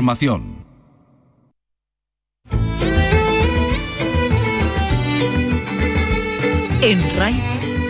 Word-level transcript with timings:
Información. 0.00 0.64
En 6.80 7.16
RAI, 7.18 7.42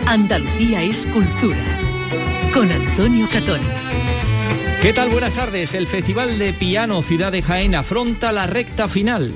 Andalucía 0.09 0.83
es 0.83 1.07
cultura. 1.07 1.57
Con 2.53 2.73
Antonio 2.73 3.29
Catón. 3.31 3.61
¿Qué 4.83 4.93
tal? 4.93 5.11
Buenas 5.11 5.37
tardes. 5.37 5.73
El 5.75 5.87
Festival 5.87 6.37
de 6.41 6.53
Piano 6.53 7.01
Ciudad 7.03 7.31
de 7.31 7.43
Jaén 7.43 7.77
afronta 7.77 8.33
la 8.33 8.49
recta 8.49 8.89
final. 8.89 9.33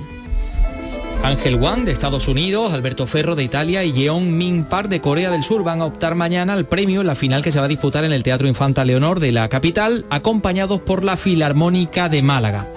Ángel 1.25 1.57
Wang 1.57 1.87
de 1.87 1.93
Estados 1.93 2.29
Unidos, 2.29 2.75
Alberto 2.75 3.07
Ferro 3.07 3.35
de 3.35 3.43
Italia 3.43 3.83
y 3.83 3.95
Jeon 3.95 4.37
Min 4.37 4.65
Park 4.65 4.91
de 4.91 5.01
Corea 5.01 5.31
del 5.31 5.43
Sur 5.43 5.65
van 5.65 5.81
a 5.81 5.87
optar 5.87 6.15
mañana 6.15 6.53
al 6.53 6.67
premio 6.67 7.01
en 7.01 7.07
la 7.07 7.15
final 7.15 7.43
que 7.43 7.51
se 7.51 7.59
va 7.59 7.65
a 7.65 7.69
disputar 7.69 8.05
en 8.05 8.13
el 8.13 8.23
Teatro 8.23 8.47
Infanta 8.47 8.85
Leonor 8.85 9.21
de 9.21 9.33
la 9.33 9.49
capital, 9.49 10.05
acompañados 10.11 10.83
por 10.83 11.03
la 11.03 11.17
Filarmónica 11.17 12.11
de 12.11 12.21
Málaga. 12.21 12.69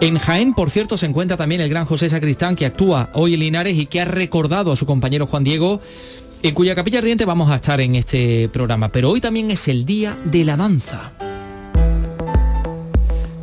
En 0.00 0.18
Jaén, 0.18 0.54
por 0.54 0.70
cierto, 0.70 0.96
se 0.96 1.04
encuentra 1.04 1.36
también 1.36 1.60
el 1.60 1.68
gran 1.68 1.84
José 1.84 2.08
Sacristán 2.08 2.56
que 2.56 2.64
actúa 2.64 3.10
hoy 3.12 3.34
en 3.34 3.40
Linares 3.40 3.76
y 3.76 3.84
que 3.84 4.00
ha 4.00 4.06
recordado 4.06 4.72
a 4.72 4.76
su 4.76 4.86
compañero 4.86 5.26
Juan 5.26 5.44
Diego, 5.44 5.82
en 6.42 6.54
cuya 6.54 6.74
capilla 6.74 7.00
ardiente 7.00 7.26
vamos 7.26 7.50
a 7.50 7.56
estar 7.56 7.78
en 7.82 7.94
este 7.94 8.48
programa. 8.48 8.88
Pero 8.88 9.10
hoy 9.10 9.20
también 9.20 9.50
es 9.50 9.68
el 9.68 9.84
Día 9.84 10.16
de 10.24 10.44
la 10.46 10.56
Danza. 10.56 11.12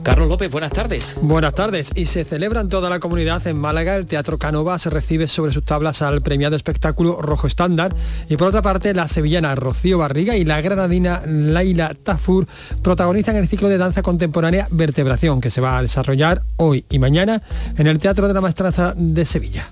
Carlos 0.04 0.28
López, 0.28 0.52
buenas 0.52 0.74
tardes. 0.74 1.18
Buenas 1.22 1.56
tardes. 1.56 1.92
Y 1.96 2.08
se 2.08 2.26
celebra 2.26 2.60
en 2.60 2.68
toda 2.68 2.90
la 2.90 3.00
comunidad 3.00 3.46
en 3.48 3.58
Málaga. 3.58 3.96
El 3.96 4.06
Teatro 4.06 4.38
Canova 4.38 4.78
se 4.78 4.90
recibe 4.90 5.30
sobre 5.30 5.54
sus 5.54 5.64
tablas 5.64 6.02
al 6.02 6.22
premiado 6.22 6.58
espectáculo 6.58 7.22
Rojo 7.22 7.48
Estándar. 7.48 7.96
Y 8.30 8.36
por 8.36 8.50
otra 8.50 8.62
parte, 8.62 8.94
la 8.94 9.08
sevillana 9.08 9.56
Rocío 9.56 9.98
Barriga 9.98 10.36
y 10.36 10.44
la 10.44 10.60
granadina 10.60 11.22
Laila 11.26 11.94
Tafur 11.94 12.48
protagonizan 12.82 13.38
el 13.38 13.48
ciclo 13.48 13.70
de 13.70 13.78
danza 13.78 14.02
contemporánea 14.02 14.68
Vertebración, 14.72 15.40
que 15.40 15.50
se 15.50 15.62
va 15.62 15.78
a 15.78 15.82
desarrollar 15.82 16.44
hoy 16.58 16.86
y 16.90 17.00
mañana 17.00 17.42
en 17.78 17.88
el 17.88 18.00
Teatro 18.00 18.28
de 18.28 18.34
la 18.34 18.42
Maestranza 18.42 18.94
de 18.98 19.24
Sevilla. 19.24 19.72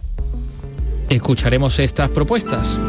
Escucharemos 1.09 1.77
estas 1.79 2.09
propuestas. 2.09 2.79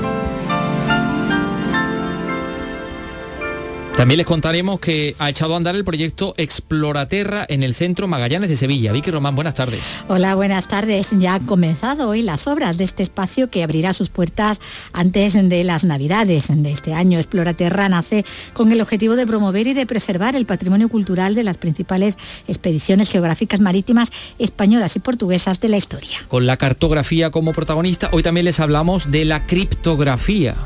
También 4.02 4.18
les 4.18 4.26
contaremos 4.26 4.80
que 4.80 5.14
ha 5.20 5.30
echado 5.30 5.54
a 5.54 5.56
andar 5.56 5.76
el 5.76 5.84
proyecto 5.84 6.34
Exploraterra 6.36 7.46
en 7.48 7.62
el 7.62 7.72
Centro 7.72 8.08
Magallanes 8.08 8.50
de 8.50 8.56
Sevilla. 8.56 8.90
Vicky 8.90 9.12
Román, 9.12 9.36
buenas 9.36 9.54
tardes. 9.54 10.00
Hola, 10.08 10.34
buenas 10.34 10.66
tardes. 10.66 11.10
Ya 11.12 11.36
han 11.36 11.46
comenzado 11.46 12.08
hoy 12.08 12.22
las 12.22 12.48
obras 12.48 12.78
de 12.78 12.82
este 12.82 13.04
espacio 13.04 13.48
que 13.48 13.62
abrirá 13.62 13.92
sus 13.92 14.10
puertas 14.10 14.60
antes 14.92 15.34
de 15.48 15.62
las 15.62 15.84
Navidades 15.84 16.48
de 16.48 16.72
este 16.72 16.94
año. 16.94 17.20
Exploraterra 17.20 17.88
nace 17.88 18.24
con 18.54 18.72
el 18.72 18.80
objetivo 18.80 19.14
de 19.14 19.24
promover 19.24 19.68
y 19.68 19.72
de 19.72 19.86
preservar 19.86 20.34
el 20.34 20.46
patrimonio 20.46 20.88
cultural 20.88 21.36
de 21.36 21.44
las 21.44 21.56
principales 21.56 22.16
expediciones 22.48 23.08
geográficas 23.08 23.60
marítimas 23.60 24.10
españolas 24.40 24.96
y 24.96 24.98
portuguesas 24.98 25.60
de 25.60 25.68
la 25.68 25.76
historia. 25.76 26.18
Con 26.26 26.44
la 26.44 26.56
cartografía 26.56 27.30
como 27.30 27.52
protagonista, 27.52 28.08
hoy 28.10 28.24
también 28.24 28.46
les 28.46 28.58
hablamos 28.58 29.12
de 29.12 29.24
la 29.26 29.46
criptografía 29.46 30.56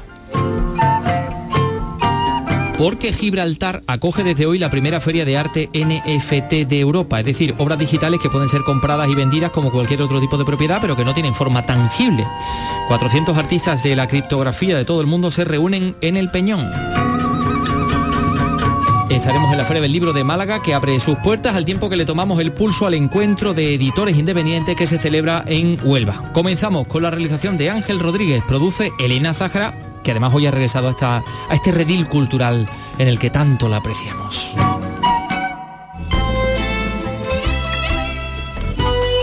porque 2.79 3.13
Gibraltar 3.13 3.83
acoge 3.87 4.23
desde 4.23 4.47
hoy 4.47 4.59
la 4.59 4.71
primera 4.71 5.01
feria 5.01 5.25
de 5.25 5.37
arte 5.37 5.71
NFT 5.73 6.69
de 6.69 6.81
Europa, 6.81 7.21
es 7.21 7.27
decir, 7.27 7.55
obras 7.59 7.79
digitales 7.79 8.21
que 8.21 8.29
pueden 8.29 8.49
ser 8.49 8.63
compradas 8.63 9.09
y 9.09 9.15
vendidas 9.15 9.51
como 9.51 9.71
cualquier 9.71 10.03
otro 10.03 10.21
tipo 10.21 10.37
de 10.37 10.45
propiedad, 10.45 10.79
pero 10.81 10.97
que 10.97 11.05
no 11.05 11.15
tienen 11.15 11.35
forma 11.35 11.65
tangible. 11.65 12.27
400 12.89 13.37
artistas 13.37 13.83
de 13.83 13.97
la 13.97 14.07
criptografía 14.07 14.77
de 14.77 14.85
todo 14.85 15.01
el 15.01 15.07
mundo 15.07 15.31
se 15.31 15.45
reúnen 15.45 15.97
en 16.01 16.17
el 16.17 16.31
Peñón. 16.31 16.71
Estaremos 19.09 19.51
en 19.53 19.59
la 19.59 19.65
Feria 19.65 19.83
del 19.83 19.93
Libro 19.93 20.13
de 20.13 20.25
Málaga 20.25 20.61
que 20.61 20.75
abre 20.75 20.99
sus 21.01 21.17
puertas 21.19 21.55
al 21.55 21.65
tiempo 21.65 21.89
que 21.89 21.97
le 21.97 22.05
tomamos 22.05 22.41
el 22.41 22.53
pulso 22.53 22.87
al 22.87 22.95
encuentro 22.95 23.55
de 23.55 23.75
editores 23.75 24.17
independientes 24.17 24.77
que 24.77 24.87
se 24.87 24.99
celebra 24.99 25.45
en 25.47 25.79
Huelva. 25.83 26.33
Comenzamos 26.35 26.87
con 26.89 27.03
la 27.03 27.11
realización 27.11 27.57
de 27.57 27.71
Ángel 27.71 28.01
Rodríguez, 28.01 28.43
produce 28.47 28.91
Elena 28.99 29.33
Zahara 29.33 29.86
que 30.07 30.12
además 30.12 30.33
hoy 30.33 30.47
ha 30.47 30.53
regresado 30.53 30.94
a, 31.00 31.17
a 31.49 31.55
este 31.55 31.72
redil 31.72 32.06
cultural 32.06 32.69
en 32.97 33.09
el 33.09 33.19
que 33.19 33.28
tanto 33.28 33.69
la 33.69 33.78
apreciamos. 33.78 34.55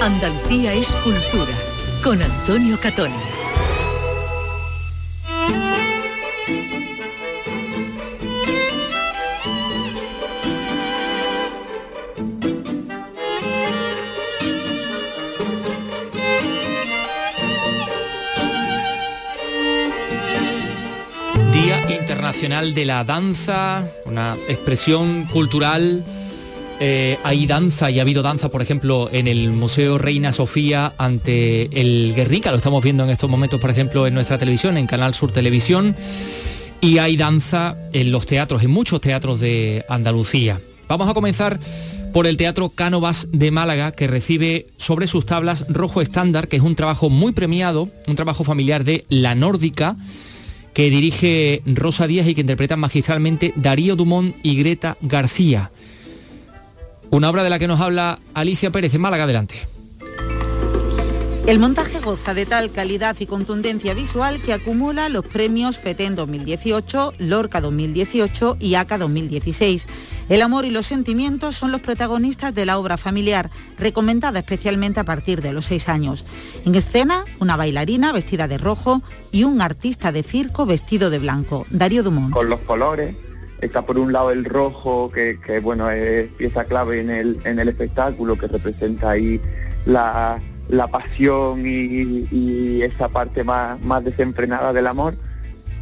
Andalucía 0.01 0.73
es 0.73 0.89
cultura, 0.97 1.53
con 2.03 2.21
Antonio 2.21 2.77
Catón. 2.81 3.11
Internacional 22.13 22.75
de 22.75 22.85
la 22.85 23.03
Danza, 23.03 23.88
una 24.06 24.38
expresión 24.47 25.25
cultural. 25.25 26.03
Eh, 26.79 27.18
hay 27.24 27.47
danza 27.47 27.90
y 27.90 27.97
ha 27.97 28.03
habido 28.03 28.22
danza, 28.22 28.50
por 28.50 28.62
ejemplo, 28.62 29.09
en 29.12 29.28
el 29.28 29.50
Museo 29.50 29.97
Reina 29.97 30.31
Sofía 30.31 30.94
ante 31.00 31.69
el 31.81 32.13
Guernica, 32.16 32.51
lo 32.51 32.57
estamos 32.57 32.84
viendo 32.84 33.03
en 33.03 33.09
estos 33.09 33.31
momentos, 33.31 33.59
por 33.59 33.72
ejemplo, 33.72 34.06
en 34.06 34.13
nuestra 34.13 34.38
televisión, 34.38 34.78
en 34.78 34.85
Canal 34.85 35.16
Sur 35.16 35.31
Televisión, 35.31 35.96
y 36.81 37.00
hay 37.00 37.18
danza 37.18 37.78
en 37.94 38.12
los 38.12 38.28
teatros, 38.28 38.63
en 38.63 38.69
muchos 38.69 39.01
teatros 39.01 39.40
de 39.40 39.84
Andalucía. 39.90 40.62
Vamos 40.88 41.09
a 41.09 41.16
comenzar 41.16 41.59
por 42.13 42.28
el 42.28 42.38
Teatro 42.38 42.69
Cánovas 42.69 43.28
de 43.31 43.50
Málaga, 43.50 43.91
que 43.91 44.06
recibe 44.06 44.68
sobre 44.78 45.07
sus 45.07 45.25
tablas 45.25 45.66
Rojo 45.68 46.00
Estándar, 46.00 46.47
que 46.47 46.57
es 46.57 46.63
un 46.63 46.75
trabajo 46.75 47.09
muy 47.09 47.31
premiado, 47.31 47.90
un 48.07 48.16
trabajo 48.16 48.44
familiar 48.44 48.84
de 48.84 49.03
La 49.09 49.34
Nórdica, 49.34 49.95
que 50.73 50.89
dirige 50.89 51.61
Rosa 51.66 52.07
Díaz 52.07 52.28
y 52.28 52.35
que 52.35 52.41
interpretan 52.41 52.79
magistralmente 52.79 53.53
Darío 53.56 53.95
Dumont 53.95 54.35
y 54.44 54.57
Greta 54.57 54.97
García. 55.01 55.72
Una 57.09 57.29
obra 57.29 57.44
de 57.44 57.50
la 57.50 57.59
que 57.59 57.67
nos 57.67 57.79
habla 57.79 58.19
Alicia 58.34 58.72
Pérez 58.72 58.94
en 58.95 59.01
Málaga. 59.01 59.25
Adelante. 59.25 59.56
El 61.45 61.59
montaje 61.59 62.00
goza 62.00 62.33
de 62.33 62.45
tal 62.45 62.72
calidad 62.72 63.17
y 63.19 63.25
contundencia 63.25 63.94
visual 63.94 64.41
que 64.41 64.53
acumula 64.53 65.09
los 65.09 65.28
premios 65.28 65.78
FETEN 65.78 66.16
2018, 66.16 67.16
Lorca 67.19 67.59
2018 67.59 68.56
y 68.62 68.75
ACA 68.75 68.97
2016. 68.97 69.85
El 70.29 70.41
amor 70.41 70.66
y 70.66 70.72
los 70.72 70.85
sentimientos 70.85 71.56
son 71.56 71.72
los 71.72 71.81
protagonistas 71.81 72.56
de 72.56 72.66
la 72.66 72.78
obra 72.78 72.97
familiar, 72.97 73.50
recomendada 73.78 74.39
especialmente 74.39 75.00
a 75.00 75.03
partir 75.03 75.41
de 75.41 75.53
los 75.53 75.66
seis 75.66 75.89
años. 75.89 76.25
En 76.66 76.75
escena, 76.75 77.25
una 77.39 77.57
bailarina 77.57 78.13
vestida 78.13 78.47
de 78.47 78.57
rojo 78.57 79.01
y 79.31 79.44
un 79.44 79.62
artista 79.62 80.12
de 80.12 80.23
circo 80.23 80.66
vestido 80.66 81.09
de 81.09 81.19
blanco, 81.19 81.66
Darío 81.69 82.03
Dumont. 82.03 82.33
Con 82.33 82.50
los 82.50 82.59
colores, 82.62 83.16
está 83.62 83.85
por 83.85 83.97
un 83.97 84.13
lado 84.13 84.31
el 84.31 84.45
rojo, 84.45 85.12
que, 85.12 85.59
bueno, 85.62 85.89
es 85.89 86.29
pieza 86.33 86.66
clave 86.66 87.01
en 87.01 87.09
el, 87.09 87.39
en 87.44 87.59
el 87.59 87.69
espectáculo, 87.69 88.38
que 88.38 88.47
representa 88.47 89.12
ahí 89.12 89.41
la 89.85 90.41
la 90.69 90.88
pasión 90.88 91.63
y, 91.66 92.81
esa 92.81 93.09
parte 93.09 93.44
más, 93.44 93.79
más 93.81 94.03
desenfrenada 94.03 94.73
del 94.73 94.88
amor 94.88 95.16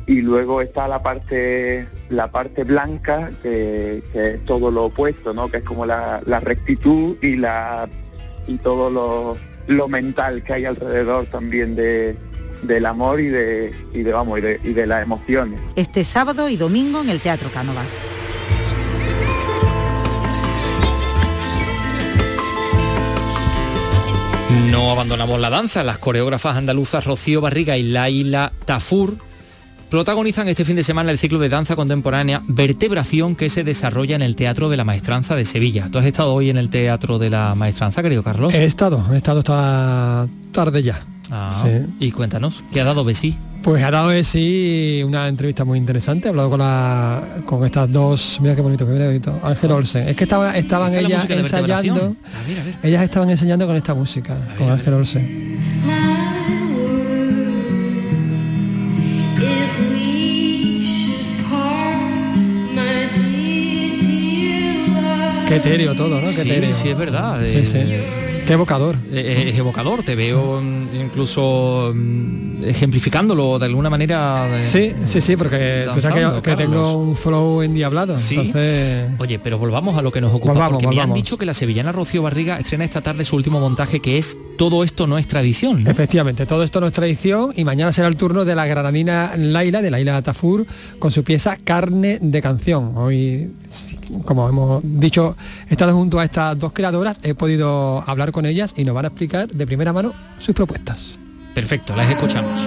y 0.07 0.21
luego 0.21 0.61
está 0.61 0.87
la 0.87 1.03
parte 1.03 1.87
la 2.09 2.31
parte 2.31 2.63
blanca 2.63 3.31
que, 3.41 4.03
es 4.13 4.45
todo 4.45 4.71
lo 4.71 4.85
opuesto 4.85 5.33
no 5.33 5.49
que 5.49 5.57
es 5.57 5.63
como 5.63 5.85
la, 5.85 6.21
rectitud 6.41 7.17
y 7.21 7.35
la 7.35 7.87
y 8.47 8.57
todo 8.57 8.89
lo, 8.89 9.37
lo, 9.67 9.87
mental 9.87 10.43
que 10.43 10.53
hay 10.53 10.65
alrededor 10.65 11.27
también 11.27 11.75
de, 11.75 12.17
del 12.63 12.85
amor 12.85 13.19
y 13.19 13.27
de 13.27 13.71
y 13.93 14.01
de 14.01 14.11
vamos 14.11 14.39
y 14.39 14.41
de, 14.41 14.59
y 14.63 14.73
de 14.73 14.87
las 14.87 15.03
emociones. 15.03 15.61
Este 15.75 16.03
sábado 16.03 16.49
y 16.49 16.57
domingo 16.57 17.01
en 17.01 17.09
el 17.09 17.21
teatro 17.21 17.49
Cánovas. 17.53 17.93
No 24.69 24.91
abandonamos 24.91 25.39
la 25.39 25.49
danza. 25.49 25.83
Las 25.83 25.99
coreógrafas 25.99 26.57
andaluzas 26.57 27.05
Rocío 27.05 27.41
Barriga 27.41 27.77
y 27.77 27.83
Laila 27.83 28.51
Tafur 28.65 29.17
protagonizan 29.91 30.47
este 30.47 30.63
fin 30.63 30.77
de 30.77 30.83
semana 30.83 31.11
el 31.11 31.19
ciclo 31.19 31.37
de 31.37 31.49
danza 31.49 31.75
contemporánea 31.75 32.41
Vertebración 32.47 33.35
que 33.35 33.49
se 33.49 33.65
desarrolla 33.65 34.15
en 34.15 34.21
el 34.21 34.37
Teatro 34.37 34.69
de 34.69 34.77
la 34.77 34.85
Maestranza 34.85 35.35
de 35.35 35.43
Sevilla. 35.43 35.89
¿Tú 35.91 35.99
has 35.99 36.05
estado 36.05 36.33
hoy 36.33 36.49
en 36.49 36.55
el 36.55 36.69
Teatro 36.69 37.19
de 37.19 37.29
la 37.29 37.53
Maestranza, 37.55 38.01
querido 38.01 38.23
Carlos? 38.23 38.53
He 38.53 38.63
estado, 38.63 39.03
he 39.11 39.17
estado 39.17 39.39
esta 39.39 40.29
tarde 40.53 40.81
ya. 40.81 41.01
Ah, 41.29 41.51
Y 41.99 42.11
cuéntanos, 42.11 42.63
¿qué 42.71 42.79
ha 42.79 42.85
dado 42.85 43.03
Besí? 43.03 43.37
Pues 43.63 43.83
ha 43.83 43.91
dado 43.91 44.09
de 44.09 44.23
sí 44.23 45.03
una 45.05 45.27
entrevista 45.27 45.65
muy 45.65 45.77
interesante, 45.77 46.27
he 46.27 46.29
hablado 46.29 46.49
con 46.49 46.59
la 46.59 47.21
con 47.45 47.63
estas 47.65 47.91
dos, 47.91 48.39
mira 48.41 48.55
qué 48.55 48.61
bonito, 48.61 48.87
qué 48.87 48.93
bonito, 48.93 49.39
Ángel 49.43 49.71
Olsen. 49.71 50.07
Es 50.07 50.15
que 50.15 50.23
estaba, 50.23 50.57
estaban 50.57 50.95
ellas 50.95 51.29
ensayando, 51.29 52.15
ellas 52.81 53.03
estaban 53.03 53.29
enseñando 53.29 53.67
con 53.67 53.75
esta 53.75 53.93
música, 53.93 54.35
con 54.57 54.71
Ángel 54.71 54.93
Olsen. 54.93 56.10
Qué 65.51 65.57
etéreo 65.57 65.95
todo, 65.95 66.21
¿no? 66.21 66.27
Qué 66.27 66.33
sí, 66.33 66.49
etéreo. 66.49 66.71
sí, 66.71 66.89
es 66.89 66.97
verdad. 66.97 67.41
Sí, 67.45 67.65
sí. 67.65 67.77
Eh, 67.77 68.43
Qué 68.47 68.53
evocador. 68.53 68.95
eh, 69.11 69.49
es 69.51 69.59
evocador, 69.59 70.01
te 70.01 70.15
veo 70.15 70.61
incluso 70.97 71.91
mm, 71.93 72.63
ejemplificándolo 72.63 73.59
de 73.59 73.65
alguna 73.65 73.89
manera. 73.89 74.47
eh, 74.57 74.63
Sí, 74.63 74.93
sí, 75.05 75.19
sí, 75.19 75.35
porque 75.35 75.87
tú 75.93 75.99
sabes 76.01 76.41
que, 76.41 76.55
tengo 76.55 76.93
un 76.97 77.15
flow 77.17 77.61
endiablado. 77.63 78.17
Sí. 78.17 78.35
Entonces, 78.35 79.11
Oye, 79.19 79.39
pero 79.39 79.57
volvamos 79.59 79.97
a 79.97 80.01
lo 80.01 80.11
que 80.11 80.21
nos 80.21 80.33
ocupa, 80.33 80.53
Volvamos, 80.53 80.81
porque 80.81 80.95
me 80.95 81.01
han 81.01 81.13
dicho 81.13 81.37
que 81.37 81.45
la 81.45 81.53
sevillana 81.53 81.91
Rocío 81.91 82.21
Barriga 82.23 82.57
estrena 82.57 82.85
esta 82.85 83.01
tarde 83.01 83.25
su 83.25 83.35
último 83.35 83.59
montaje 83.59 83.99
que 83.99 84.17
es 84.17 84.37
Todo 84.57 84.85
esto 84.85 85.05
no 85.05 85.17
es 85.17 85.27
tradición. 85.27 85.83
¿no? 85.83 85.91
efectivamente, 85.91 86.45
todo 86.45 86.63
esto 86.63 86.79
no 86.79 86.87
es 86.87 86.93
tradición 86.93 87.51
y 87.57 87.65
mañana 87.65 87.91
será 87.91 88.07
el 88.07 88.15
turno 88.15 88.45
de 88.45 88.55
la 88.55 88.65
granadina 88.67 89.33
Laila, 89.37 89.81
de 89.81 89.91
Laila 89.91 90.21
Tafur, 90.21 90.65
con 90.97 91.11
su 91.11 91.23
pieza 91.23 91.57
Carne 91.63 92.19
de 92.21 92.41
Canción. 92.41 92.93
Hoy, 92.95 93.51
como 94.25 94.47
hemos 94.47 94.81
dicho, 94.83 95.35
he 95.69 95.73
estado 95.73 95.93
junto 95.93 96.19
a 96.19 96.25
estas 96.25 96.57
dos 96.57 96.73
creadoras, 96.73 97.19
he 97.23 97.33
podido 97.33 98.03
hablar 98.07 98.31
con 98.31 98.45
ellas 98.45 98.73
y 98.75 98.83
nos 98.83 98.95
van 98.95 99.05
a 99.05 99.07
explicar 99.09 99.47
de 99.47 99.65
primera 99.65 99.93
mano 99.93 100.13
sus 100.39 100.55
propuestas. 100.55 101.17
Perfecto, 101.53 101.95
las 101.95 102.09
escuchamos. 102.09 102.61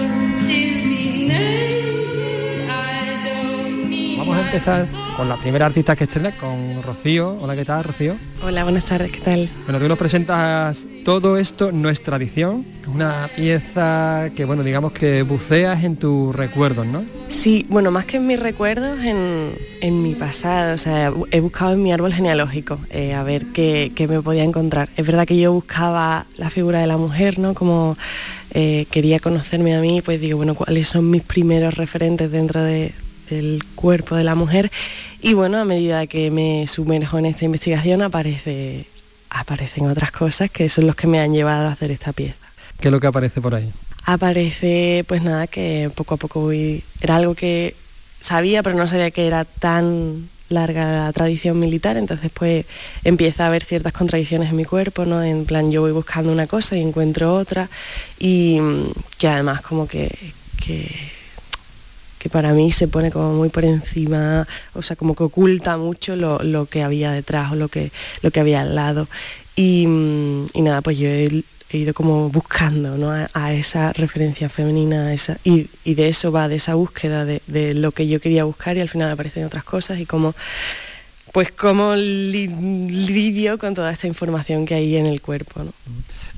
Empezar 4.55 4.87
con 5.17 5.27
la 5.27 5.35
primera 5.35 5.65
artista 5.65 5.95
que 5.97 6.05
estrena, 6.05 6.31
con 6.37 6.81
Rocío. 6.81 7.37
Hola, 7.41 7.55
¿qué 7.57 7.65
tal, 7.65 7.83
Rocío? 7.83 8.15
Hola, 8.41 8.63
buenas 8.63 8.85
tardes, 8.85 9.11
¿qué 9.11 9.19
tal? 9.19 9.49
Bueno, 9.65 9.79
tú 9.79 9.87
nos 9.89 9.97
presentas 9.97 10.87
Todo 11.03 11.37
esto 11.37 11.71
no 11.73 11.89
es 11.89 12.01
tradición, 12.01 12.65
una 12.87 13.29
pieza 13.35 14.29
que, 14.35 14.45
bueno, 14.45 14.63
digamos 14.63 14.93
que 14.93 15.23
buceas 15.23 15.83
en 15.83 15.97
tus 15.97 16.33
recuerdos, 16.33 16.85
¿no? 16.87 17.03
Sí, 17.27 17.65
bueno, 17.69 17.91
más 17.91 18.05
que 18.05 18.17
en 18.17 18.27
mis 18.27 18.39
recuerdos, 18.39 18.99
en, 19.03 19.51
en 19.81 20.01
mi 20.01 20.15
pasado, 20.15 20.73
o 20.75 20.77
sea, 20.77 21.11
he 21.31 21.39
buscado 21.41 21.73
en 21.73 21.83
mi 21.83 21.91
árbol 21.91 22.13
genealógico 22.13 22.79
eh, 22.91 23.13
a 23.13 23.23
ver 23.23 23.47
qué, 23.47 23.91
qué 23.93 24.07
me 24.07 24.21
podía 24.21 24.43
encontrar. 24.43 24.87
Es 24.95 25.05
verdad 25.05 25.27
que 25.27 25.37
yo 25.37 25.51
buscaba 25.51 26.25
la 26.37 26.49
figura 26.49 26.79
de 26.79 26.87
la 26.87 26.97
mujer, 26.97 27.39
¿no? 27.39 27.53
Como 27.53 27.97
eh, 28.53 28.85
quería 28.89 29.19
conocerme 29.19 29.75
a 29.75 29.81
mí, 29.81 30.01
pues 30.01 30.21
digo, 30.21 30.37
bueno, 30.37 30.55
¿cuáles 30.55 30.87
son 30.87 31.09
mis 31.11 31.23
primeros 31.23 31.75
referentes 31.75 32.31
dentro 32.31 32.61
de- 32.63 32.93
del 33.29 33.63
cuerpo 33.75 34.15
de 34.15 34.23
la 34.23 34.35
mujer? 34.35 34.71
Y 35.21 35.33
bueno, 35.33 35.57
a 35.59 35.65
medida 35.65 36.07
que 36.07 36.31
me 36.31 36.67
sumerjo 36.67 37.17
en 37.17 37.25
esta 37.25 37.45
investigación 37.45 38.01
aparece, 38.01 38.85
aparecen 39.29 39.87
otras 39.87 40.11
cosas 40.11 40.51
que 40.51 40.69
son 40.69 40.87
los 40.87 40.95
que 40.95 41.07
me 41.07 41.19
han 41.19 41.33
llevado 41.33 41.67
a 41.67 41.71
hacer 41.71 41.91
esta 41.91 42.13
pieza. 42.13 42.37
¿Qué 42.79 42.89
es 42.89 42.91
lo 42.91 42.99
que 42.99 43.07
aparece 43.07 43.41
por 43.41 43.55
ahí? 43.55 43.71
aparece 44.05 45.03
pues 45.07 45.23
nada 45.23 45.47
que 45.47 45.89
poco 45.93 46.15
a 46.15 46.17
poco 46.17 46.41
voy 46.41 46.83
era 47.01 47.15
algo 47.15 47.35
que 47.35 47.75
sabía 48.21 48.63
pero 48.63 48.77
no 48.77 48.87
sabía 48.87 49.11
que 49.11 49.25
era 49.25 49.45
tan 49.45 50.29
larga 50.47 51.05
la 51.05 51.11
tradición 51.11 51.59
militar 51.59 51.97
entonces 51.97 52.31
pues 52.31 52.65
empieza 53.03 53.43
a 53.43 53.47
haber 53.47 53.63
ciertas 53.63 53.93
contradicciones 53.93 54.49
en 54.49 54.55
mi 54.55 54.65
cuerpo 54.65 55.05
no 55.05 55.23
en 55.23 55.45
plan 55.45 55.71
yo 55.71 55.81
voy 55.81 55.91
buscando 55.91 56.31
una 56.31 56.45
cosa 56.45 56.77
y 56.77 56.81
encuentro 56.81 57.35
otra 57.35 57.67
y 58.19 58.59
que 59.17 59.27
además 59.27 59.61
como 59.61 59.87
que, 59.87 60.15
que 60.63 60.87
que 62.25 62.29
para 62.31 62.53
mí 62.53 62.71
se 62.71 62.87
pone 62.87 63.11
como 63.11 63.35
muy 63.35 63.49
por 63.49 63.63
encima, 63.65 64.47
o 64.73 64.81
sea, 64.81 64.95
como 64.95 65.13
que 65.13 65.21
oculta 65.21 65.77
mucho 65.77 66.15
lo, 66.15 66.39
lo 66.41 66.65
que 66.65 66.81
había 66.81 67.11
detrás 67.11 67.51
o 67.51 67.55
lo 67.55 67.67
que, 67.67 67.91
lo 68.23 68.31
que 68.31 68.39
había 68.39 68.61
al 68.61 68.73
lado. 68.73 69.07
Y, 69.55 69.85
mm, 69.85 70.45
y 70.55 70.61
nada, 70.63 70.81
pues 70.81 70.97
yo 70.97 71.07
he, 71.07 71.43
he 71.69 71.77
ido 71.77 71.93
como 71.93 72.29
buscando 72.31 72.97
¿no? 72.97 73.11
a, 73.11 73.29
a 73.35 73.53
esa 73.53 73.93
referencia 73.93 74.49
femenina 74.49 75.05
a 75.05 75.13
esa, 75.13 75.37
y, 75.43 75.67
y 75.83 75.93
de 75.93 76.07
eso 76.09 76.31
va, 76.31 76.47
de 76.47 76.55
esa 76.55 76.73
búsqueda 76.73 77.25
de, 77.25 77.43
de 77.45 77.75
lo 77.75 77.91
que 77.91 78.07
yo 78.07 78.19
quería 78.19 78.43
buscar 78.43 78.75
y 78.75 78.79
al 78.81 78.89
final 78.89 79.11
aparecen 79.11 79.45
otras 79.45 79.63
cosas 79.63 79.99
y 79.99 80.07
como 80.07 80.33
pues 81.31 81.51
cómo 81.51 81.95
li- 81.95 82.47
lidio 82.47 83.59
con 83.59 83.75
toda 83.75 83.91
esta 83.91 84.07
información 84.07 84.65
que 84.65 84.73
hay 84.73 84.97
en 84.97 85.05
el 85.05 85.21
cuerpo. 85.21 85.63
¿no? 85.63 85.73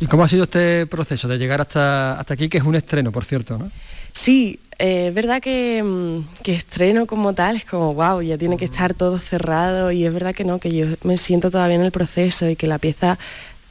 ¿Y 0.01 0.07
cómo 0.07 0.25
ha 0.25 0.27
sido 0.27 0.43
este 0.43 0.85
proceso 0.85 1.29
de 1.29 1.37
llegar 1.37 1.61
hasta, 1.61 2.19
hasta 2.19 2.33
aquí, 2.33 2.49
que 2.49 2.57
es 2.57 2.63
un 2.65 2.75
estreno, 2.75 3.13
por 3.13 3.23
cierto, 3.23 3.57
¿no? 3.57 3.71
Sí, 4.11 4.59
eh, 4.79 5.07
es 5.07 5.13
verdad 5.13 5.41
que, 5.41 5.81
mm, 5.83 6.41
que 6.43 6.53
estreno 6.53 7.05
como 7.07 7.33
tal 7.33 7.55
es 7.55 7.65
como, 7.65 7.93
wow, 7.93 8.21
ya 8.21 8.37
tiene 8.37 8.57
que 8.57 8.65
estar 8.65 8.93
todo 8.93 9.19
cerrado 9.19 9.91
y 9.91 10.05
es 10.05 10.13
verdad 10.13 10.35
que 10.35 10.43
no, 10.43 10.59
que 10.59 10.71
yo 10.71 10.87
me 11.03 11.17
siento 11.17 11.49
todavía 11.49 11.75
en 11.75 11.83
el 11.83 11.91
proceso 11.91 12.49
y 12.49 12.55
que 12.55 12.67
la 12.67 12.77
pieza 12.77 13.17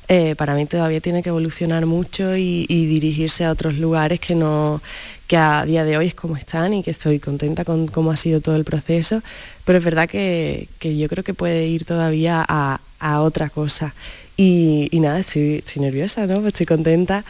eh, 0.09 0.35
para 0.37 0.55
mí 0.55 0.67
todavía 0.67 1.01
tiene 1.01 1.23
que 1.23 1.31
evolucionar 1.31 1.87
mucho 1.87 2.37
y, 2.37 2.67
dirigirse 2.67 3.45
a 3.45 3.51
otros 3.51 3.75
lugares 3.75 4.21
que 4.21 4.35
no 4.35 4.81
que 5.27 5.37
a 5.37 5.65
día 5.65 5.85
de 5.85 5.97
hoy 5.97 6.07
es 6.07 6.15
como 6.15 6.37
están 6.37 6.73
y 6.73 6.85
que 6.85 6.93
estoy 6.93 7.19
contenta 7.19 7.65
con 7.65 7.89
cómo 7.89 8.13
ha 8.13 8.17
sido 8.17 8.41
todo 8.41 8.55
el 8.55 8.65
proceso, 8.65 9.23
pero 9.65 9.79
es 9.79 9.85
verdad 9.85 10.09
que, 10.09 10.69
que 10.79 10.97
yo 10.97 11.09
creo 11.09 11.25
que 11.25 11.35
puede 11.35 11.67
ir 11.67 11.85
todavía 11.85 12.45
a, 12.47 12.81
a 13.01 13.21
otra 13.23 13.51
cosa. 13.51 13.95
Y, 14.37 14.91
nada, 14.93 15.21
estoy, 15.21 15.65
nerviosa, 15.77 16.27
¿no? 16.27 16.47
Estoy 16.47 16.67
contenta 16.67 17.25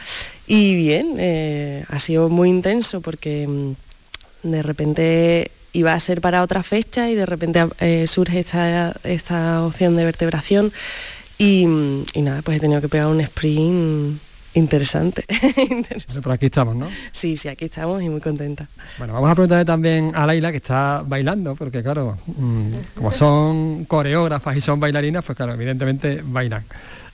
y 0.45 0.75
bien, 0.75 1.15
eh, 1.17 1.85
ha 1.87 1.99
sido 1.99 2.27
muy 2.27 2.49
intenso 2.49 2.99
porque 2.99 3.47
mm, 3.47 3.71
de 4.43 4.61
repente 4.61 5.51
iba 5.71 5.93
a 5.93 5.99
ser 5.99 6.19
para 6.19 6.43
otra 6.43 6.63
fecha 6.63 7.09
y 7.09 7.15
de 7.15 7.25
repente 7.25 7.65
eh, 7.79 8.07
surge 8.07 8.39
esta, 8.39 8.93
esta 9.03 9.63
opción 9.63 9.95
de 9.95 10.03
vertebración 10.03 10.73
y, 11.37 11.63
y 12.13 12.21
nada, 12.21 12.41
pues 12.41 12.57
he 12.57 12.59
tenido 12.59 12.81
que 12.81 12.89
pegar 12.89 13.07
un 13.07 13.21
sprint 13.21 14.19
interesante. 14.57 15.23
Interesante. 15.57 16.21
Por 16.21 16.31
aquí 16.31 16.47
estamos, 16.47 16.75
¿no? 16.75 16.89
Sí, 17.11 17.37
sí, 17.37 17.47
aquí 17.47 17.65
estamos 17.65 18.01
y 18.01 18.09
muy 18.09 18.21
contenta. 18.21 18.67
Bueno, 18.97 19.13
vamos 19.13 19.29
a 19.29 19.35
preguntarle 19.35 19.65
también 19.65 20.11
a 20.15 20.25
Laila, 20.25 20.51
que 20.51 20.57
está 20.57 21.03
bailando, 21.05 21.55
porque 21.55 21.83
claro, 21.83 22.17
mm, 22.25 22.73
como 22.95 23.11
son 23.11 23.85
coreógrafas 23.85 24.57
y 24.57 24.61
son 24.61 24.79
bailarinas, 24.79 25.23
pues 25.23 25.35
claro, 25.35 25.53
evidentemente 25.53 26.21
bailan. 26.23 26.63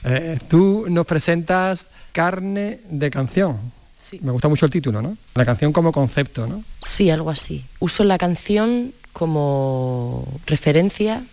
Eh, 0.06 0.40
tú 0.48 0.86
nos 0.90 1.06
presentas 1.06 1.88
Carne 2.12 2.80
de 2.90 3.10
Canción. 3.10 3.58
Sí. 4.00 4.20
Me 4.22 4.32
gusta 4.32 4.48
mucho 4.50 4.66
el 4.66 4.72
título, 4.72 5.02
¿no? 5.02 5.18
La 5.36 5.46
canción 5.46 5.72
como 5.72 5.92
concepto, 5.92 6.46
¿no? 6.46 6.64
Sí, 6.82 7.10
algo 7.10 7.30
así. 7.30 7.66
Uso 7.80 8.04
la 8.04 8.18
canción 8.18 8.94
como 9.14 10.28
referencia 10.46 11.24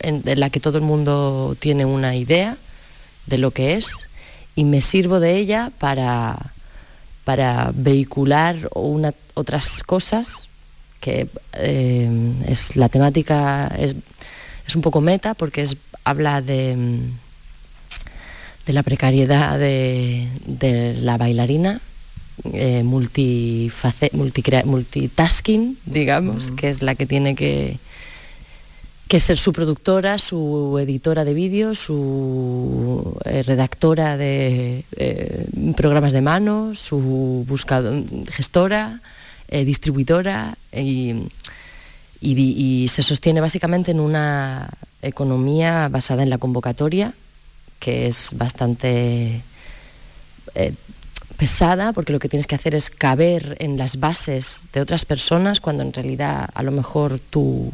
en, 0.00 0.22
en 0.24 0.40
la 0.40 0.48
que 0.50 0.60
todo 0.60 0.78
el 0.78 0.84
mundo 0.84 1.56
tiene 1.58 1.84
una 1.84 2.14
idea 2.16 2.56
de 3.26 3.38
lo 3.38 3.50
que 3.50 3.74
es 3.74 3.88
y 4.56 4.64
me 4.64 4.80
sirvo 4.80 5.20
de 5.20 5.36
ella 5.36 5.70
para, 5.78 6.52
para 7.24 7.70
vehicular 7.74 8.68
una- 8.74 9.14
otras 9.34 9.82
cosas 9.82 10.48
que 11.00 11.28
eh, 11.52 12.08
es 12.48 12.74
la 12.76 12.88
temática 12.88 13.68
es, 13.78 13.94
es 14.66 14.74
un 14.76 14.82
poco 14.82 15.00
meta 15.00 15.34
porque 15.34 15.62
es, 15.62 15.76
habla 16.04 16.40
de, 16.42 16.76
de 18.66 18.72
la 18.72 18.82
precariedad 18.82 19.58
de, 19.58 20.26
de 20.46 20.94
la 20.94 21.16
bailarina 21.18 21.80
eh, 22.52 22.82
multitasking, 22.84 24.10
digamos, 25.86 26.50
que 26.52 26.68
es 26.70 26.82
la 26.82 26.94
que 26.94 27.06
tiene 27.06 27.34
que, 27.34 27.78
que 29.08 29.20
ser 29.20 29.38
su 29.38 29.52
productora, 29.52 30.18
su 30.18 30.78
editora 30.78 31.24
de 31.24 31.32
vídeo, 31.32 31.74
su 31.74 33.16
eh, 33.24 33.42
redactora 33.42 34.18
de 34.18 34.84
eh, 34.96 35.46
programas 35.76 36.12
de 36.12 36.20
mano, 36.20 36.74
su 36.74 37.44
buscado- 37.48 38.04
gestora, 38.30 39.00
eh, 39.48 39.64
distribuidora 39.64 40.58
y, 40.70 41.14
y 42.20 42.88
se 42.88 43.02
sostiene 43.02 43.40
básicamente 43.40 43.92
en 43.92 44.00
una 44.00 44.68
economía 45.00 45.88
basada 45.88 46.22
en 46.22 46.28
la 46.30 46.38
convocatoria, 46.38 47.14
que 47.78 48.08
es 48.08 48.32
bastante 48.34 49.42
pesada 51.36 51.92
porque 51.92 52.12
lo 52.12 52.18
que 52.18 52.28
tienes 52.28 52.46
que 52.48 52.56
hacer 52.56 52.74
es 52.74 52.90
caber 52.90 53.56
en 53.60 53.78
las 53.78 54.00
bases 54.00 54.62
de 54.72 54.80
otras 54.80 55.04
personas 55.04 55.60
cuando 55.60 55.84
en 55.84 55.92
realidad 55.92 56.50
a 56.52 56.62
lo 56.64 56.72
mejor 56.72 57.20
tú 57.20 57.72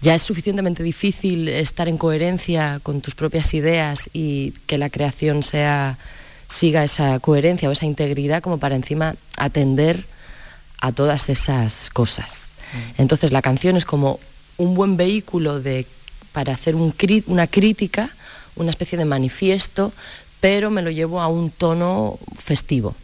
ya 0.00 0.14
es 0.14 0.22
suficientemente 0.22 0.82
difícil 0.82 1.48
estar 1.48 1.88
en 1.88 1.98
coherencia 1.98 2.80
con 2.82 3.00
tus 3.00 3.14
propias 3.14 3.52
ideas 3.54 4.08
y 4.12 4.52
que 4.66 4.78
la 4.78 4.90
creación 4.90 5.42
sea 5.42 5.98
siga 6.48 6.82
esa 6.84 7.18
coherencia 7.20 7.68
o 7.68 7.72
esa 7.72 7.84
integridad 7.84 8.42
como 8.42 8.58
para 8.58 8.76
encima 8.76 9.16
atender 9.36 10.04
a 10.80 10.92
todas 10.92 11.28
esas 11.28 11.90
cosas. 11.90 12.48
Entonces 12.96 13.32
la 13.32 13.42
canción 13.42 13.76
es 13.76 13.84
como 13.84 14.20
un 14.56 14.74
buen 14.74 14.96
vehículo 14.96 15.60
de, 15.60 15.86
para 16.32 16.52
hacer 16.54 16.74
un 16.74 16.94
una 17.26 17.46
crítica, 17.46 18.10
una 18.56 18.70
especie 18.70 18.96
de 18.96 19.04
manifiesto, 19.04 19.92
pero 20.40 20.70
me 20.70 20.82
lo 20.82 20.90
llevo 20.90 21.20
a 21.20 21.28
un 21.28 21.50
tono 21.50 22.18
festivo, 22.38 22.94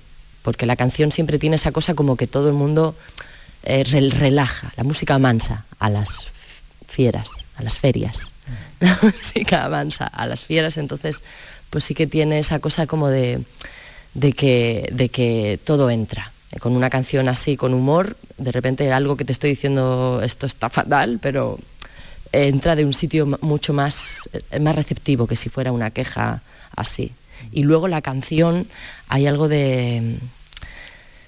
porque 0.43 0.67
la 0.67 0.77
canción 0.77 1.13
siempre 1.13 1.39
tiene 1.39 1.57
esa 1.57 1.73
cosa 1.73 1.95
como 1.95 2.17
que 2.17 2.27
todo 2.27 2.49
el 2.49 2.55
mundo 2.55 2.95
eh, 3.63 3.85
rel- 3.85 4.13
relaja, 4.13 4.73
la 4.77 4.85
música 4.85 5.19
mansa 5.19 5.65
a 5.79 5.91
las 5.91 6.27
fieras, 6.95 7.31
a 7.57 7.63
las 7.63 7.79
ferias. 7.79 8.33
La 8.81 8.99
música 9.03 9.69
mansa 9.69 10.07
a 10.07 10.27
las 10.27 10.45
fieras, 10.45 10.77
entonces 10.77 11.23
pues 11.71 11.85
sí 11.85 11.95
que 11.95 12.07
tiene 12.07 12.39
esa 12.39 12.59
cosa 12.59 12.87
como 12.87 13.09
de, 13.09 13.41
de 14.15 14.33
que, 14.33 14.89
de 14.93 15.09
que 15.09 15.59
todo 15.65 15.91
entra. 15.91 16.31
Con 16.61 16.77
una 16.77 16.89
canción 16.89 17.29
así, 17.29 17.57
con 17.57 17.75
humor, 17.75 18.17
de 18.39 18.53
repente 18.53 18.93
algo 18.93 19.17
que 19.17 19.25
te 19.25 19.33
estoy 19.33 19.51
diciendo, 19.51 20.21
esto 20.23 20.47
está 20.47 20.71
fatal, 20.71 21.19
pero 21.21 21.59
entra 22.31 22.77
de 22.77 22.85
un 22.85 22.93
sitio 22.93 23.27
mucho 23.41 23.73
más, 23.73 24.29
eh, 24.33 24.61
más 24.61 24.77
receptivo 24.77 25.27
que 25.27 25.37
si 25.37 25.49
fuera 25.49 25.73
una 25.73 25.91
queja 25.91 26.43
así. 26.77 27.13
Y 27.51 27.65
luego 27.65 27.89
la 27.89 28.03
canción, 28.03 28.69
hay 29.09 29.27
algo 29.27 29.49
de, 29.49 30.17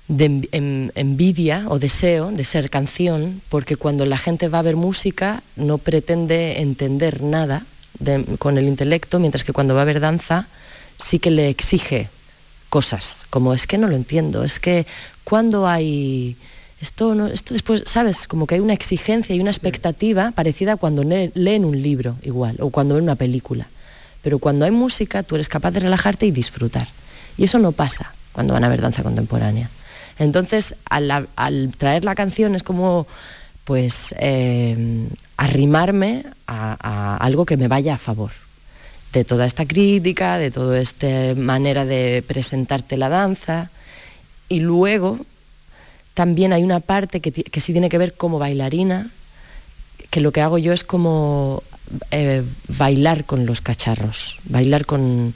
de 0.09 0.91
envidia 0.95 1.65
o 1.69 1.79
deseo 1.79 2.31
de 2.31 2.45
ser 2.45 2.71
canción, 2.71 3.43
porque 3.49 3.77
cuando 3.77 4.07
la 4.07 4.19
gente 4.19 4.49
va 4.49 4.61
a 4.61 4.63
ver 4.63 4.77
música 4.77 5.43
no 5.57 5.79
pretende 5.79 6.61
entender 6.61 7.23
nada 7.23 7.67
con 8.39 8.59
el 8.59 8.69
intelecto, 8.69 9.19
mientras 9.19 9.43
que 9.43 9.53
cuando 9.53 9.75
va 9.75 9.83
a 9.83 9.87
ver 9.87 10.01
danza 10.01 10.47
sí 10.99 11.19
que 11.19 11.31
le 11.31 11.49
exige 11.49 12.09
cosas, 12.69 13.27
como 13.31 13.55
es 13.55 13.67
que 13.67 13.79
no 13.79 13.89
lo 13.89 13.97
entiendo, 13.97 14.45
es 14.45 14.61
que 14.61 14.87
cuando 15.25 15.67
hay 15.67 16.37
esto 16.81 17.15
no, 17.15 17.27
esto 17.27 17.55
después, 17.55 17.83
sabes, 17.87 18.27
como 18.27 18.47
que 18.47 18.57
hay 18.57 18.61
una 18.61 18.75
exigencia 18.75 19.35
y 19.35 19.41
una 19.41 19.51
expectativa 19.51 20.31
parecida 20.33 20.75
a 20.75 20.77
cuando 20.77 21.03
leen 21.05 21.65
un 21.65 21.83
libro 21.83 22.17
igual 22.23 22.57
o 22.61 22.71
cuando 22.71 22.95
ven 22.95 23.05
una 23.05 23.17
película. 23.17 23.67
Pero 24.23 24.39
cuando 24.39 24.65
hay 24.67 24.71
música 24.71 25.23
tú 25.23 25.37
eres 25.37 25.49
capaz 25.49 25.71
de 25.71 25.81
relajarte 25.81 26.27
y 26.27 26.31
disfrutar. 26.31 26.89
Y 27.39 27.45
eso 27.45 27.59
no 27.59 27.73
pasa 27.73 28.13
cuando 28.33 28.55
van 28.55 28.65
a 28.65 28.69
ver 28.69 28.83
danza 28.83 29.03
contemporánea. 29.03 29.71
Entonces, 30.19 30.75
al, 30.89 31.29
traer 31.77 32.05
la 32.05 32.15
canción 32.15 32.55
es 32.55 32.63
como 32.63 33.07
pues 33.65 34.15
eh, 34.19 35.09
arrimarme 35.37 36.25
a, 36.47 37.17
algo 37.17 37.45
que 37.45 37.57
me 37.57 37.67
vaya 37.67 37.95
a 37.95 37.99
favor 37.99 38.31
de 39.13 39.25
toda 39.25 39.45
esta 39.45 39.67
crítica, 39.67 40.39
de 40.39 40.51
toda 40.51 40.81
esta 40.81 41.35
manera 41.37 41.85
de 41.85 42.23
presentarte 42.27 42.97
la 42.97 43.09
danza. 43.09 43.71
Y 44.49 44.61
luego 44.61 45.19
también 46.15 46.53
hay 46.53 46.63
una 46.63 46.81
parte 46.81 47.21
que, 47.21 47.61
sí 47.61 47.73
tiene 47.73 47.89
que 47.89 47.99
ver 47.99 48.15
como 48.15 48.39
bailarina, 48.39 49.11
que 50.11 50.21
lo 50.21 50.33
que 50.33 50.43
hago 50.43 50.59
yo 50.59 50.73
es 50.73 50.85
como 50.85 51.63
eh, 52.13 52.45
bailar 52.69 53.25
con 53.25 53.47
los 53.47 53.61
cacharros, 53.61 54.39
bailar 54.45 54.87
con 54.87 55.35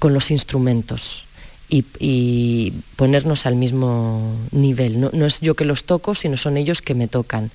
los 0.00 0.30
instrumentos 0.30 1.25
y, 1.68 2.72
ponernos 2.96 3.46
al 3.46 3.56
mismo 3.56 4.34
nivel. 4.52 5.00
No, 5.00 5.26
es 5.26 5.40
yo 5.40 5.54
que 5.54 5.64
los 5.64 5.84
toco, 5.84 6.14
sino 6.14 6.36
son 6.36 6.56
ellos 6.56 6.82
que 6.82 6.94
me 6.94 7.08
tocan. 7.08 7.50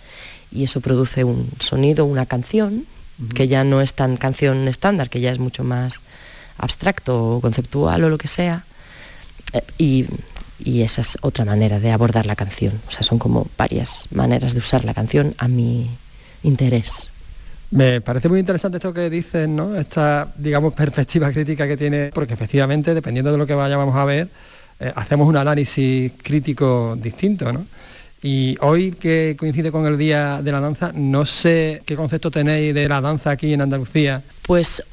Y 0.51 0.63
eso 0.63 0.82
produce 0.82 1.24
un 1.24 1.50
sonido, 1.60 2.06
una 2.06 2.25
canción, 2.25 2.86
que 3.34 3.48
ya 3.48 3.63
no 3.63 3.82
es 3.82 3.94
tan 3.94 4.18
canción 4.18 4.68
estándar, 4.68 5.10
que 5.10 5.22
ya 5.22 5.32
es 5.32 5.39
mucho 5.39 5.63
más 5.63 6.01
abstracto 6.58 7.38
o 7.38 7.41
conceptual 7.41 8.03
o 8.03 8.10
lo 8.10 8.18
que 8.18 8.27
sea. 8.27 8.65
Eh, 9.53 9.62
y, 9.77 10.06
y 10.60 10.82
esa 10.82 11.01
es 11.01 11.18
otra 11.22 11.46
manera 11.46 11.80
de 11.80 11.91
abordar 11.91 12.25
la 12.25 12.36
canción. 12.36 12.82
O 12.88 12.91
sea, 12.91 13.03
son 13.03 13.20
como 13.20 13.48
varias 13.58 14.08
maneras 14.12 14.53
de 14.53 14.60
usar 14.60 14.86
la 14.86 14.94
canción 14.94 15.36
a 15.38 15.48
mi 15.48 15.89
interés. 16.44 17.12
Me 17.72 18.01
parece 18.01 18.28
muy 18.28 18.40
interesante 18.40 18.78
esto 18.78 18.94
que 18.94 19.10
dices, 19.10 19.48
¿no? 19.48 19.75
Esta, 19.75 20.28
digamos, 20.38 20.74
perspectiva 20.74 21.32
crítica 21.32 21.66
que 21.68 21.78
tiene, 21.78 22.12
porque 22.13 22.34
efectivamente, 22.34 22.94
dependiendo 22.94 23.32
de 23.32 23.38
lo 23.38 23.48
que 23.48 23.54
vayamos 23.54 23.96
a 23.96 24.04
ver, 24.04 24.28
eh, 24.80 24.92
hacemos 24.94 25.28
un 25.28 25.38
análisis 25.38 26.12
crítico 26.22 26.98
distinto, 27.01 27.54
¿no? 27.54 27.66
Y 28.22 28.58
hoy 28.60 28.92
que 28.92 29.36
coincide 29.40 29.72
con 29.72 29.86
el 29.86 29.98
Día 29.98 30.42
de 30.42 30.51
la 30.51 30.60
Danza, 30.60 30.92
no 30.94 31.25
sé 31.25 31.82
qué 31.86 31.96
concepto 31.96 32.30
tenéis 32.30 32.74
de 32.74 32.88
la 32.88 33.01
danza 33.01 33.32
aquí 33.32 33.54
en 33.54 33.62
Andalucía. 33.62 34.22
Pues 34.44 34.84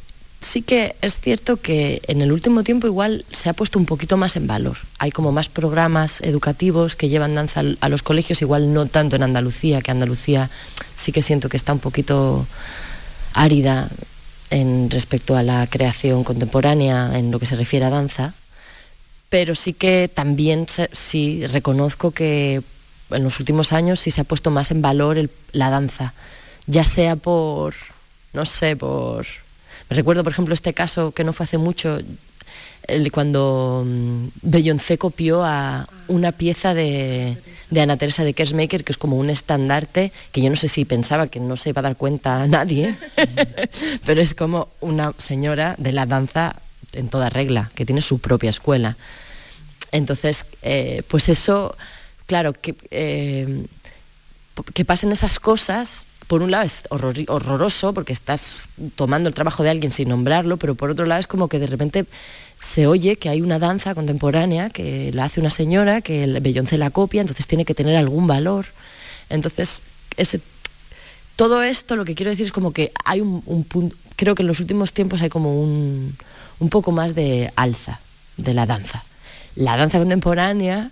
sí 0.40 0.62
que 0.62 0.96
es 1.00 1.18
cierto 1.18 1.56
que 1.56 2.00
en 2.06 2.20
el 2.20 2.32
último 2.32 2.62
tiempo 2.62 2.86
igual 2.86 3.24
se 3.32 3.48
ha 3.48 3.52
puesto 3.52 3.78
un 3.78 3.86
poquito 3.86 4.16
más 4.16 4.36
en 4.36 4.46
valor. 4.46 4.78
Hay 4.98 5.10
como 5.10 5.32
más 5.32 5.48
programas 5.48 6.20
educativos 6.20 6.96
que 6.96 7.08
llevan 7.08 7.34
danza 7.34 7.62
a 7.80 7.88
los 7.88 8.02
colegios, 8.02 8.42
igual 8.42 8.72
no 8.72 8.86
tanto 8.86 9.16
en 9.16 9.22
Andalucía, 9.22 9.80
que 9.80 9.90
Andalucía 9.90 10.50
sí 10.96 11.12
que 11.12 11.22
siento 11.22 11.48
que 11.48 11.56
está 11.56 11.72
un 11.72 11.80
poquito 11.80 12.46
árida 13.34 13.88
en 14.50 14.90
respecto 14.90 15.36
a 15.36 15.42
la 15.42 15.66
creación 15.66 16.24
contemporánea 16.24 17.18
en 17.18 17.30
lo 17.30 17.38
que 17.38 17.46
se 17.46 17.56
refiere 17.56 17.84
a 17.84 17.90
danza, 17.90 18.34
pero 19.28 19.54
sí 19.54 19.74
que 19.74 20.08
también 20.12 20.66
sí 20.92 21.46
reconozco 21.46 22.12
que 22.12 22.62
en 23.10 23.24
los 23.24 23.40
últimos 23.40 23.72
años 23.72 24.00
sí 24.00 24.10
se 24.10 24.22
ha 24.22 24.24
puesto 24.24 24.50
más 24.50 24.70
en 24.70 24.82
valor 24.82 25.30
la 25.52 25.70
danza, 25.70 26.14
ya 26.66 26.84
sea 26.84 27.16
por, 27.16 27.74
no 28.32 28.46
sé, 28.46 28.76
por 28.76 29.26
Recuerdo, 29.90 30.22
por 30.22 30.32
ejemplo, 30.32 30.54
este 30.54 30.74
caso 30.74 31.12
que 31.12 31.24
no 31.24 31.32
fue 31.32 31.44
hace 31.44 31.58
mucho, 31.58 31.98
cuando 33.12 33.84
mm, 33.86 34.26
Beyoncé 34.42 34.98
copió 34.98 35.44
a 35.44 35.88
una 36.08 36.32
pieza 36.32 36.74
de, 36.74 37.36
de 37.70 37.80
Ana 37.80 37.96
Teresa 37.96 38.24
de 38.24 38.34
Kersmaker, 38.34 38.84
que 38.84 38.92
es 38.92 38.98
como 38.98 39.16
un 39.16 39.30
estandarte, 39.30 40.12
que 40.32 40.40
yo 40.40 40.50
no 40.50 40.56
sé 40.56 40.68
si 40.68 40.84
pensaba 40.84 41.28
que 41.28 41.40
no 41.40 41.56
se 41.56 41.70
iba 41.70 41.80
a 41.80 41.82
dar 41.82 41.96
cuenta 41.96 42.42
a 42.42 42.46
nadie, 42.46 42.96
pero 44.06 44.20
es 44.20 44.34
como 44.34 44.68
una 44.80 45.12
señora 45.18 45.74
de 45.78 45.92
la 45.92 46.06
danza 46.06 46.56
en 46.92 47.08
toda 47.08 47.28
regla, 47.28 47.70
que 47.74 47.84
tiene 47.84 48.00
su 48.00 48.18
propia 48.18 48.50
escuela. 48.50 48.96
Entonces, 49.92 50.44
eh, 50.62 51.02
pues 51.08 51.28
eso, 51.28 51.76
claro, 52.26 52.52
que, 52.52 52.74
eh, 52.90 53.64
que 54.74 54.84
pasen 54.84 55.12
esas 55.12 55.38
cosas 55.38 56.06
por 56.28 56.42
un 56.42 56.50
lado 56.50 56.64
es 56.64 56.84
horroroso 56.90 57.94
porque 57.94 58.12
estás 58.12 58.68
tomando 58.94 59.28
el 59.28 59.34
trabajo 59.34 59.62
de 59.62 59.70
alguien 59.70 59.90
sin 59.90 60.10
nombrarlo, 60.10 60.58
pero 60.58 60.74
por 60.74 60.90
otro 60.90 61.06
lado 61.06 61.20
es 61.20 61.26
como 61.26 61.48
que 61.48 61.58
de 61.58 61.66
repente 61.66 62.04
se 62.58 62.86
oye 62.86 63.16
que 63.16 63.30
hay 63.30 63.40
una 63.40 63.58
danza 63.58 63.94
contemporánea 63.94 64.68
que 64.68 65.10
la 65.12 65.24
hace 65.24 65.40
una 65.40 65.48
señora, 65.48 66.02
que 66.02 66.24
el 66.24 66.40
Beyoncé 66.40 66.76
la 66.76 66.90
copia, 66.90 67.22
entonces 67.22 67.46
tiene 67.46 67.64
que 67.64 67.74
tener 67.74 67.96
algún 67.96 68.26
valor. 68.26 68.66
Entonces, 69.30 69.80
ese, 70.18 70.40
todo 71.34 71.62
esto 71.62 71.96
lo 71.96 72.04
que 72.04 72.14
quiero 72.14 72.30
decir 72.30 72.44
es 72.44 72.52
como 72.52 72.72
que 72.72 72.92
hay 73.06 73.22
un, 73.22 73.64
punto, 73.64 73.96
creo 74.16 74.34
que 74.34 74.42
en 74.42 74.48
los 74.48 74.60
últimos 74.60 74.92
tiempos 74.92 75.22
hay 75.22 75.30
como 75.30 75.58
un, 75.58 76.14
un 76.58 76.68
poco 76.68 76.92
más 76.92 77.14
de 77.14 77.50
alza 77.56 78.00
de 78.36 78.52
la 78.52 78.66
danza. 78.66 79.02
La 79.56 79.78
danza 79.78 79.98
contemporánea, 79.98 80.90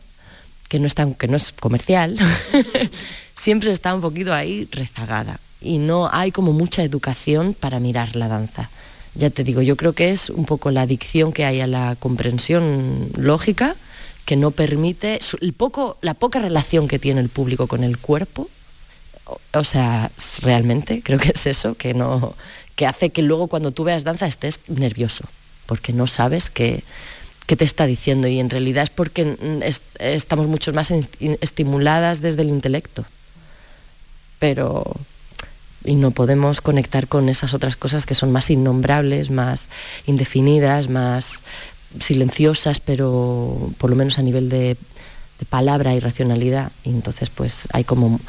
que 0.69 0.79
no, 0.79 0.87
está, 0.87 1.13
que 1.13 1.29
no 1.29 1.37
es 1.37 1.53
comercial, 1.53 2.17
siempre 3.47 3.71
está 3.71 3.95
un 3.95 4.01
poquito 4.01 4.35
ahí 4.35 4.67
rezagada 4.73 5.39
y 5.61 5.79
no 5.79 6.11
hay 6.13 6.33
como 6.33 6.53
mucha 6.53 6.83
educación 6.83 7.55
para 7.55 7.79
mirar 7.79 8.17
la 8.17 8.27
danza. 8.27 8.71
Ya 9.15 9.31
te 9.31 9.45
digo, 9.45 9.63
yo 9.63 9.77
creo 9.77 9.93
que 9.93 10.11
es 10.11 10.31
un 10.31 10.47
poco 10.47 10.73
la 10.73 10.83
adicción 10.83 11.33
que 11.33 11.45
hay 11.45 11.61
a 11.61 11.69
la 11.69 11.95
comprensión 11.95 13.09
lógica 13.15 13.77
que 14.25 14.35
no 14.35 14.51
permite 14.51 15.21
el 15.41 15.53
poco, 15.53 15.97
la 16.01 16.15
poca 16.15 16.41
relación 16.41 16.89
que 16.89 16.99
tiene 16.99 17.21
el 17.21 17.29
público 17.29 17.69
con 17.69 17.85
el 17.85 17.99
cuerpo. 17.99 18.51
O, 19.53 19.63
sea, 19.63 20.11
realmente 20.43 21.03
creo 21.05 21.21
que 21.21 21.31
es 21.33 21.47
eso 21.47 21.77
que 21.77 21.95
no 21.95 22.35
que 22.75 22.85
hace 22.85 23.11
que 23.11 23.23
luego 23.23 23.47
cuando 23.47 23.71
tú 23.71 23.85
veas 23.85 24.03
danza 24.03 24.27
estés 24.27 24.59
nervioso 24.67 25.25
porque 25.67 25.93
no 25.93 26.09
sabes 26.09 26.51
qué, 26.51 26.83
qué 27.47 27.55
te 27.55 27.65
está 27.65 27.87
diciendo 27.87 28.27
y 28.27 28.41
en 28.41 28.51
realidad 28.51 28.83
es 28.83 28.91
porque 28.91 29.37
estamos 30.01 30.49
mucho 30.49 30.73
más 30.73 30.93
estimuladas 31.21 32.21
desde 32.23 32.43
el 32.43 32.49
intelecto 32.49 33.07
pero 34.39 34.85
y 35.87 35.95
no 35.95 36.11
podemos 36.11 36.61
conectar 36.61 37.07
con 37.09 37.29
esas 37.29 37.55
otras 37.55 37.77
cosas 37.77 38.07
que 38.07 38.15
son 38.15 38.33
más 38.33 38.51
innombrables, 38.51 39.31
más 39.31 39.69
indefinidas, 40.07 40.89
más 40.89 41.43
silenciosas, 42.01 42.81
pero 42.81 43.71
por 43.79 43.91
lo 43.91 43.97
menos 43.97 44.19
a 44.19 44.23
nivel 44.23 44.49
de, 44.49 44.77
palabra 45.51 45.95
y 45.95 46.01
racionalidad. 46.01 46.73
Entonces, 46.85 47.29
pues 47.31 47.69
hay 47.73 47.85
como, 47.85 48.21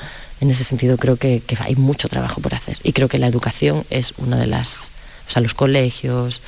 en 0.42 0.52
ese 0.52 0.66
sentido 0.66 0.98
creo 0.98 1.16
que, 1.16 1.42
hay 1.60 1.76
mucho 1.76 2.10
trabajo 2.10 2.42
por 2.42 2.54
hacer. 2.54 2.78
Y 2.84 2.92
creo 2.92 3.08
que 3.08 3.18
la 3.18 3.28
educación 3.28 3.86
es 3.90 4.14
una 4.18 4.38
de 4.38 4.48
las, 4.48 4.92
o 5.28 5.32
sea, 5.32 5.42
los 5.42 5.54
colegios, 5.54 6.42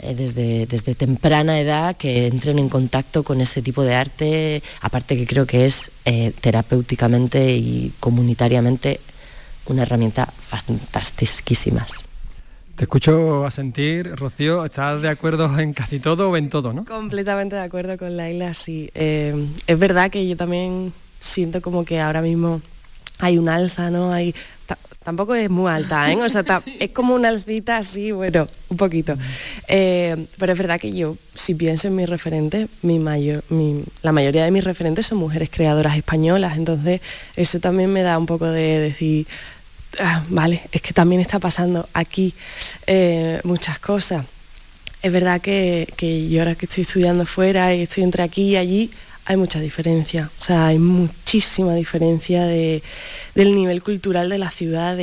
eh, 0.00 0.14
desde, 0.14 0.66
desde 0.66 0.94
temprana 0.94 1.58
edad 1.60 1.96
que 1.96 2.26
entren 2.26 2.58
en 2.58 2.68
contacto 2.68 3.22
con 3.22 3.40
ese 3.40 3.62
tipo 3.62 3.82
de 3.82 3.94
arte, 3.94 4.62
aparte 4.80 5.16
que 5.16 5.26
creo 5.26 5.46
que 5.46 5.66
es 5.66 5.90
eh, 6.04 6.32
terapéuticamente 6.40 7.54
y 7.56 7.92
comunitariamente 7.98 9.00
una 9.66 9.82
herramienta 9.82 10.26
fantásticísima. 10.26 11.86
Te 12.76 12.84
escucho 12.84 13.44
a 13.44 13.50
sentir, 13.50 14.14
Rocío, 14.14 14.64
¿estás 14.64 15.02
de 15.02 15.08
acuerdo 15.08 15.58
en 15.58 15.72
casi 15.72 15.98
todo 15.98 16.30
o 16.30 16.36
en 16.36 16.48
todo, 16.48 16.72
no? 16.72 16.84
Completamente 16.84 17.56
de 17.56 17.62
acuerdo 17.62 17.98
con 17.98 18.16
Laila, 18.16 18.54
sí. 18.54 18.88
Eh, 18.94 19.48
es 19.66 19.78
verdad 19.78 20.12
que 20.12 20.28
yo 20.28 20.36
también 20.36 20.92
siento 21.18 21.60
como 21.60 21.84
que 21.84 22.00
ahora 22.00 22.22
mismo 22.22 22.62
hay 23.18 23.36
un 23.36 23.48
alza, 23.48 23.90
¿no? 23.90 24.12
Hay 24.12 24.32
tampoco 25.08 25.34
es 25.34 25.48
muy 25.48 25.70
alta, 25.70 26.12
¿eh? 26.12 26.16
O 26.16 26.28
sea, 26.28 26.44
es 26.78 26.90
como 26.90 27.14
una 27.14 27.28
alcita 27.28 27.78
así, 27.78 28.12
bueno, 28.12 28.46
un 28.68 28.76
poquito. 28.76 29.16
Eh, 29.66 30.26
pero 30.36 30.52
es 30.52 30.58
verdad 30.58 30.78
que 30.78 30.92
yo, 30.92 31.16
si 31.34 31.54
pienso 31.54 31.88
en 31.88 31.96
mis 31.96 32.06
referentes, 32.06 32.68
mi 32.82 32.98
mayor, 32.98 33.42
la 34.02 34.12
mayoría 34.12 34.44
de 34.44 34.50
mis 34.50 34.64
referentes 34.64 35.06
son 35.06 35.16
mujeres 35.16 35.48
creadoras 35.50 35.96
españolas, 35.96 36.58
entonces 36.58 37.00
eso 37.36 37.58
también 37.58 37.90
me 37.90 38.02
da 38.02 38.18
un 38.18 38.26
poco 38.26 38.48
de 38.48 38.80
decir, 38.80 39.26
ah, 39.98 40.22
vale, 40.28 40.60
es 40.72 40.82
que 40.82 40.92
también 40.92 41.22
está 41.22 41.38
pasando 41.38 41.88
aquí 41.94 42.34
eh, 42.86 43.40
muchas 43.44 43.78
cosas. 43.78 44.26
Es 45.00 45.10
verdad 45.10 45.40
que, 45.40 45.90
que 45.96 46.28
yo 46.28 46.40
ahora 46.40 46.54
que 46.54 46.66
estoy 46.66 46.82
estudiando 46.82 47.24
fuera 47.24 47.74
y 47.74 47.80
estoy 47.80 48.02
entre 48.02 48.24
aquí 48.24 48.42
y 48.42 48.56
allí, 48.56 48.90
hay 49.28 49.36
mucha 49.36 49.60
diferencia, 49.60 50.30
o 50.40 50.42
sea, 50.42 50.68
hay 50.68 50.78
muchísima 50.78 51.74
diferencia 51.74 52.46
de, 52.46 52.82
del 53.34 53.54
nivel 53.54 53.82
cultural 53.82 54.30
de 54.30 54.38
la 54.38 54.50
ciudad. 54.50 54.98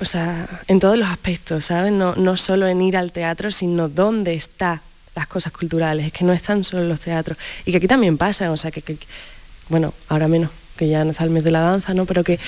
o 0.00 0.04
sea, 0.04 0.48
en 0.68 0.78
todos 0.78 0.96
los 0.96 1.08
aspectos, 1.08 1.66
¿sabes? 1.66 1.92
No, 1.92 2.14
no 2.14 2.36
solo 2.36 2.68
en 2.68 2.82
ir 2.82 2.96
al 2.96 3.10
teatro, 3.10 3.50
sino 3.50 3.88
dónde 3.88 4.34
están 4.34 4.80
las 5.16 5.26
cosas 5.26 5.52
culturales, 5.52 6.06
es 6.06 6.12
que 6.12 6.24
no 6.24 6.32
están 6.32 6.62
solo 6.62 6.84
en 6.84 6.88
los 6.90 7.00
teatros. 7.00 7.36
Y 7.64 7.72
que 7.72 7.78
aquí 7.78 7.88
también 7.88 8.16
pasa, 8.16 8.52
o 8.52 8.56
sea, 8.56 8.70
que, 8.70 8.96
bueno, 9.68 9.92
ahora 10.08 10.28
menos, 10.28 10.50
que 10.76 10.88
ya 10.88 11.04
no 11.04 11.10
está 11.10 11.24
el 11.24 11.30
mes 11.30 11.42
de 11.42 11.50
la 11.50 11.62
danza, 11.62 11.94
¿no? 11.94 12.06
Pero 12.06 12.22
que, 12.22 12.38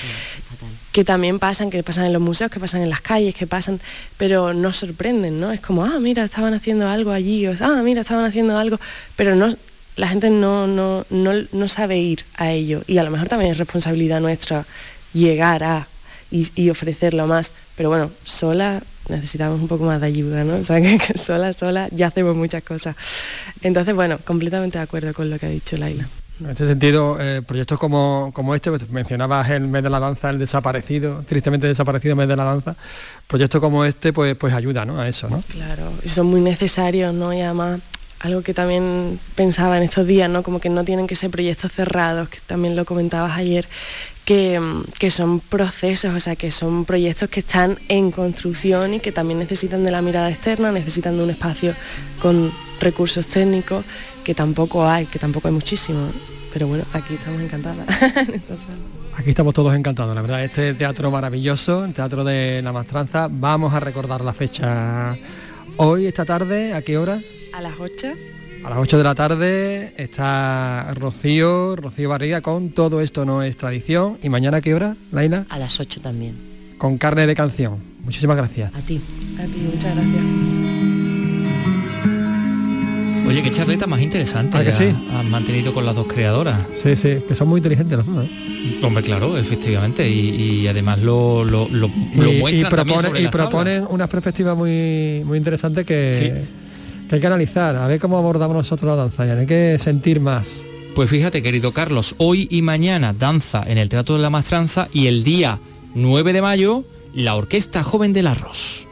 que 0.93 1.03
también 1.03 1.39
pasan, 1.39 1.69
que 1.69 1.83
pasan 1.83 2.05
en 2.05 2.13
los 2.13 2.21
museos, 2.21 2.49
que 2.49 2.61
pasan 2.61 2.83
en 2.83 2.89
las 2.89 3.01
calles, 3.01 3.35
que 3.35 3.47
pasan, 3.47 3.81
pero 4.15 4.53
no 4.53 4.71
sorprenden, 4.71 5.41
¿no? 5.41 5.51
Es 5.51 5.59
como, 5.59 5.83
ah, 5.83 5.99
mira, 5.99 6.23
estaban 6.23 6.53
haciendo 6.53 6.87
algo 6.87 7.11
allí, 7.11 7.45
o, 7.47 7.55
ah, 7.59 7.81
mira, 7.83 7.99
estaban 7.99 8.23
haciendo 8.23 8.57
algo, 8.57 8.79
pero 9.17 9.35
no, 9.35 9.49
la 9.95 10.07
gente 10.07 10.29
no, 10.29 10.67
no, 10.67 11.05
no, 11.09 11.67
sabe 11.67 11.99
ir 11.99 12.25
a 12.35 12.51
ello. 12.51 12.81
Y 12.87 12.97
a 12.97 13.03
lo 13.03 13.11
mejor 13.11 13.27
también 13.27 13.51
es 13.51 13.57
responsabilidad 13.57 14.19
nuestra 14.21 14.65
llegar 15.13 15.63
a 15.63 15.87
y, 16.31 16.69
ofrecerlo 16.69 17.27
más. 17.27 17.51
Pero 17.75 17.89
bueno, 17.89 18.11
sola 18.23 18.81
necesitamos 19.09 19.59
un 19.59 19.67
poco 19.67 19.85
más 19.85 20.01
de 20.01 20.07
ayuda, 20.07 20.43
¿no? 20.43 20.55
O 20.57 20.63
sea, 20.63 20.81
que, 20.81 20.99
sola, 21.17 21.53
sola 21.53 21.89
ya 21.91 22.07
hacemos 22.07 22.35
muchas 22.35 22.63
cosas. 22.63 22.95
Entonces, 23.61 23.93
bueno, 23.93 24.17
completamente 24.23 24.77
de 24.77 24.83
acuerdo 24.83 25.13
con 25.13 25.29
lo 25.29 25.37
que 25.37 25.45
ha 25.45 25.49
dicho 25.49 25.77
Laila. 25.77 26.07
En 26.39 26.49
este 26.49 26.65
sentido, 26.65 27.17
eh, 27.21 27.43
proyectos 27.45 27.77
como, 27.77 28.31
como 28.33 28.55
este, 28.55 28.71
pues 28.71 28.89
mencionabas 28.89 29.51
el 29.51 29.67
mes 29.67 29.83
de 29.83 29.89
la 29.91 29.99
danza, 29.99 30.31
el 30.31 30.39
desaparecido, 30.39 31.23
tristemente 31.27 31.67
desaparecido 31.67 32.15
mes 32.15 32.27
de 32.27 32.35
la 32.35 32.43
danza, 32.43 32.75
proyectos 33.27 33.61
como 33.61 33.85
este 33.85 34.11
pues, 34.11 34.35
pues 34.35 34.51
ayuda 34.53 34.83
¿no? 34.83 34.99
a 34.99 35.07
eso, 35.07 35.29
¿no? 35.29 35.43
Claro, 35.49 35.93
y 36.03 36.09
son 36.09 36.27
muy 36.27 36.41
necesarios, 36.41 37.13
¿no? 37.13 37.33
Y 37.33 37.41
además 37.41 37.81
algo 38.23 38.41
que 38.41 38.53
también 38.53 39.19
pensaba 39.35 39.77
en 39.77 39.83
estos 39.83 40.07
días, 40.07 40.29
¿no? 40.29 40.43
Como 40.43 40.59
que 40.59 40.69
no 40.69 40.85
tienen 40.85 41.07
que 41.07 41.15
ser 41.15 41.29
proyectos 41.29 41.73
cerrados, 41.73 42.29
que 42.29 42.39
también 42.47 42.75
lo 42.75 42.85
comentabas 42.85 43.37
ayer, 43.37 43.67
que, 44.23 44.61
que, 44.97 45.11
son 45.11 45.41
procesos, 45.41 46.15
o 46.15 46.19
sea, 46.21 46.37
que 46.37 46.49
son 46.49 46.85
proyectos 46.85 47.29
que 47.29 47.41
están 47.41 47.77
en 47.89 48.11
construcción 48.11 48.93
y 48.93 48.99
que 49.01 49.11
también 49.11 49.39
necesitan 49.39 49.83
de 49.83 49.91
la 49.91 50.01
mirada 50.01 50.29
externa, 50.29 50.71
necesitan 50.71 51.17
de 51.17 51.23
un 51.25 51.29
espacio 51.31 51.75
con 52.21 52.53
recursos 52.79 53.27
técnicos, 53.27 53.83
que 54.23 54.33
tampoco 54.33 54.87
hay, 54.87 55.05
que 55.05 55.19
tampoco 55.19 55.49
hay 55.49 55.53
muchísimo. 55.53 56.07
Pero 56.53 56.67
bueno, 56.67 56.85
aquí 56.93 57.15
estamos 57.15 57.41
encantadas. 57.41 57.85
Aquí 59.15 59.29
estamos 59.29 59.53
todos 59.53 59.75
encantados, 59.75 60.15
la 60.15 60.23
verdad, 60.23 60.43
este 60.43 60.73
teatro 60.73 61.11
maravilloso, 61.11 61.85
el 61.85 61.93
Teatro 61.93 62.23
de 62.23 62.63
la 62.63 62.73
Mastranza. 62.73 63.27
Vamos 63.29 63.71
a 63.75 63.79
recordar 63.79 64.21
la 64.21 64.33
fecha 64.33 65.15
hoy, 65.77 66.05
esta 66.07 66.25
tarde, 66.25 66.73
¿a 66.73 66.81
qué 66.81 66.97
hora? 66.97 67.21
A 67.53 67.61
las 67.61 67.79
8. 67.79 68.07
A 68.63 68.69
las 68.69 68.79
8 68.79 68.97
de 68.97 69.03
la 69.03 69.15
tarde 69.15 69.93
está 69.97 70.93
Rocío, 70.93 71.75
Rocío 71.75 72.09
Barriga 72.09 72.41
con 72.41 72.69
Todo 72.69 73.01
esto 73.01 73.25
no 73.25 73.43
es 73.43 73.57
tradición. 73.57 74.17
¿Y 74.23 74.29
mañana 74.29 74.57
a 74.57 74.61
qué 74.61 74.73
hora, 74.73 74.95
Laila? 75.11 75.45
A 75.49 75.59
las 75.59 75.79
8 75.79 76.01
también. 76.01 76.35
Con 76.77 76.97
carne 76.97 77.27
de 77.27 77.35
canción. 77.35 77.77
Muchísimas 78.03 78.37
gracias. 78.37 78.73
A 78.73 78.79
ti. 78.79 79.01
A 79.39 79.43
ti, 79.43 79.69
muchas 79.71 79.95
gracias. 79.95 80.72
Oye, 83.25 83.41
qué 83.41 83.51
charleta 83.51 83.87
más 83.87 84.01
interesante 84.01 84.57
¿Ah, 84.57 84.63
que 84.63 84.73
sí? 84.73 84.93
has 85.11 85.25
mantenido 85.25 85.73
con 85.73 85.85
las 85.85 85.95
dos 85.95 86.07
creadoras. 86.07 86.67
Sí, 86.81 86.95
sí, 86.95 87.17
que 87.27 87.35
son 87.35 87.47
muy 87.47 87.59
inteligentes 87.59 87.97
las 87.97 88.05
dos. 88.05 88.25
¿eh? 88.25 88.79
Hombre, 88.83 89.03
claro, 89.03 89.37
efectivamente, 89.37 90.07
y, 90.09 90.67
además 90.67 90.99
lo, 90.99 91.43
lo, 91.43 91.67
lo, 91.69 91.89
muestran 91.89 93.15
y, 93.15 93.27
proponen 93.27 93.85
una 93.89 94.07
perspectiva 94.07 94.55
muy, 94.55 95.21
muy 95.25 95.37
interesante 95.37 95.85
que, 95.85 96.43
hay 97.09 97.19
que 97.19 97.27
analizar, 97.27 97.75
a 97.75 97.87
ver 97.87 97.99
cómo 97.99 98.17
abordamos 98.17 98.55
nosotros 98.55 98.89
la 98.89 98.95
danza, 98.95 99.25
ya 99.25 99.33
hay 99.33 99.45
que 99.45 99.77
sentir 99.79 100.19
más. 100.19 100.49
Pues 100.95 101.09
fíjate, 101.09 101.41
querido 101.41 101.71
Carlos, 101.71 102.15
hoy 102.17 102.47
y 102.51 102.61
mañana 102.61 103.13
danza 103.13 103.63
en 103.65 103.77
el 103.77 103.89
Teatro 103.89 104.15
de 104.15 104.21
la 104.21 104.29
Mastranza 104.29 104.89
y 104.93 105.07
el 105.07 105.23
día 105.23 105.59
9 105.95 106.33
de 106.33 106.41
mayo 106.41 106.83
la 107.13 107.35
Orquesta 107.35 107.83
Joven 107.83 108.13
del 108.13 108.27
Arroz. 108.27 108.87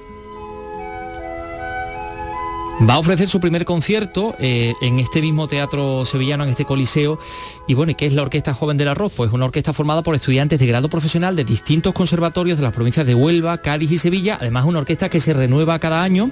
Va 2.90 2.96
a 2.96 3.00
ofrecer 3.00 3.30
su 3.30 3.40
primer 3.40 3.64
concierto 3.64 4.36
eh, 4.40 4.74
en 4.82 4.98
este 4.98 5.22
mismo 5.22 5.48
teatro 5.48 6.04
sevillano, 6.04 6.44
en 6.44 6.50
este 6.50 6.66
coliseo. 6.66 7.20
Y 7.68 7.76
bueno, 7.76 7.94
¿qué 7.96 8.08
es 8.08 8.14
la 8.14 8.24
Orquesta 8.24 8.56
Joven 8.56 8.78
del 8.78 8.88
Arroz? 8.88 9.14
Pues 9.16 9.32
una 9.32 9.46
orquesta 9.46 9.72
formada 9.72 10.02
por 10.02 10.16
estudiantes 10.16 10.58
de 10.58 10.66
grado 10.66 10.90
profesional 10.90 11.36
de 11.36 11.44
distintos 11.44 11.94
conservatorios 11.94 12.58
de 12.58 12.64
las 12.64 12.74
provincias 12.74 13.06
de 13.06 13.14
Huelva, 13.14 13.60
Cádiz 13.60 13.92
y 13.92 13.98
Sevilla. 14.00 14.40
Además, 14.42 14.66
una 14.66 14.80
orquesta 14.80 15.10
que 15.10 15.20
se 15.20 15.32
renueva 15.34 15.78
cada 15.78 16.02
año 16.02 16.32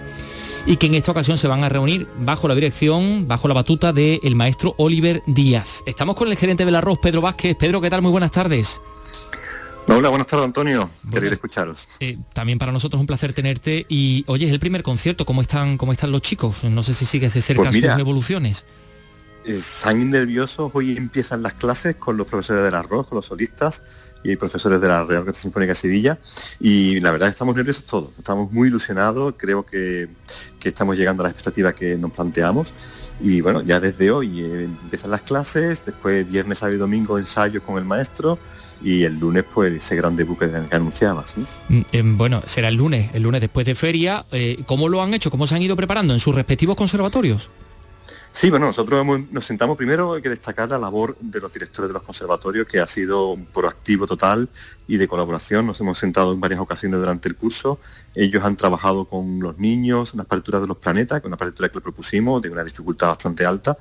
y 0.66 0.78
que 0.78 0.88
en 0.88 0.96
esta 0.96 1.12
ocasión 1.12 1.38
se 1.38 1.48
van 1.48 1.64
a 1.64 1.70
reunir 1.70 2.08
bajo 2.18 2.48
la 2.48 2.56
dirección, 2.56 3.28
bajo 3.28 3.48
la 3.48 3.54
batuta 3.54 3.94
del 3.94 4.36
maestro 4.36 4.74
Oliver 4.78 5.22
Díaz. 5.28 5.84
Estamos 5.86 6.16
con 6.16 6.30
el 6.30 6.36
gerente 6.36 6.66
del 6.66 6.76
arroz, 6.76 6.98
Pedro 6.98 7.22
Vázquez. 7.22 7.56
Pedro, 7.58 7.80
¿qué 7.80 7.92
tal? 7.92 8.02
Muy 8.02 8.12
buenas 8.12 8.32
tardes. 8.32 8.82
Hola, 9.92 10.10
buenas 10.10 10.28
tardes 10.28 10.46
Antonio, 10.46 10.88
quería 11.12 11.32
escucharos. 11.32 11.88
Eh, 12.00 12.18
también 12.34 12.60
para 12.60 12.72
nosotros 12.72 13.00
un 13.00 13.08
placer 13.08 13.34
tenerte 13.34 13.88
y 13.90 14.24
oye, 14.28 14.46
es 14.46 14.52
el 14.52 14.60
primer 14.60 14.84
concierto, 14.84 15.26
¿cómo 15.26 15.42
están, 15.42 15.78
cómo 15.78 15.92
están 15.92 16.12
los 16.12 16.22
chicos? 16.22 16.64
No 16.64 16.84
sé 16.84 16.94
si 16.94 17.06
sigues 17.06 17.34
de 17.34 17.42
cerca 17.42 17.64
pues 17.64 17.76
sus 17.76 18.00
evoluciones. 18.00 18.66
Están 19.44 20.12
nerviosos, 20.12 20.70
hoy 20.76 20.96
empiezan 20.96 21.42
las 21.42 21.56
clases 21.56 21.96
con 21.96 22.18
los 22.18 22.28
profesores 22.28 22.64
del 22.64 22.76
arroz, 22.76 23.08
con 23.08 23.16
los 23.16 23.26
solistas 23.26 23.82
y 24.24 24.36
profesores 24.36 24.80
de 24.80 24.88
la 24.90 25.04
Real 25.06 25.22
Orquesta 25.22 25.42
Sinfónica 25.42 25.72
de 25.72 25.76
Sevilla. 25.76 26.20
Y 26.60 27.00
la 27.00 27.12
verdad 27.12 27.30
estamos 27.30 27.56
nerviosos 27.56 27.86
todos, 27.86 28.12
estamos 28.16 28.52
muy 28.52 28.68
ilusionados, 28.68 29.34
creo 29.38 29.66
que, 29.66 30.08
estamos 30.64 30.98
llegando 30.98 31.24
a 31.24 31.26
las 31.26 31.32
expectativas 31.32 31.74
que 31.74 31.96
nos 31.96 32.12
planteamos. 32.12 32.74
Y 33.22 33.42
bueno, 33.42 33.64
ya 33.64 33.80
desde 33.80 34.12
hoy 34.12 34.42
eh, 34.42 34.64
empiezan 34.66 35.10
las 35.10 35.22
clases, 35.22 35.84
después 35.84 36.30
viernes, 36.30 36.60
sábado 36.60 36.76
y 36.76 36.80
domingo 36.80 37.18
ensayos 37.18 37.64
con 37.64 37.78
el 37.80 37.86
maestro 37.86 38.38
y 38.82 39.04
el 39.04 39.20
lunes 39.20 39.46
pues 39.54 39.74
ese 39.74 39.96
gran 39.96 40.16
debut 40.16 40.40
que, 40.40 40.76
anunciabas. 40.76 41.36
Mm, 41.68 41.82
eh, 41.92 42.02
bueno, 42.06 42.42
será 42.46 42.70
el 42.70 42.76
lunes, 42.76 43.10
el 43.14 43.24
lunes 43.24 43.42
después 43.42 43.66
de 43.66 43.76
feria. 43.76 44.26
Eh, 44.32 44.64
¿Cómo 44.66 44.90
lo 44.90 45.02
han 45.02 45.14
hecho? 45.14 45.30
¿Cómo 45.30 45.48
se 45.48 45.56
han 45.56 45.62
ido 45.62 45.76
preparando 45.76 46.14
en 46.14 46.20
sus 46.20 46.36
respectivos 46.36 46.76
conservatorios? 46.76 47.50
Sí, 48.32 48.52
bueno, 48.52 48.68
nosotros 48.68 49.06
nos 49.32 49.44
sentamos 49.44 49.76
primero, 49.76 50.14
hay 50.14 50.22
que 50.22 50.30
destacar 50.30 50.70
la 50.70 50.78
labor 50.78 51.18
de 51.20 51.40
los 51.40 51.52
directores 51.52 51.90
de 51.90 51.94
los 51.94 52.04
conservatorios, 52.04 52.68
que 52.68 52.80
ha 52.80 52.88
sido 52.88 53.36
proactivo 53.52 54.06
total 54.06 54.48
y 54.88 54.98
de 54.98 55.08
colaboración. 55.08 55.66
Nos 55.66 55.82
hemos 55.82 55.98
sentado 55.98 56.32
en 56.32 56.40
varias 56.40 56.60
ocasiones 56.60 57.00
durante 57.00 57.28
el 57.28 57.36
curso. 57.36 57.80
Ellos 58.14 58.44
han 58.46 58.56
trabajado 58.56 59.06
con 59.06 59.40
los 59.40 59.58
niños 59.58 60.14
las 60.14 60.28
partituras 60.28 60.62
de 60.62 60.68
los 60.68 60.78
planetas, 60.78 61.22
con 61.22 61.30
una 61.30 61.38
partitura 61.38 61.70
que 61.70 61.80
le 61.80 61.82
propusimos 61.82 62.42
de 62.42 62.50
una 62.50 62.64
dificultad 62.64 63.08
bastante 63.08 63.46
alta, 63.46 63.78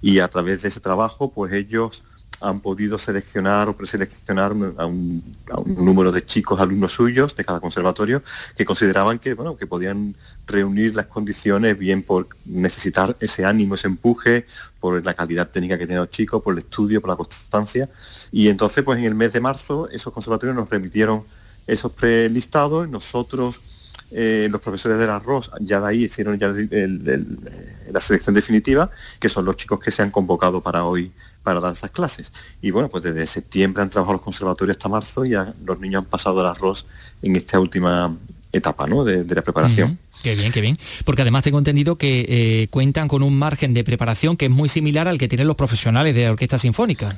y 0.00 0.20
a 0.20 0.28
través 0.28 0.62
de 0.62 0.68
ese 0.68 0.80
trabajo, 0.80 1.32
pues 1.32 1.52
ellos 1.52 2.04
han 2.40 2.60
podido 2.60 2.98
seleccionar 2.98 3.68
o 3.68 3.76
preseleccionar 3.76 4.52
a 4.76 4.86
un, 4.86 5.22
número 5.66 6.12
de 6.12 6.22
chicos 6.22 6.60
alumnos 6.60 6.92
suyos 6.92 7.34
de 7.34 7.44
cada 7.44 7.60
conservatorio 7.60 8.22
que 8.56 8.64
consideraban 8.64 9.18
que 9.18 9.34
bueno 9.34 9.56
que 9.56 9.66
podían 9.66 10.14
reunir 10.46 10.94
las 10.94 11.06
condiciones 11.06 11.78
bien 11.78 12.02
por 12.02 12.28
necesitar 12.44 13.16
ese 13.20 13.44
ánimo 13.44 13.74
ese 13.74 13.88
empuje 13.88 14.46
por 14.80 15.04
la 15.04 15.14
calidad 15.14 15.48
técnica 15.48 15.76
que 15.78 15.86
tienen 15.86 16.02
los 16.02 16.10
chicos 16.10 16.42
por 16.42 16.54
el 16.54 16.60
estudio 16.60 17.00
por 17.00 17.10
la 17.10 17.16
constancia. 17.16 17.88
Y 18.30 18.48
entonces 18.48 18.84
pues 18.84 18.98
en 18.98 19.04
el 19.06 19.14
mes 19.14 19.32
de 19.32 19.40
marzo 19.40 19.88
esos 19.90 20.12
conservatorios 20.12 20.56
nos 20.56 20.70
remitieron 20.70 21.24
esos 21.66 21.92
prelistados. 21.92 22.88
Nosotros 22.88 23.60
eh, 24.10 24.48
los 24.50 24.60
profesores 24.60 24.98
del 24.98 25.10
arroz 25.10 25.50
ya 25.60 25.80
de 25.80 25.88
ahí 25.88 26.04
hicieron 26.04 26.38
ya 26.38 26.48
la 26.48 28.00
selección 28.00 28.34
definitiva, 28.34 28.90
que 29.20 29.28
son 29.28 29.44
los 29.44 29.56
chicos 29.56 29.80
que 29.80 29.90
se 29.90 30.02
han 30.02 30.10
convocado 30.10 30.62
para 30.62 30.84
hoy 30.84 31.12
para 31.42 31.60
dar 31.60 31.72
esas 31.72 31.90
clases. 31.90 32.32
Y 32.62 32.70
bueno, 32.70 32.88
pues 32.88 33.04
desde 33.04 33.26
septiembre 33.26 33.82
han 33.82 33.90
trabajado 33.90 34.14
los 34.14 34.22
conservatorios 34.22 34.76
hasta 34.76 34.88
marzo 34.88 35.24
y 35.24 35.30
ya 35.30 35.54
los 35.64 35.78
niños 35.80 36.04
han 36.04 36.10
pasado 36.10 36.40
el 36.40 36.46
arroz 36.46 36.86
en 37.22 37.36
esta 37.36 37.60
última 37.60 38.14
etapa 38.52 38.86
¿no? 38.86 39.04
de, 39.04 39.24
la 39.24 39.42
preparación. 39.42 39.98
Qué 40.22 40.34
bien, 40.34 40.52
qué 40.52 40.60
bien. 40.60 40.76
Porque 41.04 41.22
además 41.22 41.44
tengo 41.44 41.58
entendido 41.58 41.96
que 41.96 42.26
eh, 42.28 42.68
cuentan 42.70 43.08
con 43.08 43.22
un 43.22 43.38
margen 43.38 43.74
de 43.74 43.84
preparación 43.84 44.36
que 44.36 44.46
es 44.46 44.50
muy 44.50 44.68
similar 44.68 45.06
al 45.06 45.18
que 45.18 45.28
tienen 45.28 45.46
los 45.46 45.56
profesionales 45.56 46.14
de 46.14 46.28
orquestas 46.28 46.62
sinfónicas. 46.62 47.14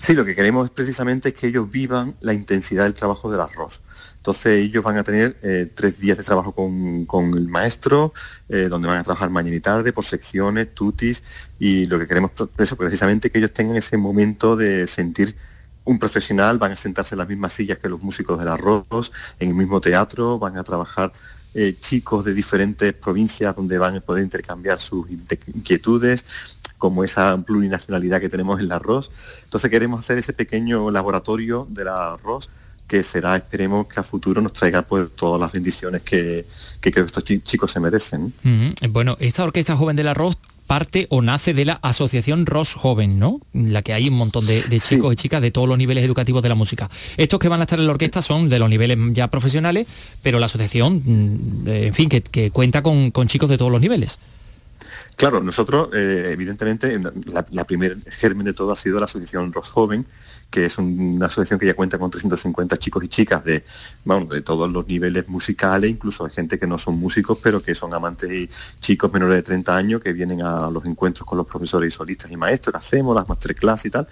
Sí, 0.00 0.14
lo 0.14 0.24
que 0.24 0.34
queremos 0.34 0.64
es 0.64 0.70
precisamente 0.70 1.34
que 1.34 1.48
ellos 1.48 1.70
vivan 1.70 2.16
la 2.22 2.32
intensidad 2.32 2.84
del 2.84 2.94
trabajo 2.94 3.30
del 3.30 3.42
arroz. 3.42 3.82
Entonces 4.16 4.64
ellos 4.64 4.82
van 4.82 4.96
a 4.96 5.04
tener 5.04 5.36
eh, 5.42 5.70
tres 5.74 6.00
días 6.00 6.16
de 6.16 6.24
trabajo 6.24 6.52
con, 6.54 7.34
el 7.34 7.48
maestro, 7.48 8.14
eh, 8.48 8.68
donde 8.70 8.88
van 8.88 8.96
a 8.96 9.04
trabajar 9.04 9.28
mañana 9.28 9.56
y 9.56 9.60
tarde 9.60 9.92
por 9.92 10.06
secciones, 10.06 10.74
tutis, 10.74 11.50
y 11.58 11.84
lo 11.84 11.98
que 11.98 12.06
queremos 12.06 12.30
es 12.56 12.74
precisamente 12.76 13.30
que 13.30 13.38
ellos 13.38 13.52
tengan 13.52 13.76
ese 13.76 13.98
momento 13.98 14.56
de 14.56 14.86
sentir 14.86 15.36
un 15.84 15.98
profesional, 15.98 16.58
van 16.58 16.72
a 16.72 16.76
sentarse 16.76 17.14
en 17.14 17.18
las 17.18 17.28
mismas 17.28 17.52
sillas 17.52 17.76
que 17.76 17.90
los 17.90 18.00
músicos 18.00 18.38
del 18.38 18.48
arroz, 18.48 19.12
en 19.38 19.50
el 19.50 19.54
mismo 19.54 19.82
teatro, 19.82 20.38
van 20.38 20.56
a 20.56 20.64
trabajar 20.64 21.12
eh, 21.54 21.76
chicos 21.80 22.24
de 22.24 22.34
diferentes 22.34 22.92
provincias 22.92 23.56
donde 23.56 23.78
van 23.78 23.96
a 23.96 24.00
poder 24.00 24.22
intercambiar 24.22 24.78
sus 24.78 25.06
inquietudes, 25.10 26.24
como 26.78 27.04
esa 27.04 27.36
plurinacionalidad 27.42 28.20
que 28.20 28.28
tenemos 28.28 28.58
en 28.58 28.66
el 28.66 28.72
arroz. 28.72 29.10
Entonces 29.44 29.70
queremos 29.70 30.00
hacer 30.00 30.18
ese 30.18 30.32
pequeño 30.32 30.90
laboratorio 30.90 31.66
del 31.70 31.88
arroz 31.88 32.48
que 32.86 33.04
será, 33.04 33.36
esperemos 33.36 33.86
que 33.86 34.00
a 34.00 34.02
futuro 34.02 34.42
nos 34.42 34.52
traiga 34.52 34.82
pues 34.82 35.10
todas 35.14 35.40
las 35.40 35.52
bendiciones 35.52 36.02
que, 36.02 36.44
que 36.80 36.90
creo 36.90 37.04
que 37.04 37.06
estos 37.06 37.24
chicos 37.44 37.70
se 37.70 37.78
merecen. 37.78 38.32
Bueno, 38.88 39.16
esta 39.20 39.44
Orquesta 39.44 39.76
Joven 39.76 39.94
del 39.94 40.08
Arroz 40.08 40.38
parte 40.70 41.08
o 41.10 41.20
nace 41.20 41.52
de 41.52 41.64
la 41.64 41.80
Asociación 41.82 42.46
Ross 42.46 42.74
Joven, 42.74 43.18
¿no? 43.18 43.40
La 43.52 43.82
que 43.82 43.92
hay 43.92 44.06
un 44.06 44.14
montón 44.14 44.46
de, 44.46 44.62
chicos 44.78 45.12
y 45.12 45.16
chicas 45.16 45.42
de 45.42 45.50
todos 45.50 45.68
los 45.68 45.76
niveles 45.76 46.04
educativos 46.04 46.44
de 46.44 46.48
la 46.48 46.54
música. 46.54 46.88
Estos 47.16 47.40
que 47.40 47.48
van 47.48 47.58
a 47.58 47.64
estar 47.64 47.80
en 47.80 47.86
la 47.86 47.90
orquesta 47.90 48.22
son 48.22 48.48
de 48.48 48.60
los 48.60 48.70
niveles 48.70 48.96
ya 49.12 49.26
profesionales, 49.26 49.88
pero 50.22 50.38
la 50.38 50.46
asociación, 50.46 51.02
mm, 51.04 51.66
en 51.66 51.92
fin, 51.92 52.08
que, 52.08 52.52
cuenta 52.52 52.82
con 52.82 53.26
chicos 53.26 53.50
de 53.50 53.58
todos 53.58 53.72
los 53.72 53.80
niveles. 53.80 54.20
Claro, 55.16 55.42
nosotros, 55.42 55.90
eh, 55.92 56.30
evidentemente, 56.30 56.98
la, 57.26 57.44
la 57.50 57.64
primer 57.64 57.98
germen 58.06 58.46
de 58.46 58.54
todo 58.54 58.72
ha 58.72 58.76
sido 58.76 58.98
la 58.98 59.04
asociación 59.04 59.52
Ros 59.52 59.68
Joven, 59.68 60.06
que 60.50 60.66
es 60.66 60.78
una 60.78 61.26
asociación 61.26 61.60
que 61.60 61.66
ya 61.66 61.74
cuenta 61.74 61.98
con 61.98 62.10
350 62.10 62.76
chicos 62.76 63.04
y 63.04 63.08
chicas 63.08 63.44
de, 63.44 63.62
de 64.28 64.42
todos 64.42 64.70
los 64.70 64.86
niveles 64.86 65.28
musicales, 65.28 65.90
incluso 65.90 66.24
hay 66.24 66.32
gente 66.32 66.58
que 66.58 66.66
no 66.66 66.76
son 66.76 66.98
músicos, 66.98 67.38
pero 67.42 67.62
que 67.62 67.74
son 67.74 67.94
amantes 67.94 68.32
y 68.32 68.48
chicos 68.80 69.12
menores 69.12 69.36
de 69.36 69.42
30 69.42 69.76
años 69.76 70.00
que 70.00 70.12
vienen 70.12 70.42
a 70.42 70.68
los 70.70 70.84
encuentros 70.84 71.26
con 71.26 71.38
los 71.38 71.46
profesores 71.46 71.94
y 71.94 71.96
solistas 71.96 72.30
y 72.30 72.36
maestros 72.36 72.74
hacemos, 72.74 73.14
las 73.14 73.28
masterclass 73.28 73.86
y 73.86 73.90
tal, 73.90 74.06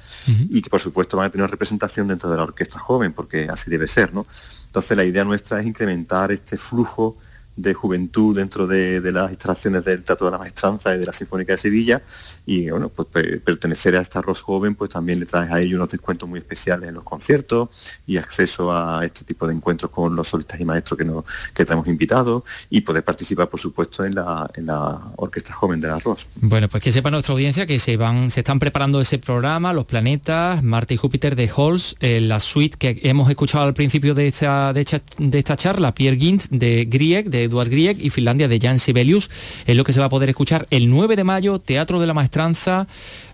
y 0.48 0.62
que 0.62 0.70
por 0.70 0.80
supuesto 0.80 1.16
van 1.16 1.26
a 1.26 1.30
tener 1.30 1.50
representación 1.50 2.08
dentro 2.08 2.30
de 2.30 2.36
la 2.36 2.44
orquesta 2.44 2.78
joven, 2.78 3.12
porque 3.12 3.48
así 3.50 3.70
debe 3.70 3.88
ser, 3.88 4.14
¿no? 4.14 4.26
Entonces 4.66 4.96
la 4.96 5.04
idea 5.04 5.24
nuestra 5.24 5.60
es 5.60 5.66
incrementar 5.66 6.30
este 6.30 6.56
flujo 6.56 7.16
de 7.58 7.74
juventud 7.74 8.36
dentro 8.36 8.66
de, 8.66 9.00
las 9.12 9.30
instalaciones 9.30 9.84
del 9.84 10.04
Teatro 10.04 10.26
de 10.26 10.32
la 10.32 10.38
Maestranza 10.38 10.94
y 10.94 10.98
de 10.98 11.06
la 11.06 11.12
Sinfónica 11.12 11.52
de 11.52 11.58
Sevilla 11.58 12.02
y 12.46 12.70
bueno, 12.70 12.88
pues 12.88 13.08
pertenecer 13.40 13.96
a 13.96 14.00
esta 14.00 14.20
arroz 14.20 14.40
joven 14.40 14.76
pues 14.76 14.90
también 14.90 15.18
le 15.18 15.26
trae 15.26 15.52
a 15.52 15.60
ellos 15.60 15.74
unos 15.74 15.90
descuentos 15.90 16.28
muy 16.28 16.38
especiales 16.38 16.88
en 16.88 16.94
los 16.94 17.02
conciertos 17.02 17.68
y 18.06 18.16
acceso 18.16 18.72
a 18.72 19.04
este 19.04 19.24
tipo 19.24 19.46
de 19.48 19.54
encuentros 19.54 19.90
con 19.90 20.14
los 20.14 20.28
solistas 20.28 20.60
y 20.60 20.64
maestros 20.64 20.98
que, 20.98 21.04
nos, 21.04 21.24
que 21.52 21.64
tenemos 21.64 21.88
invitados 21.88 22.44
y 22.70 22.80
poder 22.82 23.02
participar 23.02 23.48
por 23.48 23.58
supuesto 23.58 24.04
en 24.04 24.14
la, 24.14 24.48
en 24.54 24.66
la 24.66 25.12
Orquesta 25.16 25.52
Joven 25.52 25.80
del 25.80 25.90
Arroz. 25.90 26.28
Bueno, 26.36 26.68
pues 26.68 26.82
que 26.82 26.92
sepa 26.92 27.10
nuestra 27.10 27.32
audiencia 27.32 27.66
que 27.66 27.80
se 27.80 27.96
van, 27.96 28.30
se 28.30 28.40
están 28.40 28.60
preparando 28.60 29.00
ese 29.00 29.18
programa, 29.18 29.72
Los 29.72 29.86
Planetas, 29.86 30.62
Marte 30.62 30.94
y 30.94 30.96
Júpiter 30.96 31.34
de 31.34 31.50
Halls, 31.54 31.96
la 32.00 32.38
suite 32.38 32.78
que 32.78 33.00
hemos 33.02 33.28
escuchado 33.28 33.64
al 33.64 33.74
principio 33.74 34.14
de 34.14 34.28
esta, 34.28 34.72
de 34.72 34.82
esta, 34.82 35.02
de 35.18 35.38
esta 35.38 35.56
charla, 35.56 35.92
Pierre 35.92 36.18
Gint 36.18 36.44
de 36.50 36.84
Grieg, 36.84 37.30
de 37.30 37.47
Eduard 37.48 37.68
Grieg 37.68 37.98
y 38.00 38.10
Finlandia 38.10 38.48
de 38.48 38.58
Jan 38.60 38.78
Sibelius. 38.78 39.28
Es 39.66 39.76
lo 39.76 39.84
que 39.84 39.92
se 39.92 40.00
va 40.00 40.06
a 40.06 40.08
poder 40.08 40.28
escuchar 40.28 40.66
el 40.70 40.88
9 40.88 41.16
de 41.16 41.24
mayo, 41.24 41.58
Teatro 41.58 42.00
de 42.00 42.06
la 42.06 42.14
Maestranza, 42.14 42.86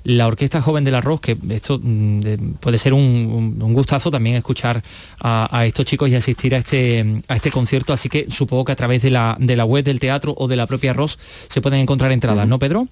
la 0.04 0.26
Orquesta 0.26 0.62
Joven 0.62 0.84
del 0.84 0.94
Arroz, 0.94 1.20
que 1.20 1.36
esto 1.50 1.78
mm, 1.82 2.54
puede 2.60 2.78
ser 2.78 2.94
un, 2.94 3.58
gustazo 3.74 4.10
también 4.10 4.36
escuchar 4.36 4.82
a, 5.20 5.66
estos 5.66 5.86
chicos 5.86 6.08
y 6.08 6.14
asistir 6.14 6.54
a 6.54 6.58
este, 6.58 7.22
a 7.28 7.36
este 7.36 7.50
concierto, 7.50 7.92
así 7.92 8.08
que 8.08 8.30
supongo 8.30 8.64
que 8.64 8.72
a 8.72 8.76
través 8.76 9.02
de 9.02 9.10
la, 9.10 9.36
de 9.38 9.56
la 9.56 9.64
web 9.64 9.84
del 9.84 10.00
teatro 10.00 10.34
o 10.36 10.48
de 10.48 10.56
la 10.56 10.66
propia 10.66 10.92
Arroz 10.92 11.18
se 11.48 11.60
pueden 11.60 11.80
encontrar 11.80 12.12
entradas, 12.12 12.46
¿no, 12.46 12.58
Pedro? 12.58 12.88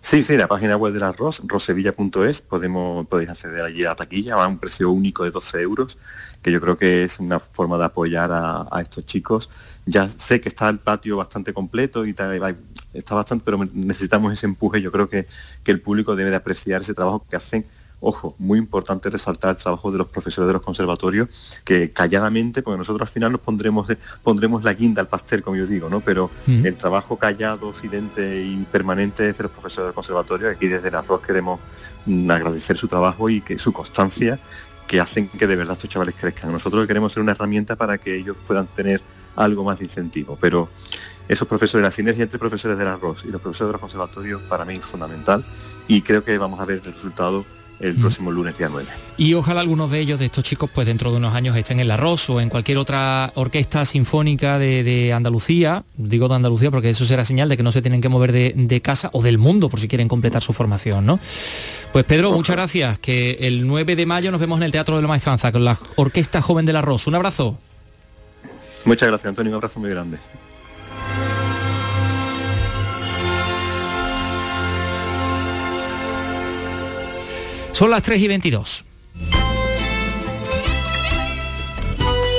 Sí, 0.00 0.22
sí, 0.22 0.36
la 0.36 0.46
página 0.46 0.76
web 0.76 0.92
del 0.92 1.02
arroz, 1.02 1.42
rosevilla.es, 1.44 2.40
podemos, 2.40 3.06
podéis 3.06 3.30
acceder 3.30 3.62
allí 3.62 3.84
a 3.84 3.88
la 3.88 3.96
taquilla 3.96 4.34
a 4.34 4.46
un 4.46 4.58
precio 4.58 4.90
único 4.90 5.24
de 5.24 5.32
12 5.32 5.60
euros, 5.62 5.98
que 6.46 6.52
yo 6.52 6.60
creo 6.60 6.78
que 6.78 7.02
es 7.02 7.18
una 7.18 7.40
forma 7.40 7.76
de 7.76 7.86
apoyar 7.86 8.30
a, 8.32 8.80
estos 8.80 9.04
chicos. 9.04 9.50
Ya 9.84 10.08
sé 10.08 10.40
que 10.40 10.48
está 10.48 10.68
el 10.68 10.78
patio 10.78 11.16
bastante 11.16 11.52
completo 11.52 12.06
y 12.06 12.10
está 12.10 13.16
bastante, 13.16 13.44
pero 13.44 13.58
necesitamos 13.74 14.32
ese 14.32 14.46
empuje. 14.46 14.80
Yo 14.80 14.92
creo 14.92 15.08
que, 15.08 15.26
que 15.64 15.72
el 15.72 15.80
público 15.80 16.14
debe 16.14 16.30
de 16.30 16.36
apreciar 16.36 16.82
ese 16.82 16.94
trabajo 16.94 17.26
que 17.28 17.34
hacen 17.34 17.66
Ojo, 18.00 18.34
muy 18.38 18.58
importante 18.58 19.08
resaltar 19.08 19.52
el 19.52 19.56
trabajo 19.56 19.90
de 19.90 19.96
los 19.96 20.08
profesores 20.08 20.46
de 20.46 20.52
los 20.52 20.62
conservatorios, 20.62 21.28
que 21.64 21.90
calladamente, 21.90 22.60
porque 22.60 22.76
nosotros 22.76 23.08
al 23.08 23.12
final 23.12 23.32
nos 23.32 23.40
pondremos, 23.40 23.88
pondremos 24.22 24.64
la 24.64 24.74
guinda 24.74 25.00
al 25.00 25.08
pastel, 25.08 25.42
como 25.42 25.56
yo 25.56 25.66
digo, 25.66 25.88
¿no? 25.88 26.00
Pero 26.00 26.30
mm. 26.46 26.66
el 26.66 26.76
trabajo 26.76 27.16
callado, 27.16 27.72
silente 27.72 28.42
y 28.44 28.58
permanente 28.70 29.26
es 29.26 29.38
de 29.38 29.44
los 29.44 29.52
profesores 29.52 29.88
del 29.88 29.94
conservatorio. 29.94 30.50
Aquí 30.50 30.68
desde 30.68 30.90
la 30.90 30.98
arroz 30.98 31.22
queremos 31.22 31.58
mm, 32.04 32.30
agradecer 32.30 32.76
su 32.76 32.86
trabajo 32.86 33.30
y 33.30 33.40
que 33.40 33.56
su 33.56 33.72
constancia 33.72 34.38
que 34.86 35.00
hacen 35.00 35.28
que 35.28 35.46
de 35.46 35.56
verdad 35.56 35.74
estos 35.74 35.90
chavales 35.90 36.14
crezcan. 36.14 36.52
Nosotros 36.52 36.86
queremos 36.86 37.12
ser 37.12 37.22
una 37.22 37.32
herramienta 37.32 37.76
para 37.76 37.98
que 37.98 38.16
ellos 38.16 38.36
puedan 38.46 38.66
tener 38.66 39.00
algo 39.34 39.64
más 39.64 39.78
de 39.78 39.84
incentivo, 39.84 40.38
pero 40.40 40.68
esos 41.28 41.46
profesores, 41.46 41.82
la 41.82 41.90
sinergia 41.90 42.22
entre 42.22 42.38
profesores 42.38 42.78
del 42.78 42.88
arroz 42.88 43.24
y 43.24 43.28
los 43.28 43.40
profesores 43.40 43.68
de 43.68 43.72
los 43.72 43.80
conservatorios 43.80 44.42
para 44.42 44.64
mí 44.64 44.76
es 44.76 44.84
fundamental 44.84 45.44
y 45.88 46.02
creo 46.02 46.24
que 46.24 46.38
vamos 46.38 46.60
a 46.60 46.64
ver 46.64 46.80
el 46.84 46.92
resultado 46.92 47.44
el 47.80 47.96
mm. 47.96 48.00
próximo 48.00 48.30
lunes 48.30 48.56
día 48.56 48.68
9. 48.70 48.86
Y 49.18 49.34
ojalá 49.34 49.60
algunos 49.60 49.90
de 49.90 50.00
ellos, 50.00 50.18
de 50.18 50.26
estos 50.26 50.44
chicos, 50.44 50.70
pues 50.72 50.86
dentro 50.86 51.10
de 51.10 51.18
unos 51.18 51.34
años 51.34 51.56
estén 51.56 51.80
en 51.80 51.88
la 51.88 51.96
ROS 51.96 52.30
o 52.30 52.40
en 52.40 52.48
cualquier 52.48 52.78
otra 52.78 53.32
orquesta 53.34 53.84
sinfónica 53.84 54.58
de, 54.58 55.12
Andalucía, 55.14 55.84
digo 55.96 56.28
de 56.28 56.34
Andalucía 56.34 56.70
porque 56.70 56.90
eso 56.90 57.04
será 57.04 57.24
señal 57.24 57.48
de 57.48 57.56
que 57.56 57.62
no 57.62 57.72
se 57.72 57.82
tienen 57.82 58.00
que 58.00 58.08
mover 58.08 58.32
de, 58.32 58.80
casa 58.80 59.10
o 59.12 59.22
del 59.22 59.38
mundo 59.38 59.68
por 59.68 59.80
si 59.80 59.88
quieren 59.88 60.08
completar 60.08 60.42
su 60.42 60.52
formación, 60.52 61.06
¿no? 61.06 61.18
Pues 61.92 62.04
Pedro, 62.04 62.32
muchas 62.32 62.56
gracias, 62.56 62.98
que 62.98 63.38
el 63.40 63.66
9 63.66 63.96
de 63.96 64.06
mayo 64.06 64.30
nos 64.30 64.40
vemos 64.40 64.58
en 64.58 64.64
el 64.64 64.72
Teatro 64.72 64.96
de 64.96 65.02
la 65.02 65.08
Maestranza 65.08 65.50
con 65.50 65.64
la 65.64 65.78
Orquesta 65.96 66.42
Joven 66.42 66.66
de 66.66 66.72
la 66.72 66.82
ROS. 66.82 67.06
Un 67.06 67.14
abrazo. 67.14 67.58
Muchas 68.84 69.08
gracias, 69.08 69.28
Antonio, 69.28 69.50
un 69.50 69.56
abrazo 69.56 69.80
muy 69.80 69.90
grande. 69.90 70.18
Son 77.76 77.90
las 77.90 78.02
3 78.04 78.22
y 78.22 78.28
22. 78.28 78.84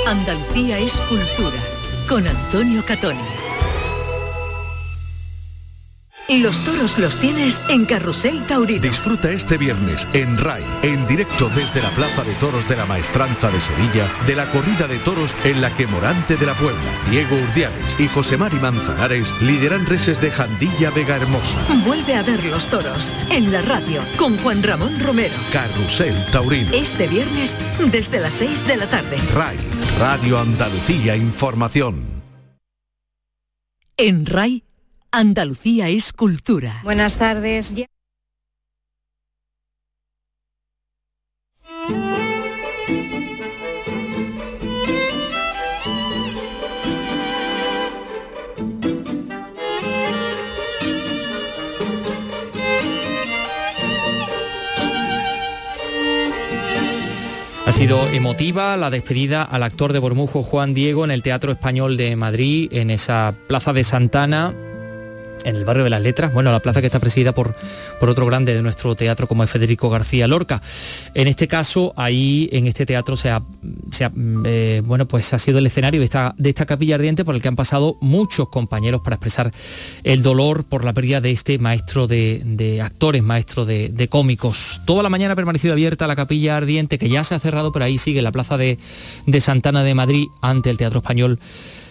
Andalucía 0.07 0.79
es 0.79 0.93
cultura 1.01 1.59
con 2.09 2.25
Antonio 2.25 2.83
Catoni. 2.83 3.36
Y 6.29 6.39
los 6.39 6.59
toros 6.65 6.99
los 6.99 7.17
tienes 7.17 7.61
en 7.69 7.85
Carrusel 7.85 8.45
Taurino. 8.45 8.81
Disfruta 8.81 9.31
este 9.31 9.57
viernes 9.57 10.05
en 10.11 10.37
RAI, 10.37 10.63
en 10.83 11.07
directo 11.07 11.49
desde 11.55 11.81
la 11.81 11.89
Plaza 11.91 12.23
de 12.23 12.33
Toros 12.33 12.67
de 12.67 12.75
la 12.75 12.85
Maestranza 12.85 13.49
de 13.49 13.61
Sevilla, 13.61 14.07
de 14.27 14.35
la 14.35 14.45
corrida 14.51 14.87
de 14.87 14.99
toros 14.99 15.33
en 15.45 15.61
la 15.61 15.73
que 15.73 15.87
Morante 15.87 16.35
de 16.35 16.45
la 16.45 16.53
Puebla, 16.53 16.81
Diego 17.09 17.37
Urdiales 17.37 17.97
y 17.97 18.07
José 18.07 18.37
Mari 18.37 18.57
Manzanares 18.57 19.33
lideran 19.41 19.85
reses 19.85 20.19
de 20.19 20.29
Jandilla 20.29 20.91
Vega 20.91 21.15
Hermosa. 21.15 21.59
Vuelve 21.85 22.15
a 22.15 22.23
ver 22.23 22.43
los 22.43 22.67
toros 22.67 23.13
en 23.31 23.53
la 23.53 23.61
radio 23.61 24.01
con 24.17 24.37
Juan 24.39 24.61
Ramón 24.63 24.99
Romero. 24.99 25.35
Carrusel 25.53 26.15
Taurino. 26.33 26.69
Este 26.73 27.07
viernes 27.07 27.57
desde 27.89 28.19
las 28.19 28.33
6 28.33 28.67
de 28.67 28.75
la 28.75 28.87
tarde. 28.87 29.17
RAI, 29.33 29.57
Radio 29.97 30.39
Andalucía 30.39 31.15
Información. 31.15 32.05
En 33.95 34.25
RAI 34.25 34.66
Andalucía 35.17 35.89
es 35.89 36.13
cultura. 36.13 36.81
Buenas 36.83 37.17
tardes. 37.17 37.73
Ha 57.65 57.71
sido 57.71 58.07
emotiva 58.09 58.77
la 58.77 58.91
despedida 58.91 59.41
al 59.41 59.63
actor 59.63 59.93
de 59.93 59.97
Bormujo 59.97 60.43
Juan 60.43 60.75
Diego 60.75 61.05
en 61.05 61.09
el 61.09 61.23
Teatro 61.23 61.51
Español 61.51 61.97
de 61.97 62.15
Madrid, 62.15 62.69
en 62.71 62.91
esa 62.91 63.33
plaza 63.47 63.73
de 63.73 63.83
Santana, 63.83 64.53
en 65.47 65.55
el 65.55 65.63
barrio 65.63 65.85
de 65.85 65.89
las 65.89 66.01
Letras, 66.01 66.33
bueno, 66.33 66.51
la 66.51 66.59
plaza 66.59 66.81
que 66.81 66.87
está 66.87 66.99
presidida 66.99 67.31
por, 67.31 67.55
por 67.99 68.09
otro 68.09 68.25
grande 68.25 68.53
de 68.53 68.61
nuestro 68.61 68.95
teatro 68.95 69.27
como 69.27 69.43
es 69.43 69.49
Federico 69.49 69.89
García 69.89 70.27
Lorca. 70.27 70.61
En 71.13 71.27
este 71.27 71.47
caso, 71.47 71.93
ahí 71.95 72.49
en 72.51 72.67
este 72.67 72.85
teatro 72.85 73.15
se 73.15 73.29
ha, 73.29 73.41
eh, 74.45 74.81
bueno, 74.85 75.07
pues 75.07 75.33
ha 75.33 75.39
sido 75.39 75.59
el 75.59 75.65
escenario 75.65 76.01
de 76.01 76.05
esta, 76.05 76.35
de 76.37 76.49
esta 76.49 76.65
capilla 76.65 76.95
ardiente 76.95 77.23
por 77.23 77.33
el 77.33 77.41
que 77.41 77.47
han 77.47 77.55
pasado 77.55 77.97
muchos 78.01 78.49
compañeros 78.49 79.01
para 79.01 79.15
expresar 79.15 79.53
el 80.03 80.21
dolor 80.21 80.65
por 80.65 80.83
la 80.83 80.91
pérdida 80.91 81.21
de 81.21 81.31
este 81.31 81.57
maestro 81.59 82.07
de, 82.07 82.81
actores, 82.83 83.23
maestro 83.23 83.65
de, 83.65 83.87
de, 83.87 84.07
cómicos. 84.09 84.81
Toda 84.85 85.01
la 85.01 85.09
mañana 85.09 85.31
ha 85.31 85.35
permanecido 85.37 85.73
abierta 85.73 86.07
la 86.07 86.17
capilla 86.17 86.57
ardiente, 86.57 86.97
que 86.97 87.07
ya 87.07 87.23
se 87.23 87.35
ha 87.35 87.39
cerrado, 87.39 87.71
pero 87.71 87.85
ahí 87.85 87.97
sigue 87.97 88.21
la 88.21 88.33
plaza 88.33 88.57
de, 88.57 88.77
de 89.25 89.39
Santana 89.39 89.83
de 89.83 89.95
Madrid 89.95 90.27
ante 90.41 90.69
el 90.69 90.77
Teatro 90.77 90.99
Español 90.99 91.39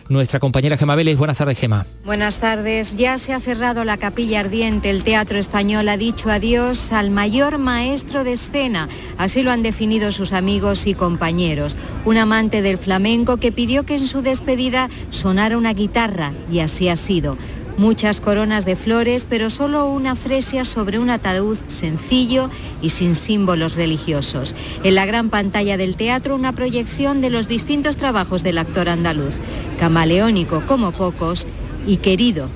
nuestra 0.09 0.41
compañera 0.41 0.77
Gema 0.77 0.95
Vélez. 0.95 1.17
Buenas 1.17 1.39
tardes, 1.39 1.59
Gema. 1.59 1.87
Buenas 2.05 2.39
tardes. 2.39 2.97
Ya 2.97 3.19
se 3.19 3.33
ha 3.33 3.41
cerrado 3.41 3.85
la 3.85 3.97
capilla 3.97 4.41
ardiente. 4.41 4.91
El 4.91 5.05
Teatro 5.05 5.39
Español 5.39 5.89
ha 5.89 5.97
dicho 5.97 6.31
adiós 6.31 6.93
al 6.93 7.11
mayor 7.11 7.59
maestro 7.59 8.25
de 8.25 8.35
escena. 8.35 8.89
Así 9.19 9.43
lo 9.43 9.51
han 9.51 9.63
definido 9.63 10.13
sus 10.13 10.33
amigos 10.33 10.87
y 10.87 10.95
compañeros. 10.95 11.77
Un 12.05 12.17
amante 12.17 12.63
del 12.63 12.79
flamenco 12.79 13.37
que 13.39 13.53
pidió 13.53 13.85
que 13.85 13.95
en 13.95 14.07
su 14.07 14.23
despedida 14.23 14.89
sonara 15.11 15.59
una 15.59 15.75
guitarra 15.75 16.33
y 16.51 16.61
así 16.61 16.89
ha 16.89 16.97
sido. 16.97 17.37
Muchas 17.79 18.21
coronas 18.21 18.65
de 18.65 18.75
flores, 18.75 19.27
pero 19.29 19.51
solo 19.51 19.87
una 19.87 20.17
fresia 20.17 20.65
sobre 20.65 20.99
un 20.99 21.11
ataúd 21.11 21.59
sencillo 21.69 22.51
y 22.81 22.91
sin 22.91 23.15
símbolos 23.15 23.75
religiosos. 23.75 24.55
En 24.83 24.95
la 24.95 25.05
gran 25.07 25.29
pantalla 25.29 25.77
del 25.77 25.97
teatro 25.97 26.35
una 26.35 26.53
proyección 26.53 27.21
de 27.21 27.31
los 27.31 27.49
distintos 27.49 27.97
trabajos 27.97 28.43
del 28.43 28.59
actor 28.59 28.89
andaluz, 28.89 29.35
camaleónico 29.79 30.63
como 30.67 30.93
pocos 30.93 31.47
y 31.87 31.99
querido 31.99 32.49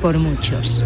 por 0.00 0.18
muchos. 0.18 0.82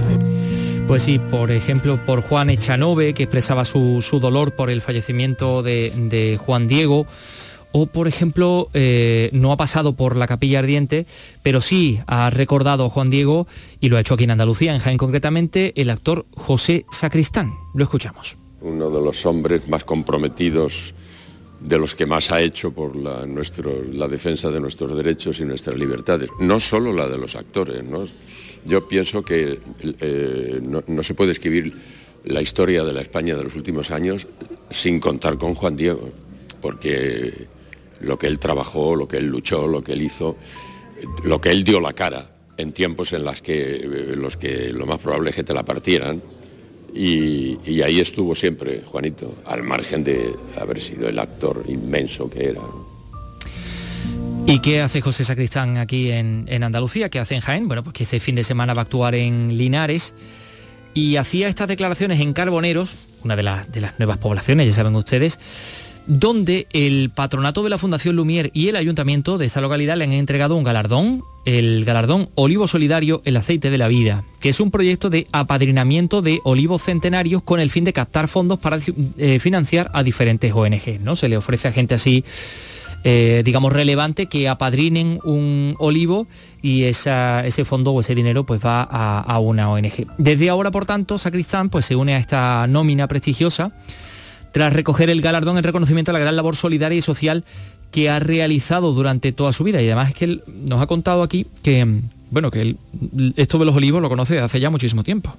Pues 0.87 1.05
sí, 1.05 1.19
por 1.19 1.51
ejemplo, 1.51 2.05
por 2.05 2.23
Juan 2.23 2.51
Echanove, 2.51 3.15
que 3.15 3.23
expresaba 3.23 3.65
su, 3.65 4.03
dolor 4.21 4.55
por 4.55 4.69
el 4.69 4.83
fallecimiento 4.83 5.63
de, 5.63 6.39
Juan 6.41 6.67
Diego, 6.69 7.07
o 7.73 7.87
por 7.87 8.09
ejemplo, 8.09 8.69
eh, 8.75 9.31
no 9.33 9.53
ha 9.53 9.57
pasado 9.57 9.95
por 9.95 10.17
la 10.17 10.27
capilla 10.27 10.61
ardiente, 10.61 11.07
pero 11.43 11.61
sí 11.61 12.01
ha 12.07 12.31
recordado 12.31 12.87
a 12.87 12.91
Juan 12.91 13.11
Diego, 13.11 13.47
y 13.81 13.89
lo 13.89 13.97
ha 13.97 14.01
hecho 14.01 14.15
aquí 14.15 14.25
en 14.25 14.33
Andalucía, 14.33 14.75
en 14.75 14.81
Jaén 14.81 14.99
concretamente, 14.99 15.73
el 15.81 15.91
actor 15.91 16.27
José 16.33 16.85
Sacristán. 16.91 17.53
Lo 17.75 17.85
escuchamos. 17.85 18.37
Uno 18.61 18.91
de 18.91 19.01
los 19.01 19.27
hombres 19.27 19.69
más 19.69 19.85
comprometidos 19.85 20.95
de 21.61 21.79
los 21.79 21.95
que 21.95 22.07
más 22.07 22.31
ha 22.31 22.41
hecho 22.41 22.73
por 22.73 22.97
la, 22.97 23.25
la 23.25 24.09
defensa 24.09 24.51
de 24.51 24.61
nuestros 24.61 24.97
derechos 24.97 25.41
y 25.41 25.45
nuestras 25.45 25.77
libertades, 25.77 26.31
no 26.41 26.59
solo 26.61 26.93
la 26.93 27.09
de 27.09 27.19
los 27.19 27.37
actores, 27.37 27.85
¿no? 27.85 28.05
Yo 28.65 28.87
pienso 28.87 29.25
que 29.25 29.59
eh, 30.01 30.61
no, 30.63 31.03
se 31.03 31.15
puede 31.15 31.33
escribir 31.33 31.75
la 32.25 32.41
historia 32.41 32.85
de 32.85 32.93
la 32.93 33.01
España 33.01 33.37
de 33.37 33.43
los 33.43 33.57
últimos 33.57 33.91
años 33.91 34.27
sin 34.71 35.01
contar 35.01 35.37
con 35.37 35.55
Juan 35.55 35.77
Diego, 35.77 36.11
porque 36.61 37.49
lo 38.03 38.19
que 38.19 38.27
él 38.27 38.39
trabajó, 38.39 38.97
lo 38.97 39.09
que 39.09 39.17
él 39.19 39.27
luchó, 39.27 39.67
lo 39.67 39.83
que 39.83 39.93
él 39.93 40.03
hizo, 40.03 40.37
lo 41.25 41.41
que 41.41 41.51
él 41.51 41.65
dio 41.65 41.81
la 41.81 41.93
cara 41.93 42.31
en 42.57 42.73
tiempos 42.73 43.13
en 43.13 43.25
las 43.25 43.43
que, 43.43 44.15
los 44.17 44.37
que 44.37 44.73
lo 44.73 44.87
más 44.87 44.99
probable 44.99 45.31
es 45.31 45.37
que 45.37 45.45
te 45.45 45.55
la 45.55 45.65
partieran, 45.65 46.23
y, 46.95 47.81
ahí 47.81 48.01
estuvo 48.01 48.35
siempre 48.35 48.83
Juanito, 48.85 49.35
al 49.47 49.63
margen 49.63 50.05
de 50.05 50.35
haber 50.61 50.81
sido 50.81 51.09
el 51.09 51.19
actor 51.19 51.65
inmenso 51.69 52.29
que 52.29 52.51
era. 52.51 52.61
¿Y 54.45 54.59
qué 54.59 54.81
hace 54.81 55.01
José 55.01 55.25
Sacristán 55.25 55.79
aquí 55.79 56.11
en, 56.11 56.63
Andalucía? 56.63 57.09
¿Qué 57.09 57.19
hace 57.19 57.35
en 57.35 57.41
Jaén? 57.41 57.69
Bueno, 57.69 57.83
pues 57.83 57.95
que 57.95 58.03
este 58.03 58.21
fin 58.21 58.35
de 58.35 58.43
semana 58.43 58.75
va 58.75 58.83
a 58.83 58.85
actuar 58.85 59.15
en 59.15 59.57
Linares 59.57 60.15
y 60.95 61.17
hacía 61.17 61.49
estas 61.49 61.69
declaraciones 61.69 62.21
en 62.21 62.35
Carboneros, 62.35 63.07
una 63.25 63.37
de 63.37 63.43
las 63.43 63.99
nuevas 63.99 64.19
poblaciones, 64.19 64.67
ya 64.67 64.75
saben 64.75 64.95
ustedes, 64.95 65.39
donde 66.07 66.67
el 66.73 67.11
patronato 67.15 67.63
de 67.63 67.71
la 67.71 67.79
Fundación 67.79 68.17
Lumier 68.17 68.51
y 68.53 68.69
el 68.69 68.77
ayuntamiento 68.77 69.39
de 69.39 69.47
esta 69.47 69.61
localidad 69.61 69.97
le 69.97 70.05
han 70.05 70.13
entregado 70.13 70.57
un 70.57 70.65
galardón, 70.65 71.23
el 71.45 71.85
galardón 71.85 72.29
Olivo 72.35 72.69
Solidario, 72.69 73.23
el 73.25 73.37
aceite 73.37 73.71
de 73.71 73.79
la 73.79 73.89
vida, 73.89 74.25
que 74.41 74.49
es 74.49 74.61
un 74.61 74.71
proyecto 74.71 75.11
de 75.11 75.27
apadrinamiento 75.33 76.23
de 76.23 76.41
olivos 76.45 76.83
centenarios 76.83 77.43
con 77.43 77.61
el 77.61 77.71
fin 77.71 77.85
de 77.85 77.93
captar 77.93 78.29
fondos 78.29 78.59
para 78.59 78.79
eh, 79.19 79.39
financiar 79.39 79.91
a 79.93 80.03
diferentes 80.03 80.53
ONG. 80.53 81.01
¿no? 81.01 81.17
Se 81.17 81.29
le 81.29 81.37
ofrece 81.37 81.69
a 81.69 81.73
gente 81.73 81.95
así 81.95 82.25
eh, 83.05 83.43
digamos, 83.45 83.73
relevante 83.73 84.27
que 84.27 84.49
apadrinen 84.49 85.19
un 85.25 85.75
olivo 85.81 86.29
y 86.63 86.85
ese 86.85 87.65
fondo 87.65 87.91
o 87.91 88.01
ese 88.01 88.15
dinero 88.15 88.45
pues 88.45 88.65
va 88.65 88.83
a, 88.83 89.39
una 89.41 89.71
ONG. 89.71 90.07
Desde 90.19 90.49
ahora, 90.49 90.71
por 90.71 90.87
tanto, 90.87 91.19
Sacristán 91.19 91.69
pues, 91.69 91.85
se 91.85 91.97
une 91.97 92.15
a 92.15 92.19
esta 92.19 92.67
nómina 92.69 93.09
prestigiosa 93.09 93.73
tras 94.53 94.73
recoger 94.73 95.11
el 95.11 95.21
galardón 95.21 95.59
en 95.59 95.65
reconocimiento 95.65 96.11
a 96.11 96.15
la 96.15 96.21
gran 96.21 96.37
labor 96.37 96.57
solidaria 96.57 96.99
y 96.99 97.03
social 97.03 97.45
que 97.91 98.09
ha 98.09 98.19
realizado 98.19 98.93
durante 98.93 99.33
toda 99.33 99.53
su 99.53 99.65
vida. 99.65 99.83
Y 99.83 99.87
además 99.87 100.11
es 100.11 100.15
que 100.15 100.25
él 100.25 100.43
nos 100.47 100.81
ha 100.81 100.87
contado 100.87 101.23
aquí 101.23 101.47
que, 101.63 102.01
bueno, 102.31 102.51
que 102.51 102.77
esto 103.37 103.59
de 103.59 103.65
los 103.65 103.77
olivos 103.77 104.01
lo 104.01 104.09
conoce 104.09 104.39
hace 104.39 104.61
ya 104.61 104.71
muchísimo 104.71 105.03
tiempo. 105.03 105.37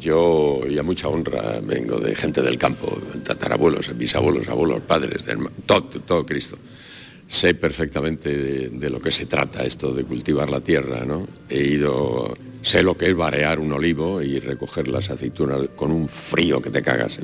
Yo, 0.00 0.60
y 0.68 0.78
a 0.78 0.82
mucha 0.82 1.08
honra, 1.08 1.60
vengo 1.62 1.98
de 1.98 2.14
gente 2.14 2.42
del 2.42 2.58
campo, 2.58 2.98
tatarabuelos, 3.24 3.96
bisabuelos, 3.96 4.46
abuelos, 4.48 4.82
padres, 4.82 5.24
todo, 5.66 5.82
todo 5.82 6.26
Cristo 6.26 6.58
sé 7.28 7.54
perfectamente 7.54 8.70
de, 8.70 8.90
lo 8.90 9.00
que 9.00 9.10
se 9.10 9.26
trata 9.26 9.62
esto 9.62 9.92
de 9.92 10.04
cultivar 10.04 10.48
la 10.48 10.60
tierra, 10.60 11.04
¿no? 11.04 11.28
He 11.48 11.62
ido, 11.62 12.36
sé 12.62 12.82
lo 12.82 12.96
que 12.96 13.10
es 13.10 13.14
barear 13.14 13.60
un 13.60 13.70
olivo 13.72 14.22
y 14.22 14.40
recoger 14.40 14.88
las 14.88 15.10
aceitunas 15.10 15.68
con 15.76 15.92
un 15.92 16.08
frío 16.08 16.62
que 16.62 16.70
te 16.70 16.82
cagas. 16.82 17.20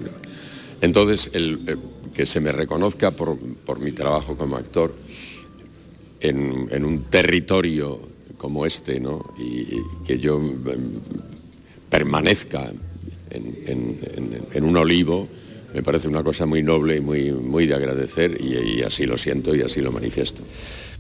Entonces, 0.85 1.31
eh, 1.33 1.77
que 2.15 2.27
se 2.27 2.41
me 2.41 2.53
reconozca 2.53 3.11
por, 3.11 3.39
mi 3.81 3.93
trabajo 3.93 4.37
como 4.37 4.57
actor 4.57 4.95
en, 6.21 6.85
un 6.85 7.05
territorio 7.11 8.01
como 8.37 8.67
este, 8.67 9.01
¿no? 9.01 9.25
Y, 9.39 9.79
que 10.07 10.19
yo 10.19 10.37
em, 10.37 11.01
permanezca 11.89 12.71
en 13.31 14.65
un 14.65 14.77
olivo, 14.77 15.29
me 15.75 15.83
parece 15.83 16.07
una 16.07 16.23
cosa 16.23 16.47
muy 16.47 16.63
noble 16.63 16.97
y 16.97 17.01
muy, 17.01 17.33
muy 17.33 17.67
de 17.67 17.75
agradecer 17.75 18.41
y, 18.41 18.83
así 18.83 19.07
lo 19.07 19.19
siento 19.19 19.55
y 19.55 19.63
así 19.63 19.81
lo 19.81 19.91
manifiesto. 19.91 20.43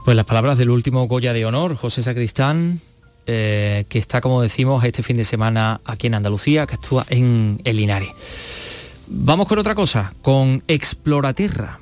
Pues 0.05 0.17
las 0.17 0.27
palabras 0.27 0.59
del 0.59 0.71
último 0.71 1.07
Goya 1.07 1.33
de 1.33 1.47
Honor, 1.47 1.77
José 1.77 2.03
Sacristán, 2.03 2.81
eh, 3.27 3.85
que 3.89 3.99
está, 3.99 4.21
como 4.21 4.43
decimos, 4.43 4.85
este 4.85 5.03
fin 5.03 5.17
de 5.17 5.25
semana 5.25 5.81
aquí 5.85 6.09
en 6.09 6.15
Andalucía, 6.15 6.67
que 6.67 6.75
actúa 6.75 7.07
en 7.09 7.61
El 7.65 7.77
Linares. 7.77 8.64
Vamos 9.07 9.47
con 9.47 9.59
otra 9.59 9.75
cosa, 9.75 10.15
con 10.23 10.63
Exploraterra. 10.67 11.81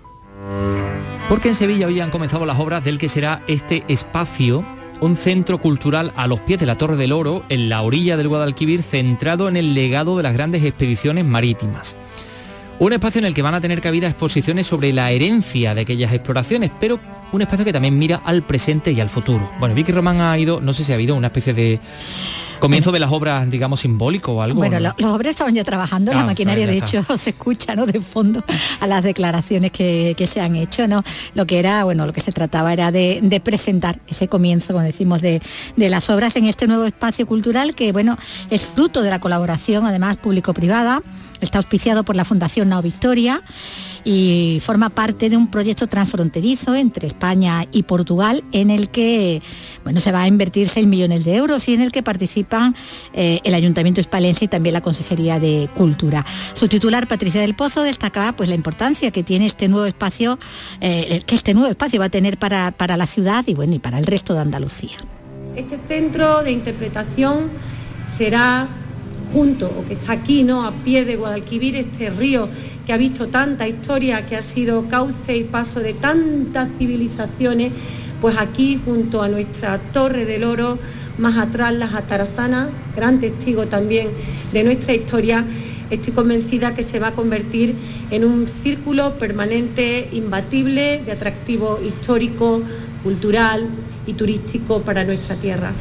Porque 1.29 1.49
en 1.49 1.55
Sevilla 1.55 1.87
hoy 1.87 2.01
han 2.01 2.11
comenzado 2.11 2.47
las 2.47 2.59
obras 2.59 2.85
del 2.85 2.99
que 2.99 3.09
será 3.09 3.43
este 3.47 3.85
espacio 3.89 4.65
un 5.01 5.17
centro 5.17 5.59
cultural 5.59 6.13
a 6.17 6.29
los 6.29 6.41
pies 6.41 6.61
de 6.61 6.67
la 6.67 6.77
Torre 6.77 6.97
del 6.97 7.13
Oro, 7.13 7.43
en 7.49 7.69
la 7.69 7.83
orilla 7.83 8.17
del 8.17 8.29
Guadalquivir, 8.29 8.83
centrado 8.83 9.49
en 9.49 9.57
el 9.57 9.75
legado 9.75 10.17
de 10.17 10.23
las 10.23 10.33
grandes 10.33 10.63
expediciones 10.63 11.25
marítimas. 11.25 11.97
Un 12.79 12.93
espacio 12.93 13.19
en 13.19 13.25
el 13.25 13.35
que 13.35 13.43
van 13.43 13.55
a 13.55 13.61
tener 13.61 13.81
cabida 13.81 14.07
exposiciones 14.09 14.67
sobre 14.67 14.93
la 14.93 15.11
herencia 15.11 15.75
de 15.75 15.81
aquellas 15.81 16.13
exploraciones, 16.13 16.71
pero 16.79 17.01
un 17.33 17.43
espacio 17.43 17.65
que 17.65 17.73
también 17.73 17.99
mira 17.99 18.21
al 18.25 18.43
presente 18.43 18.93
y 18.93 19.01
al 19.01 19.09
futuro. 19.09 19.51
Bueno, 19.59 19.75
Vicky 19.75 19.93
Román 19.93 20.21
ha 20.21 20.39
ido, 20.39 20.61
no 20.61 20.73
sé 20.73 20.85
si 20.85 20.93
ha 20.93 20.95
habido 20.95 21.15
una 21.17 21.29
especie 21.29 21.55
de 21.55 21.81
comienzo 22.63 22.93
de 22.93 23.01
las 23.01 23.11
obras, 23.11 23.51
digamos, 23.51 23.81
simbólico 23.81 24.35
o 24.35 24.43
algo. 24.43 24.61
Bueno, 24.61 24.79
los 24.79 25.11
obras 25.11 25.33
estaban 25.33 25.53
ya 25.53 25.65
trabajando, 25.65 26.13
la 26.13 26.21
ah, 26.21 26.25
maquinaria 26.25 26.65
de 26.65 26.79
hecho 26.79 27.03
se 27.19 27.31
escucha, 27.31 27.75
¿no? 27.75 27.87
De 27.87 28.01
fondo 28.01 28.45
a 28.79 28.87
las 28.87 29.03
declaraciones 29.03 29.73
que, 29.73 30.29
se 30.31 30.41
han 30.41 30.55
hecho, 30.55 30.87
¿no? 30.87 31.03
Lo 31.35 31.45
que 31.45 31.59
era, 31.59 31.83
bueno, 31.83 32.07
lo 32.07 32.13
que 32.13 32.21
se 32.21 32.31
trataba 32.31 32.73
era 32.73 32.93
de, 32.93 33.41
presentar 33.43 33.99
ese 34.07 34.29
comienzo, 34.29 34.69
como 34.75 34.83
decimos, 34.85 35.21
de, 35.21 35.43
de, 35.77 35.91
las 35.91 36.09
obras 36.09 36.37
en 36.37 36.45
este 36.45 36.69
nuevo 36.69 36.85
espacio 36.85 37.27
cultural 37.27 37.75
que, 37.75 37.91
bueno, 37.91 38.17
es 38.49 38.63
fruto 38.63 39.03
de 39.03 39.11
la 39.11 39.19
colaboración, 39.19 39.85
además, 39.85 40.17
público-privada, 40.19 41.03
está 41.41 41.59
auspiciado 41.59 42.05
por 42.05 42.15
la 42.15 42.25
Fundación 42.25 42.69
Nao 42.69 42.81
Victoria 42.81 43.43
y 44.05 44.61
forma 44.63 44.89
parte 44.89 45.31
de 45.31 45.37
un 45.37 45.51
proyecto 45.51 45.87
transfronterizo 45.87 46.75
entre 46.75 47.07
España 47.07 47.65
y 47.71 47.85
Portugal 47.85 48.43
en 48.53 48.71
el 48.71 48.89
que 48.89 49.43
bueno, 49.85 50.01
se 50.01 50.13
va 50.13 50.23
a 50.23 50.29
invertir 50.29 50.69
6 50.69 50.87
millones 50.87 51.25
de 51.25 51.37
euros 51.37 51.69
y 51.69 51.75
en 51.75 51.81
el 51.81 51.93
que 51.93 52.03
participan 52.03 52.75
eh, 53.13 53.41
el 53.45 53.55
Ayuntamiento 53.55 54.01
Hispalense 54.01 54.45
y 54.47 54.49
también 54.49 54.75
la 54.75 54.81
Consejería 54.81 55.39
de 55.39 55.69
Cultura. 55.75 56.25
Su 56.55 56.69
titular, 56.69 57.07
Patricia 57.07 57.41
del 57.41 57.55
Pozo, 57.55 57.83
destacaba 57.83 58.33
pues, 58.33 58.49
la 58.49 58.55
importancia 58.55 59.11
que 59.11 59.23
tiene 59.23 59.47
este 59.47 59.69
nuevo 59.69 59.87
espacio, 59.87 60.39
eh, 60.81 61.23
que 61.27 61.35
este 61.35 61.55
nuevo 61.55 61.69
espacio 61.69 62.01
va 62.01 62.07
a 62.07 62.11
tener 62.11 62.39
para, 62.39 62.73
para 62.73 62.97
la 62.97 63.07
ciudad 63.07 63.45
y, 63.47 63.55
bueno, 63.55 63.75
y 63.75 63.79
para 63.79 63.99
el 63.99 64.07
resto 64.07 64.35
de 64.35 64.41
Andalucía. 64.41 64.97
Este 65.57 65.79
centro 65.89 66.43
de 66.43 66.53
interpretación 66.53 67.51
será 68.17 68.69
junto, 69.33 69.67
o 69.67 69.87
que 69.87 69.95
está 69.95 70.13
aquí, 70.13 70.43
¿no? 70.43 70.67
A 70.67 70.73
pie 70.73 71.05
de 71.05 71.17
Guadalquivir, 71.17 71.77
este 71.77 72.11
río 72.11 72.49
que 72.87 72.93
ha 72.93 72.97
visto 72.97 73.29
tanta 73.29 73.69
historia, 73.69 74.27
que 74.27 74.37
ha 74.37 74.43
sido 74.43 74.89
cauce 74.89 75.37
y 75.37 75.45
paso 75.45 75.81
de 75.81 75.95
tantas 75.95 76.69
civilizaciones, 76.79 77.73
pues 78.21 78.37
aquí 78.39 78.81
junto 78.85 79.23
a 79.23 79.29
nuestra 79.29 79.79
Torre 79.93 80.25
del 80.25 80.45
Oro, 80.45 80.79
más 81.19 81.37
atrás 81.37 81.75
las 81.75 81.95
Atarazanas, 81.95 82.69
gran 82.97 83.21
testigo 83.21 83.67
también 83.67 84.09
de 84.53 84.65
nuestra 84.65 84.95
historia, 84.95 85.45
estoy 85.91 86.13
convencida 86.13 86.75
que 86.75 86.83
se 86.83 86.99
va 86.99 87.09
a 87.09 87.13
convertir 87.13 87.75
en 88.11 88.25
un 88.25 88.47
círculo 88.63 89.19
permanente, 89.19 90.09
imbatible, 90.13 91.03
de 91.05 91.13
atractivo 91.13 91.79
histórico, 91.87 92.63
cultural 93.03 93.67
y 94.07 94.15
turístico 94.15 94.81
para 94.83 95.05
nuestra 95.05 95.37
tierra. 95.37 95.73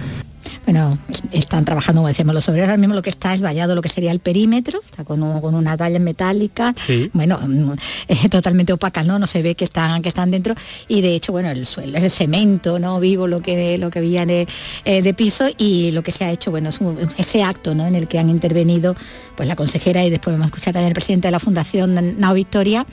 Bueno, 0.65 0.97
están 1.32 1.65
trabajando, 1.65 2.02
como 2.02 2.08
decíamos 2.08 2.36
los 2.36 2.47
obreros, 2.47 2.69
ahora 2.69 2.78
mismo 2.78 2.93
lo 2.93 3.02
que 3.02 3.10
está 3.10 3.34
es 3.34 3.41
vallado 3.41 3.74
lo 3.74 3.82
que 3.82 3.89
sería 3.89 4.12
el 4.12 4.19
perímetro, 4.19 4.80
está 4.84 5.04
con, 5.04 5.21
unas 5.21 5.78
vallas 5.78 6.02
metálicas, 6.02 6.76
bueno, 7.13 7.39
es 8.08 8.30
totalmente 8.30 8.71
opacas, 8.71 9.06
¿no? 9.06 9.17
No 9.17 9.28
se 9.28 9.41
ve 9.41 9.56
que 9.56 9.65
están, 9.65 10.02
que 10.02 10.10
están 10.10 10.30
dentro. 10.30 10.54
Y 10.88 11.02
de 11.02 11.15
hecho, 11.15 11.32
bueno, 11.32 11.50
el 11.50 11.65
suelo 11.65 11.97
es 11.97 12.04
el 12.04 12.12
cemento, 12.12 12.80
¿no? 12.80 13.00
Vivo 13.00 13.28
lo 13.28 13.41
que, 13.41 13.78
lo 13.78 13.89
que 13.89 14.02
viene 14.02 14.47
eh, 14.86 15.02
de 15.02 15.13
piso 15.13 15.50
y 15.58 15.91
lo 15.91 16.04
que 16.04 16.12
se 16.12 16.26
ha 16.26 16.32
hecho, 16.32 16.52
bueno, 16.52 16.69
es 16.69 16.80
ese 17.17 17.43
acto, 17.43 17.74
¿no? 17.74 17.88
En 17.88 17.95
el 17.95 18.08
que 18.08 18.19
han 18.19 18.30
intervenido 18.30 18.95
pues 19.36 19.47
la 19.47 19.56
consejera 19.56 20.06
y 20.06 20.10
después 20.10 20.36
hemos 20.36 20.47
escuchado 20.47 20.74
también 20.74 20.89
el 20.89 20.93
presidente 20.93 21.28
de 21.28 21.32
la 21.32 21.39
Fundación 21.39 22.19
Nao 22.19 22.34
Victoria, 22.34 22.86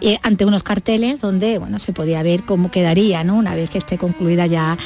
eh, 0.00 0.18
ante 0.22 0.44
unos 0.44 0.64
carteles 0.64 1.20
donde, 1.20 1.58
bueno, 1.58 1.78
se 1.78 1.92
podía 1.92 2.22
ver 2.22 2.42
cómo 2.42 2.70
quedaría, 2.70 3.22
¿no? 3.22 3.36
Una 3.36 3.54
vez 3.54 3.70
que 3.70 3.78
esté 3.78 3.96
concluida 3.96 4.46
ya, 4.46 4.76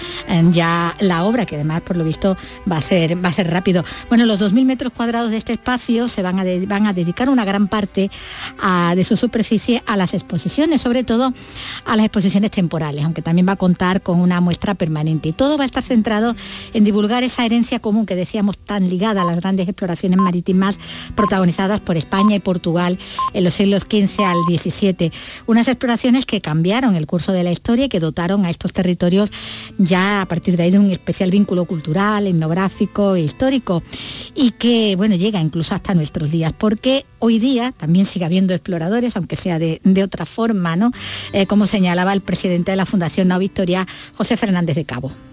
ya 0.51 0.95
la 1.01 1.25
obra, 1.25 1.47
que 1.47 1.57
además, 1.57 1.81
por 1.81 1.97
lo 1.97 2.05
visto, 2.05 2.36
va 2.71 2.79
a 2.79 2.83
ser, 2.83 3.23
va 3.25 3.29
a 3.29 3.33
ser 3.33 3.51
rápido. 3.51 3.85
Bueno, 4.09 4.27
los 4.27 4.41
2.000 4.41 4.65
metros 4.65 4.93
cuadrados 4.93 5.31
de 5.31 5.37
este 5.37 5.53
espacio 5.53 6.09
se 6.09 6.23
van 6.23 6.39
a, 6.39 6.45
van 6.67 6.87
a 6.87 6.93
dedicar 6.93 7.29
una 7.29 7.45
gran 7.45 7.69
parte 7.69 8.11
de 8.95 9.05
su 9.05 9.17
superficie 9.17 9.83
a 9.87 9.97
las 9.97 10.15
exposiciones, 10.15 10.83
sobre 10.83 11.05
todo 11.05 11.33
a 11.85 11.97
las 11.97 12.07
exposiciones 12.07 12.51
temporales, 12.51 13.05
aunque 13.05 13.23
también 13.23 13.49
va 13.49 13.53
a 13.53 13.57
contar 13.57 14.03
con 14.03 14.21
una 14.21 14.41
muestra 14.41 14.75
permanente. 14.75 15.29
Y 15.29 15.33
todo 15.33 15.59
va 15.59 15.65
a 15.65 15.67
estar 15.67 15.83
centrado 15.83 16.35
en 16.73 16.85
divulgar 16.85 17.25
esa 17.25 17.45
herencia 17.45 17.79
común 17.79 18.07
que 18.07 18.15
decíamos 18.15 18.59
tan 18.59 18.89
ligada 18.89 19.23
a 19.23 19.25
las 19.25 19.37
grandes 19.37 19.69
exploraciones 19.69 20.19
marítimas 20.19 20.79
protagonizadas 21.15 21.81
por 21.81 21.97
España 21.97 22.37
y 22.37 22.41
Portugal 22.41 22.99
en 23.35 23.45
los 23.45 23.55
siglos 23.55 23.83
XV 23.83 24.25
al 24.25 24.37
XVII. 24.47 25.13
Unas 25.47 25.69
exploraciones 25.69 26.27
que 26.27 26.41
cambiaron 26.41 26.97
el 26.97 27.07
curso 27.07 27.33
de 27.33 27.45
la 27.45 27.53
historia 27.53 27.87
y 27.87 27.89
que 27.89 28.01
dotaron 28.01 28.45
a 28.45 28.51
estos 28.51 28.73
territorios 28.73 29.31
ya 29.79 30.23
a 30.23 30.27
partir 30.27 30.57
de 30.57 30.65
ahí 30.65 30.71
de 30.71 30.79
un 30.79 30.91
especial 30.91 31.31
vínculo 31.31 31.65
cultural, 31.65 32.16
etnográfico 32.25 33.17
e 33.17 33.23
histórico 33.23 33.83
y 34.37 34.53
que 34.53 34.95
bueno 34.97 35.17
llega 35.17 35.41
incluso 35.41 35.75
hasta 35.75 35.95
nuestros 35.95 36.31
días 36.31 36.53
porque 36.57 37.05
hoy 37.19 37.41
día 37.41 37.73
también 37.73 38.07
sigue 38.07 38.25
habiendo 38.25 38.55
exploradores, 38.55 39.17
aunque 39.17 39.35
sea 39.35 39.59
de, 39.59 39.81
otra 40.05 40.25
forma, 40.25 40.77
¿no? 40.77 40.93
Eh, 41.33 41.47
como 41.47 41.67
señalaba 41.67 42.13
el 42.13 42.21
presidente 42.21 42.71
de 42.71 42.77
la 42.77 42.87
Fundación 42.87 43.27
No 43.29 43.39
Victoria, 43.39 43.87
José 44.15 44.37
Fernández 44.37 44.77
de 44.77 44.85
Cabo. 44.85 45.26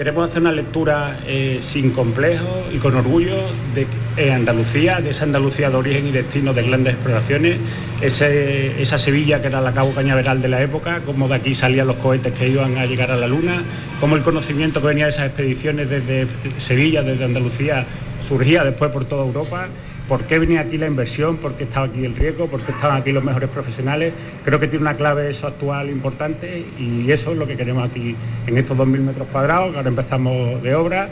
Queremos 0.00 0.30
hacer 0.30 0.40
una 0.40 0.52
lectura 0.52 1.20
eh, 1.26 1.60
sin 1.62 1.90
complejo 1.90 2.64
y 2.72 2.78
con 2.78 2.96
orgullo 2.96 3.36
de 3.74 4.32
Andalucía, 4.32 4.98
de 5.02 5.10
esa 5.10 5.24
Andalucía 5.24 5.68
de 5.68 5.76
origen 5.76 6.06
y 6.06 6.10
destino 6.10 6.54
de 6.54 6.62
grandes 6.62 6.94
exploraciones, 6.94 7.58
esa 8.00 8.98
Sevilla 8.98 9.42
que 9.42 9.48
era 9.48 9.60
la 9.60 9.72
Cabo 9.72 9.92
Cañaveral 9.92 10.40
de 10.40 10.48
la 10.48 10.62
época, 10.62 11.02
cómo 11.04 11.28
de 11.28 11.34
aquí 11.34 11.54
salían 11.54 11.86
los 11.86 11.96
cohetes 11.96 12.32
que 12.32 12.48
iban 12.48 12.78
a 12.78 12.86
llegar 12.86 13.10
a 13.10 13.16
la 13.16 13.26
Luna, 13.26 13.62
cómo 14.00 14.16
el 14.16 14.22
conocimiento 14.22 14.80
que 14.80 14.86
venía 14.86 15.04
de 15.04 15.10
esas 15.10 15.26
expediciones 15.26 15.90
desde 15.90 16.26
Sevilla, 16.56 17.02
desde 17.02 17.26
Andalucía, 17.26 17.84
surgía 18.26 18.64
después 18.64 18.90
por 18.92 19.04
toda 19.04 19.26
Europa 19.26 19.68
por 20.10 20.24
qué 20.24 20.40
venía 20.40 20.62
aquí 20.62 20.76
la 20.76 20.88
inversión, 20.88 21.36
por 21.36 21.54
qué 21.54 21.62
estaba 21.62 21.86
aquí 21.86 22.04
el 22.04 22.16
riesgo, 22.16 22.48
por 22.48 22.60
qué 22.62 22.72
estaban 22.72 23.00
aquí 23.00 23.12
los 23.12 23.22
mejores 23.22 23.48
profesionales. 23.48 24.12
Creo 24.44 24.58
que 24.58 24.66
tiene 24.66 24.82
una 24.82 24.94
clave 24.94 25.30
eso 25.30 25.46
actual 25.46 25.88
importante 25.88 26.64
y 26.80 27.08
eso 27.12 27.30
es 27.30 27.38
lo 27.38 27.46
que 27.46 27.56
queremos 27.56 27.88
aquí 27.88 28.16
en 28.48 28.58
estos 28.58 28.76
2.000 28.76 28.86
metros 29.02 29.28
cuadrados, 29.28 29.70
que 29.70 29.76
ahora 29.76 29.88
empezamos 29.88 30.60
de 30.64 30.74
obra. 30.74 31.10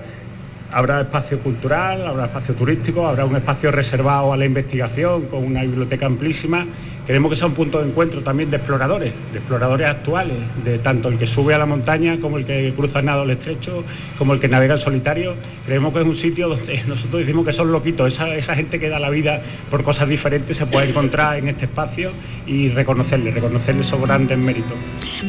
Habrá 0.73 1.03
espacio 1.03 1.39
cultural, 1.39 2.09
habrá 2.09 2.25
espacio 2.25 2.57
turístico, 2.57 3.07
habrá 3.07 3.25
un 3.25 3.37
espacio 3.37 3.71
reservado 3.71 4.33
a 4.33 4.37
la 4.37 4.47
investigación 4.47 5.27
con 5.27 5.45
una 5.45 5.63
biblioteca 5.63 6.07
amplísima 6.07 6.67
Queremos 7.09 7.31
que 7.31 7.37
sea 7.37 7.47
un 7.47 7.55
punto 7.55 7.81
de 7.81 7.89
encuentro 7.89 8.21
también 8.21 8.51
de 8.51 8.59
exploradores, 8.59 9.15
de 9.33 9.39
exploradores 9.39 9.87
actuales, 9.87 10.37
de 10.63 10.79
tanto 10.79 11.09
el 11.09 11.19
que 11.19 11.27
sube 11.27 11.55
a 11.55 11.59
la 11.59 11.65
montaña 11.65 12.21
como 12.21 12.37
el 12.37 12.45
que 12.45 12.75
cruza 12.77 13.01
nado 13.01 13.23
al 13.23 13.31
estrecho, 13.31 13.83
como 14.19 14.35
el 14.35 14.41
que 14.41 14.49
navega 14.49 14.75
en 14.75 14.81
solitario. 14.81 15.35
Creemos 15.65 15.95
que 15.95 16.01
es 16.01 16.05
un 16.05 16.15
sitio 16.15 16.51
donde 16.51 16.83
nosotros 16.87 17.21
decimos 17.21 17.47
que 17.47 17.55
son 17.55 17.73
loquitos, 17.73 18.13
esa, 18.13 18.37
esa 18.37 18.55
gente 18.55 18.79
que 18.79 18.91
da 18.91 19.01
la 19.01 19.09
vida 19.09 19.41
por 19.71 19.85
cosas 19.85 20.07
diferentes 20.07 20.55
se 20.59 20.67
puede 20.67 20.91
encontrar 20.91 21.39
en 21.39 21.49
este 21.49 21.65
espacio 21.65 22.11
y 22.47 22.69
reconocerle, 22.69 23.31
reconocerle 23.31 23.81
esos 23.81 24.03
grandes 24.03 24.37
méritos. 24.37 24.77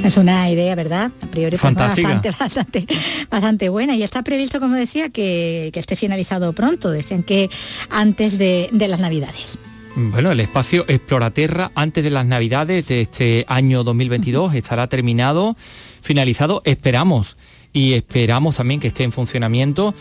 Es 0.04 0.18
una 0.18 0.50
idea, 0.50 0.76
¿verdad? 0.76 1.12
A 1.22 1.28
priori 1.28 1.56
pues, 1.56 1.74
bastante, 1.74 2.32
bastante, 2.40 2.86
bastante 3.32 3.70
buena 3.70 3.96
y 3.96 4.04
está 4.04 4.22
previsto, 4.22 4.60
como 4.60 4.76
decía, 4.76 5.08
que, 5.08 5.72
esté 5.74 5.96
finalizado 5.96 6.52
pronto. 6.52 6.92
Decían 6.92 7.24
que 7.24 7.50
antes 7.90 8.38
de 8.38 8.70
las 8.90 9.00
Navidades. 9.00 9.58
Bueno, 10.02 10.32
el 10.32 10.40
espacio 10.40 10.86
Exploraterra 10.88 11.72
antes 11.76 12.02
de 12.06 12.10
las 12.10 12.26
Navidades 12.26 12.88
de 12.88 13.02
este 13.02 13.44
año 13.50 13.84
2022 13.84 14.56
estará 14.56 14.88
terminado, 14.88 15.58
finalizado, 16.02 16.62
esperamos, 16.64 17.36
y 17.74 17.94
esperamos 17.94 18.56
también 18.56 18.80
que 18.80 18.88
esté 18.88 19.04
en 19.04 19.12
funcionamiento 19.12 19.94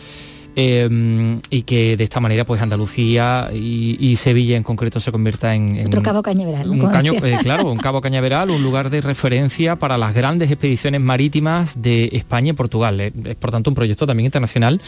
Em, 0.61 1.39
y 1.49 1.61
que 1.61 1.95
de 1.95 2.03
esta 2.03 2.19
manera 2.19 2.45
pues 2.45 2.61
Andalucía 2.61 3.49
y, 3.53 4.13
Sevilla 4.17 4.57
en 4.57 4.63
concreto 4.63 4.99
se 4.99 5.09
convierta 5.09 5.55
en, 5.55 5.79
otro 5.87 6.03
cabo 6.03 6.21
cañaveral 6.21 6.69
un 6.69 6.81
eh, 6.81 7.37
claro 7.41 7.71
un 7.71 7.77
cabo 7.77 8.01
cañaveral 8.01 8.49
un 8.49 8.61
lugar 8.61 8.89
de 8.89 8.99
referencia 8.99 9.77
para 9.77 9.97
las 9.97 10.13
grandes 10.13 10.51
expediciones 10.51 10.99
marítimas 10.99 11.81
de 11.81 12.09
España 12.11 12.49
y 12.49 12.53
Portugal. 12.53 12.99
Es, 12.99 13.13
por 13.39 13.51
tanto 13.51 13.69
un 13.69 13.75
proyecto 13.75 14.05
también 14.05 14.25
internacional. 14.25 14.81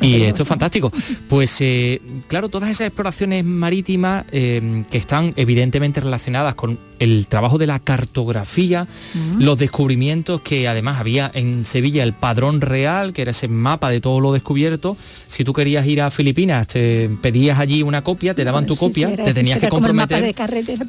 Y 0.00 0.22
esto 0.22 0.42
es 0.42 0.48
fantástico. 0.48 0.90
Pues 1.28 1.60
eh, 1.60 2.02
claro 2.26 2.48
todas 2.48 2.70
esas 2.70 2.88
exploraciones 2.88 3.44
marítimas 3.44 4.24
em, 4.32 4.84
que 4.84 4.98
están 4.98 5.32
evidentemente 5.36 6.00
relacionadas 6.00 6.56
con 6.56 6.76
el 6.98 7.26
trabajo 7.26 7.58
de 7.58 7.66
la 7.66 7.78
cartografía, 7.78 8.86
los 9.38 9.58
descubrimientos 9.58 10.40
que 10.40 10.68
además 10.68 11.00
había 11.00 11.30
en 11.34 11.64
Sevilla 11.64 12.02
el 12.02 12.12
padrón 12.12 12.60
real, 12.60 13.12
que 13.12 13.22
era 13.22 13.32
ese 13.32 13.48
mapa 13.48 13.90
de 13.90 14.00
todo 14.00 14.20
lo 14.20 14.32
descubierto. 14.32 14.96
Si 15.28 15.44
tú 15.44 15.52
querías 15.52 15.86
ir 15.86 16.00
a 16.00 16.10
Filipinas, 16.10 16.66
te 16.66 17.10
pedías 17.20 17.58
allí 17.58 17.82
una 17.82 18.02
copia, 18.02 18.34
te 18.34 18.44
daban 18.44 18.66
tu 18.66 18.76
copia, 18.76 19.14
te 19.16 19.34
tenías 19.34 19.58
que 19.58 19.68
comprometer. 19.68 20.34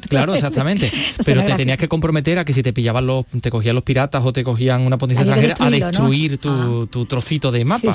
claro, 0.08 0.34
exactamente. 0.34 0.90
pero 1.24 1.44
te 1.44 1.54
tenías 1.54 1.78
que 1.78 1.88
comprometer 1.88 2.38
a 2.38 2.44
que 2.44 2.52
si 2.52 2.62
te 2.62 2.72
pillaban 2.72 3.06
los, 3.06 3.26
te 3.40 3.50
cogían 3.50 3.74
los 3.74 3.84
piratas 3.84 4.24
o 4.24 4.32
te 4.32 4.44
cogían 4.44 4.82
una 4.82 4.98
potencia 4.98 5.24
extranjera, 5.24 5.56
a 5.58 5.70
destruir 5.70 6.38
ah. 6.44 6.86
tu, 6.90 7.06
trocito 7.06 7.52
de 7.52 7.64
mapa. 7.64 7.94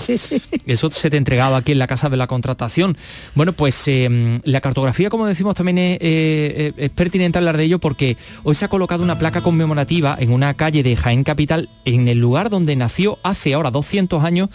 Eso 0.65 0.91
se 0.91 1.09
te 1.09 1.17
entregaba 1.17 1.57
aquí 1.57 1.71
en 1.71 1.79
la 1.79 1.87
casa 1.87 2.09
de 2.09 2.17
la 2.17 2.27
contratación. 2.27 2.97
Bueno, 3.35 3.53
pues 3.53 3.87
em, 3.87 4.39
la 4.43 4.61
cartografía, 4.61 5.09
como 5.09 5.25
decimos, 5.25 5.55
también 5.55 5.77
es, 5.77 5.97
eh, 6.01 6.73
es 6.77 6.89
pertinente 6.89 7.37
hablar 7.37 7.57
de 7.57 7.65
ello 7.65 7.79
porque 7.79 8.00
hoy 8.43 8.55
se 8.55 8.65
ha 8.65 8.69
colocado 8.69 9.03
una 9.03 9.17
placa 9.17 9.41
conmemorativa 9.41 10.15
en 10.19 10.31
una 10.31 10.53
calle 10.53 10.83
de 10.83 10.95
Jaén 10.95 11.23
Capital, 11.23 11.69
en 11.85 12.07
el 12.07 12.19
lugar 12.19 12.49
donde 12.49 12.75
nació 12.75 13.19
hace 13.23 13.53
ahora 13.53 13.71
200 13.71 14.23
años 14.23 14.49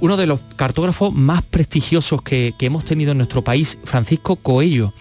uno 0.00 0.16
de 0.16 0.26
los 0.26 0.40
cartógrafos 0.56 1.12
más 1.12 1.42
prestigiosos 1.42 2.22
que, 2.22 2.54
hemos 2.60 2.84
tenido 2.84 3.12
en 3.12 3.18
nuestro 3.18 3.42
país, 3.42 3.78
Francisco 3.84 4.36
Coello. 4.36 4.92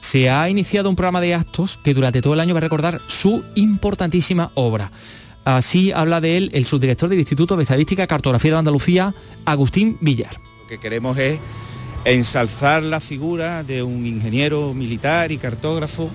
Se 0.00 0.30
ha 0.30 0.48
iniciado 0.48 0.88
un 0.88 0.96
programa 0.96 1.20
de 1.20 1.34
actos 1.34 1.78
que 1.82 1.92
durante 1.92 2.22
todo 2.22 2.34
el 2.34 2.40
año 2.40 2.54
va 2.54 2.58
a 2.58 2.62
recordar 2.62 3.00
su 3.08 3.44
importantísima 3.56 4.50
obra. 4.54 4.90
Así 5.44 5.92
habla 5.92 6.20
de 6.20 6.36
él 6.36 6.50
el 6.54 6.66
subdirector 6.66 7.08
del 7.08 7.18
Instituto 7.18 7.56
de 7.56 7.62
Estadística 7.62 8.04
y 8.04 8.06
Cartografía 8.06 8.52
de 8.52 8.58
Andalucía, 8.58 9.14
Agustín 9.44 9.98
Villar. 10.00 10.36
Lo 10.62 10.68
que 10.68 10.78
queremos 10.78 11.18
es 11.18 11.38
ensalzar 12.04 12.82
la 12.82 13.00
figura 13.00 13.62
de 13.64 13.82
un 13.82 14.06
ingeniero 14.06 14.72
militar 14.72 15.32
y 15.32 15.38
cartógrafo 15.38 16.10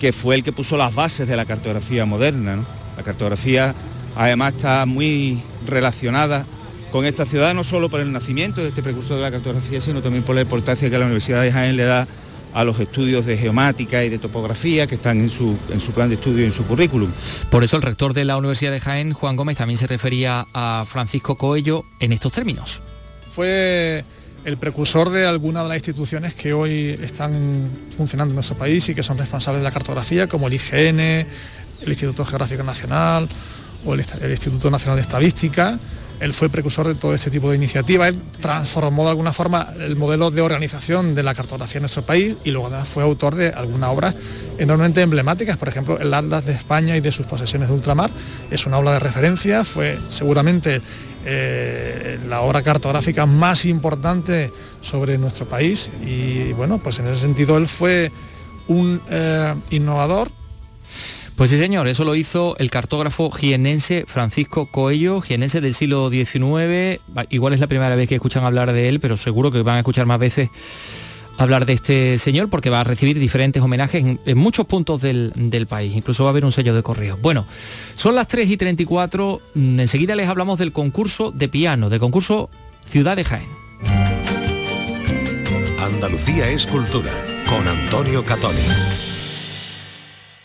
que 0.00 0.12
fue 0.12 0.36
el 0.36 0.44
que 0.44 0.52
puso 0.52 0.76
las 0.76 0.94
bases 0.94 1.28
de 1.28 1.36
la 1.36 1.44
cartografía 1.44 2.04
moderna. 2.04 2.64
La 2.96 3.02
cartografía 3.02 3.74
además 4.16 4.54
está 4.54 4.86
muy 4.86 5.40
relacionada 5.66 6.46
con 6.92 7.04
esta 7.04 7.26
ciudad, 7.26 7.54
no 7.54 7.64
solo 7.64 7.88
por 7.88 8.00
el 8.00 8.12
nacimiento 8.12 8.60
de 8.60 8.68
este 8.68 8.82
precursor 8.82 9.16
de 9.16 9.22
la 9.22 9.30
cartografía, 9.30 9.80
sino 9.80 10.00
también 10.00 10.22
por 10.22 10.36
la 10.36 10.42
importancia 10.42 10.88
que 10.88 10.98
la 10.98 11.06
Universidad 11.06 11.42
de 11.42 11.50
Jaén 11.50 11.76
le 11.76 11.84
da 11.84 12.06
a 12.54 12.62
los 12.62 12.78
estudios 12.78 13.26
de 13.26 13.36
geomática 13.36 14.04
y 14.04 14.08
de 14.08 14.18
topografía 14.18 14.86
que 14.86 14.94
están 14.94 15.20
en 15.20 15.28
su, 15.28 15.58
en 15.72 15.80
su 15.80 15.90
plan 15.90 16.08
de 16.08 16.14
estudio 16.14 16.44
y 16.44 16.46
en 16.46 16.52
su 16.52 16.64
currículum. 16.64 17.10
Por 17.50 17.64
eso 17.64 17.76
el 17.76 17.82
rector 17.82 18.14
de 18.14 18.24
la 18.24 18.36
Universidad 18.36 18.70
de 18.70 18.78
Jaén, 18.78 19.12
Juan 19.12 19.34
Gómez, 19.34 19.56
también 19.56 19.76
se 19.76 19.88
refería 19.88 20.46
a 20.54 20.84
Francisco 20.86 21.34
Coello 21.34 21.84
en 21.98 22.12
estos 22.12 22.30
términos. 22.30 22.80
Fue 23.34 24.04
el 24.44 24.58
precursor 24.58 25.10
de 25.10 25.26
algunas 25.26 25.62
de 25.62 25.68
las 25.70 25.78
instituciones 25.78 26.34
que 26.34 26.52
hoy 26.52 26.98
están 27.02 27.70
funcionando 27.96 28.32
en 28.32 28.36
nuestro 28.36 28.56
país 28.56 28.88
y 28.88 28.94
que 28.94 29.02
son 29.02 29.16
responsables 29.16 29.60
de 29.60 29.64
la 29.64 29.72
cartografía, 29.72 30.28
como 30.28 30.48
el 30.48 30.54
IGN, 30.54 31.00
el 31.00 31.88
Instituto 31.88 32.24
Geográfico 32.24 32.62
Nacional 32.62 33.28
o 33.84 33.94
el, 33.94 34.04
Instituto 34.30 34.70
Nacional 34.70 34.96
de 34.96 35.02
Estadística. 35.02 35.78
Él 36.20 36.32
fue 36.32 36.48
precursor 36.48 36.86
de 36.86 36.94
todo 36.94 37.14
este 37.14 37.30
tipo 37.30 37.50
de 37.50 37.56
iniciativas, 37.56 38.08
él 38.08 38.18
transformó 38.40 39.04
de 39.04 39.10
alguna 39.10 39.32
forma 39.32 39.74
el 39.80 39.96
modelo 39.96 40.30
de 40.30 40.42
organización 40.42 41.14
de 41.14 41.24
la 41.24 41.34
cartografía 41.34 41.78
en 41.78 41.82
nuestro 41.82 42.06
país 42.06 42.36
y 42.44 42.52
luego 42.52 42.68
además 42.68 42.86
fue 42.86 43.02
autor 43.02 43.34
de 43.34 43.48
algunas 43.48 43.90
obras 43.90 44.14
enormemente 44.56 45.02
emblemáticas, 45.02 45.56
por 45.56 45.68
ejemplo 45.68 45.98
el 45.98 46.14
Atlas 46.14 46.46
de 46.46 46.52
España 46.52 46.96
y 46.96 47.00
de 47.00 47.10
sus 47.10 47.26
posesiones 47.26 47.68
de 47.68 47.74
ultramar, 47.74 48.10
es 48.50 48.64
una 48.64 48.78
obra 48.78 48.92
de 48.92 49.00
referencia, 49.00 49.64
fue 49.64 49.98
seguramente 50.08 50.80
eh, 51.24 52.18
la 52.28 52.42
obra 52.42 52.62
cartográfica 52.62 53.26
más 53.26 53.64
importante 53.64 54.52
sobre 54.80 55.18
nuestro 55.18 55.46
país 55.46 55.90
y 56.04 56.52
bueno, 56.52 56.78
pues 56.78 56.98
en 56.98 57.06
ese 57.06 57.20
sentido 57.20 57.56
él 57.56 57.66
fue 57.66 58.12
un 58.68 59.00
eh, 59.10 59.54
innovador. 59.70 60.30
Pues 61.36 61.50
sí, 61.50 61.58
señor, 61.58 61.88
eso 61.88 62.04
lo 62.04 62.14
hizo 62.14 62.56
el 62.58 62.70
cartógrafo 62.70 63.30
jienense 63.30 64.04
Francisco 64.06 64.66
Coello, 64.66 65.20
jienense 65.20 65.60
del 65.60 65.74
siglo 65.74 66.08
XIX. 66.08 67.00
Igual 67.30 67.54
es 67.54 67.60
la 67.60 67.66
primera 67.66 67.96
vez 67.96 68.08
que 68.08 68.14
escuchan 68.14 68.44
hablar 68.44 68.72
de 68.72 68.88
él, 68.88 69.00
pero 69.00 69.16
seguro 69.16 69.50
que 69.50 69.62
van 69.62 69.76
a 69.76 69.78
escuchar 69.78 70.06
más 70.06 70.20
veces 70.20 70.50
hablar 71.38 71.66
de 71.66 71.72
este 71.72 72.18
señor 72.18 72.48
porque 72.48 72.70
va 72.70 72.80
a 72.80 72.84
recibir 72.84 73.18
diferentes 73.18 73.62
homenajes 73.62 74.04
en, 74.24 74.38
muchos 74.38 74.66
puntos 74.66 75.00
del, 75.00 75.66
país. 75.68 75.94
Incluso 75.96 76.24
va 76.24 76.30
a 76.30 76.32
haber 76.32 76.44
un 76.44 76.52
sello 76.52 76.74
de 76.74 76.82
correo. 76.82 77.18
Bueno, 77.20 77.46
son 77.94 78.14
las 78.14 78.28
3 78.28 78.50
y 78.50 78.56
34. 78.56 79.40
Mm, 79.54 79.80
enseguida 79.80 80.14
les 80.14 80.28
hablamos 80.28 80.58
del 80.58 80.72
concurso 80.72 81.30
de 81.30 81.48
piano, 81.48 81.88
del 81.88 82.00
concurso 82.00 82.50
Ciudad 82.86 83.16
de 83.16 83.24
Jaén. 83.24 83.48
Andalucía 85.80 86.48
es 86.48 86.66
cultura 86.66 87.12
con 87.48 87.66
Antonio 87.66 88.24
Catoni. 88.24 89.13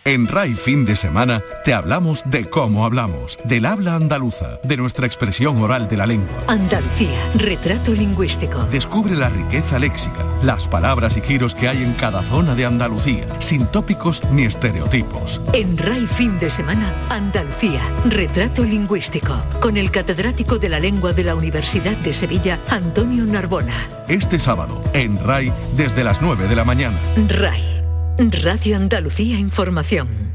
En 0.09 0.25
RAI 0.25 0.55
Fin 0.55 0.85
de 0.85 0.95
Semana 0.95 1.43
te 1.63 1.71
hablamos 1.71 2.23
de 2.25 2.49
cómo 2.49 2.83
hablamos, 2.83 3.37
del 3.43 3.67
habla 3.67 3.93
andaluza, 3.93 4.57
de 4.63 4.75
nuestra 4.75 5.05
expresión 5.05 5.61
oral 5.61 5.87
de 5.87 5.97
la 5.97 6.07
lengua. 6.07 6.45
Andalucía, 6.47 7.19
retrato 7.35 7.93
lingüístico. 7.93 8.63
Descubre 8.71 9.13
la 9.13 9.29
riqueza 9.29 9.77
léxica, 9.77 10.25
las 10.41 10.67
palabras 10.67 11.15
y 11.15 11.21
giros 11.21 11.53
que 11.53 11.67
hay 11.67 11.83
en 11.83 11.93
cada 11.93 12.23
zona 12.23 12.55
de 12.55 12.65
Andalucía, 12.65 13.27
sin 13.37 13.67
tópicos 13.67 14.23
ni 14.31 14.45
estereotipos. 14.45 15.43
En 15.53 15.77
RAI 15.77 16.07
Fin 16.07 16.39
de 16.39 16.49
Semana, 16.49 16.91
Andalucía, 17.11 17.81
retrato 18.05 18.63
lingüístico, 18.63 19.39
con 19.61 19.77
el 19.77 19.91
catedrático 19.91 20.57
de 20.57 20.69
la 20.69 20.79
lengua 20.79 21.13
de 21.13 21.25
la 21.25 21.35
Universidad 21.35 21.95
de 21.97 22.15
Sevilla, 22.15 22.59
Antonio 22.69 23.25
Narbona. 23.25 23.75
Este 24.07 24.39
sábado, 24.39 24.81
en 24.93 25.23
RAI, 25.23 25.53
desde 25.77 26.03
las 26.03 26.19
9 26.19 26.47
de 26.47 26.55
la 26.55 26.65
mañana. 26.65 26.97
RAI, 27.27 27.78
Radio 28.19 28.75
Andalucía 28.75 29.39
Información. 29.39 30.33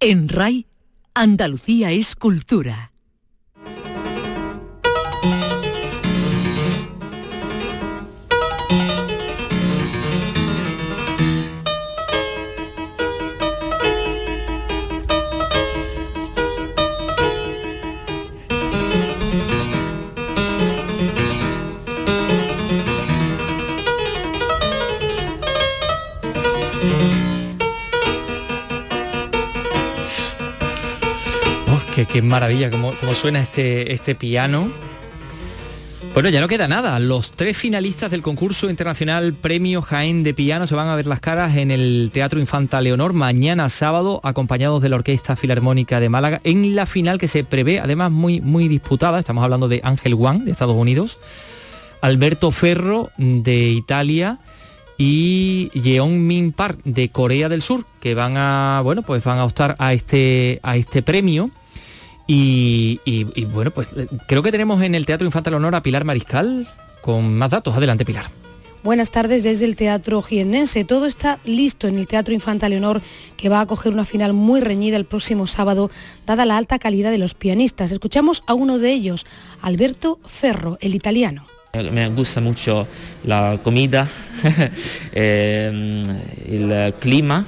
En 0.00 0.28
RAI, 0.28 0.66
Andalucía 1.14 1.92
es 1.92 2.16
cultura. 2.16 2.90
Qué, 32.04 32.20
maravilla, 32.20 32.70
cómo, 32.70 32.92
cómo 33.00 33.14
suena 33.14 33.40
este, 33.40 33.92
este 33.92 34.14
piano. 34.14 34.68
Bueno, 36.12 36.28
ya 36.28 36.40
no 36.40 36.48
queda 36.48 36.68
nada. 36.68 36.98
Los 36.98 37.30
tres 37.30 37.56
finalistas 37.56 38.10
del 38.10 38.22
concurso 38.22 38.68
internacional 38.68 39.34
Premio 39.34 39.82
Jaén 39.82 40.22
de 40.22 40.34
Piano 40.34 40.66
se 40.66 40.74
van 40.74 40.88
a 40.88 40.96
ver 40.96 41.06
las 41.06 41.20
caras 41.20 41.56
en 41.56 41.70
el 41.70 42.10
Teatro 42.12 42.40
Infanta 42.40 42.80
Leonor 42.80 43.12
mañana 43.12 43.68
sábado, 43.68 44.20
acompañados 44.24 44.82
de 44.82 44.88
la 44.88 44.96
Orquesta 44.96 45.36
Filarmónica 45.36 46.00
de 46.00 46.08
Málaga, 46.08 46.40
en 46.44 46.74
la 46.74 46.86
final 46.86 47.18
que 47.18 47.28
se 47.28 47.44
prevé, 47.44 47.80
además 47.80 48.10
muy, 48.10 48.40
muy 48.40 48.68
disputada. 48.68 49.18
Estamos 49.18 49.44
hablando 49.44 49.68
de 49.68 49.80
Ángel 49.84 50.14
Wang, 50.14 50.44
de 50.44 50.52
Estados 50.52 50.76
Unidos, 50.76 51.18
Alberto 52.00 52.50
Ferro, 52.50 53.10
de 53.18 53.68
Italia, 53.68 54.38
y 54.98 55.70
Yeon 55.74 56.26
Min 56.26 56.52
Park 56.52 56.80
de 56.84 57.10
Corea 57.10 57.48
del 57.48 57.60
Sur 57.60 57.84
que 58.00 58.14
van 58.14 58.36
a 58.36 58.80
bueno 58.82 59.02
pues 59.02 59.22
van 59.24 59.38
a 59.38 59.44
optar 59.44 59.76
a 59.78 59.92
este 59.92 60.58
a 60.62 60.76
este 60.76 61.02
premio 61.02 61.50
y, 62.26 63.00
y- 63.04 63.26
y, 63.34 63.44
bueno 63.44 63.70
pues 63.70 63.88
eh, 63.96 64.06
creo 64.26 64.42
que 64.42 64.50
tenemos 64.52 64.82
en 64.82 64.94
el 64.94 65.06
Teatro 65.06 65.24
Infanta 65.26 65.50
Leonor 65.50 65.74
a 65.74 65.82
Pilar 65.82 66.04
Mariscal 66.04 66.66
con 67.00 67.36
más 67.38 67.50
datos 67.50 67.76
adelante 67.76 68.04
Pilar 68.04 68.26
Buenas 68.82 69.10
tardes 69.10 69.42
desde 69.42 69.64
el 69.64 69.74
Teatro 69.74 70.22
Jiennense. 70.22 70.84
Todo 70.84 71.06
está 71.06 71.40
listo 71.44 71.88
en 71.88 71.98
el 71.98 72.06
Teatro 72.06 72.32
Infanta 72.32 72.68
Leonor, 72.68 73.02
que 73.36 73.48
va 73.48 73.58
a 73.58 73.62
acoger 73.62 73.92
una 73.92 74.04
final 74.04 74.32
muy 74.32 74.60
reñida 74.60 74.96
el 74.96 75.04
próximo 75.06 75.48
sábado, 75.48 75.90
dada 76.24 76.44
la 76.46 76.56
alta 76.56 76.78
calidad 76.78 77.10
de 77.10 77.18
los 77.18 77.34
pianistas. 77.34 77.90
Escuchamos 77.90 78.44
a 78.46 78.54
uno 78.54 78.78
de 78.78 78.92
ellos, 78.92 79.26
Alberto 79.60 80.20
Ferro, 80.26 80.78
el 80.80 80.94
italiano. 80.94 81.48
Me 81.90 82.08
gusta 82.10 82.40
mucho 82.40 82.86
la 83.24 83.58
comida, 83.60 84.06
eh, 85.12 86.04
el 86.48 86.94
clima, 87.00 87.44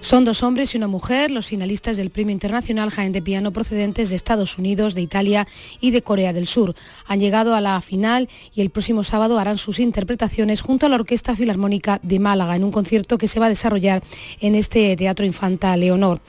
Son 0.00 0.24
dos 0.24 0.42
hombres 0.42 0.74
y 0.74 0.78
una 0.78 0.88
mujer, 0.88 1.30
los 1.30 1.46
finalistas 1.46 1.96
del 1.96 2.10
Premio 2.10 2.32
Internacional 2.32 2.90
Jaén 2.90 3.12
de 3.12 3.22
Piano 3.22 3.52
procedentes 3.52 4.10
de 4.10 4.16
Estados 4.16 4.58
Unidos, 4.58 4.94
de 4.94 5.02
Italia 5.02 5.46
y 5.80 5.90
de 5.90 6.02
Corea 6.02 6.32
del 6.32 6.46
Sur. 6.46 6.74
Han 7.06 7.20
llegado 7.20 7.54
a 7.54 7.60
la 7.60 7.80
final 7.80 8.28
y 8.54 8.60
el 8.60 8.70
próximo 8.70 9.04
sábado 9.04 9.38
harán 9.38 9.58
sus 9.58 9.80
interpretaciones 9.80 10.60
junto 10.60 10.86
a 10.86 10.88
la 10.88 10.96
Orquesta 10.96 11.34
Filarmónica 11.34 12.00
de 12.02 12.18
Málaga 12.18 12.56
en 12.56 12.64
un 12.64 12.72
concierto 12.72 13.18
que 13.18 13.28
se 13.28 13.40
va 13.40 13.46
a 13.46 13.50
desarrollar 13.50 14.02
en 14.40 14.54
este 14.54 14.96
Teatro 14.96 15.24
Infanta 15.24 15.76
Leonor. 15.76 16.20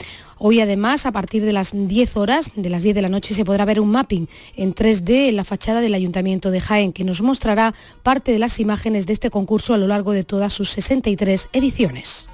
Hoy 0.43 0.59
además, 0.59 1.05
a 1.05 1.11
partir 1.11 1.45
de 1.45 1.53
las 1.53 1.69
10 1.71 2.17
horas, 2.17 2.49
de 2.55 2.71
las 2.71 2.81
10 2.81 2.95
de 2.95 3.03
la 3.03 3.09
noche, 3.09 3.35
se 3.35 3.45
podrá 3.45 3.63
ver 3.63 3.79
un 3.79 3.91
mapping 3.91 4.27
en 4.55 4.73
3D 4.73 5.29
en 5.29 5.35
la 5.35 5.43
fachada 5.43 5.81
del 5.81 5.93
Ayuntamiento 5.93 6.49
de 6.49 6.59
Jaén, 6.59 6.93
que 6.93 7.03
nos 7.03 7.21
mostrará 7.21 7.75
parte 8.01 8.31
de 8.31 8.39
las 8.39 8.59
imágenes 8.59 9.05
de 9.05 9.13
este 9.13 9.29
concurso 9.29 9.75
a 9.75 9.77
lo 9.77 9.85
largo 9.85 10.13
de 10.13 10.23
todas 10.23 10.51
sus 10.51 10.71
63 10.71 11.47
ediciones. 11.53 12.27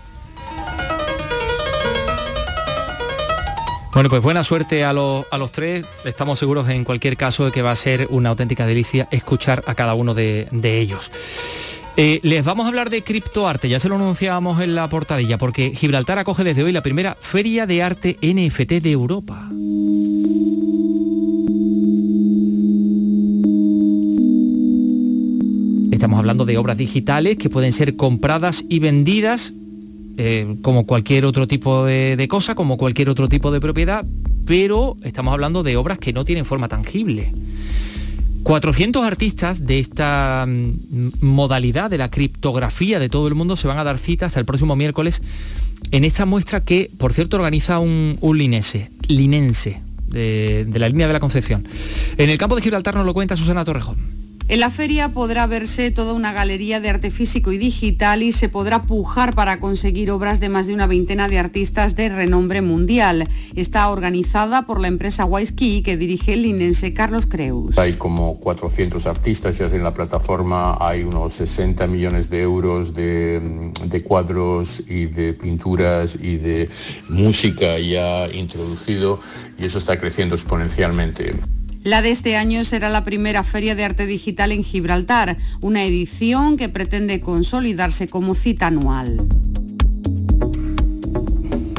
Bueno, 3.93 4.09
pues 4.09 4.23
buena 4.23 4.41
suerte 4.41 4.85
a 4.85 4.93
los, 4.93 5.25
a 5.29 5.37
los 5.37 5.51
tres. 5.51 5.83
Estamos 6.05 6.39
seguros 6.39 6.69
en 6.69 6.85
cualquier 6.85 7.17
caso 7.17 7.43
de 7.43 7.51
que 7.51 7.61
va 7.61 7.71
a 7.71 7.75
ser 7.75 8.07
una 8.09 8.29
auténtica 8.29 8.65
delicia 8.65 9.09
escuchar 9.11 9.65
a 9.67 9.75
cada 9.75 9.95
uno 9.95 10.13
de, 10.13 10.47
de 10.51 10.79
ellos. 10.79 11.11
Eh, 11.99 12.19
les 12.21 12.45
vamos 12.45 12.65
a 12.65 12.67
hablar 12.67 12.91
de 12.91 13.01
criptoarte, 13.01 13.69
ya 13.69 13.79
se 13.79 13.89
lo 13.89 13.95
anunciábamos 13.95 14.61
en 14.61 14.75
la 14.75 14.87
portadilla, 14.87 15.39
porque 15.39 15.71
Gibraltar 15.73 16.19
acoge 16.19 16.43
desde 16.43 16.61
hoy 16.61 16.71
la 16.71 16.83
primera 16.83 17.17
feria 17.19 17.65
de 17.65 17.81
arte 17.81 18.19
NFT 18.21 18.73
de 18.73 18.91
Europa. 18.91 19.49
Estamos 25.91 26.19
hablando 26.19 26.45
de 26.45 26.59
obras 26.59 26.77
digitales 26.77 27.35
que 27.35 27.49
pueden 27.49 27.71
ser 27.71 27.95
compradas 27.95 28.63
y 28.69 28.77
vendidas 28.77 29.53
eh, 30.17 30.55
como 30.61 30.85
cualquier 30.85 31.25
otro 31.25 31.47
tipo 31.47 31.83
de, 31.83 32.15
de 32.15 32.27
cosa, 32.27 32.53
como 32.53 32.77
cualquier 32.77 33.09
otro 33.09 33.27
tipo 33.27 33.49
de 33.49 33.59
propiedad, 33.59 34.05
pero 34.45 34.97
estamos 35.01 35.33
hablando 35.33 35.63
de 35.63 35.77
obras 35.77 35.97
que 35.97 36.13
no 36.13 36.25
tienen 36.25 36.45
forma 36.45 36.67
tangible. 36.67 37.33
400 38.47 39.03
artistas 39.03 39.67
de 39.67 39.77
esta 39.77 40.45
mm, 40.47 41.09
modalidad 41.19 41.89
de 41.89 41.97
la 41.97 42.09
criptografía 42.09 42.97
de 42.97 43.09
todo 43.09 43.27
el 43.27 43.35
mundo 43.35 43.57
se 43.57 43.67
van 43.67 43.77
a 43.77 43.83
dar 43.83 43.97
cita 43.97 44.27
hasta 44.27 44.39
el 44.39 44.45
próximo 44.45 44.77
miércoles 44.77 45.21
en 45.91 46.05
esta 46.05 46.25
muestra 46.25 46.63
que, 46.63 46.89
por 46.97 47.11
cierto, 47.11 47.35
organiza 47.35 47.79
un, 47.79 48.17
linense, 48.21 48.89
linense 49.09 49.81
de, 50.07 50.63
de 50.65 50.79
la 50.79 50.87
línea 50.87 51.07
de 51.07 51.13
la 51.13 51.19
Concepción. 51.19 51.67
En 52.17 52.29
el 52.29 52.37
campo 52.37 52.55
de 52.55 52.61
Gibraltar 52.61 52.95
nos 52.95 53.05
lo 53.05 53.13
cuenta 53.13 53.35
Susana 53.35 53.65
Torrejón. 53.65 54.16
En 54.49 54.61
la 54.61 54.69
feria 54.69 55.09
podrá 55.09 55.45
verse 55.45 55.91
toda 55.91 56.13
una 56.13 56.31
galería 56.31 56.79
de 56.79 56.87
arte 56.87 57.11
físico 57.11 57.51
y 57.51 57.57
digital 57.57 58.23
y 58.23 58.31
se 58.31 58.47
podrá 58.47 58.83
pujar 58.83 59.35
para 59.35 59.59
conseguir 59.59 60.09
obras 60.09 60.39
de 60.39 60.47
más 60.47 60.67
de 60.67 60.73
una 60.73 60.87
veintena 60.87 61.27
de 61.27 61.37
artistas 61.37 61.97
de 61.97 62.07
renombre 62.07 62.61
mundial. 62.61 63.27
Está 63.57 63.89
organizada 63.89 64.65
por 64.65 64.79
la 64.79 64.87
empresa 64.87 65.25
Wise 65.25 65.53
que 65.53 65.97
dirige 65.97 66.35
el 66.35 66.43
linense 66.43 66.93
Carlos 66.93 67.25
Creus. 67.25 67.77
Hay 67.77 67.95
como 67.95 68.39
400 68.39 69.05
artistas, 69.05 69.57
ya 69.57 69.65
en 69.65 69.83
la 69.83 69.93
plataforma 69.93 70.77
hay 70.79 71.03
unos 71.03 71.33
60 71.33 71.85
millones 71.87 72.29
de 72.29 72.41
euros 72.41 72.93
de, 72.93 73.73
de 73.83 74.03
cuadros 74.03 74.81
y 74.87 75.07
de 75.07 75.33
pinturas 75.33 76.17
y 76.21 76.37
de 76.37 76.69
música 77.09 77.77
ya 77.79 78.29
introducido 78.31 79.19
y 79.59 79.65
eso 79.65 79.77
está 79.77 79.99
creciendo 79.99 80.35
exponencialmente. 80.35 81.33
La 81.87 82.01
de 82.01 82.11
este 82.11 82.35
año 82.35 82.65
será 82.65 82.89
la 82.89 83.05
primera 83.05 83.45
feria 83.45 83.73
de 83.73 83.85
arte 83.85 84.05
digital 84.05 84.51
en 84.51 84.65
Gibraltar, 84.65 85.37
una 85.61 85.85
edición 85.85 86.57
que 86.57 86.67
pretende 86.67 87.21
consolidarse 87.21 88.09
como 88.09 88.35
cita 88.35 88.67
anual. 88.67 89.25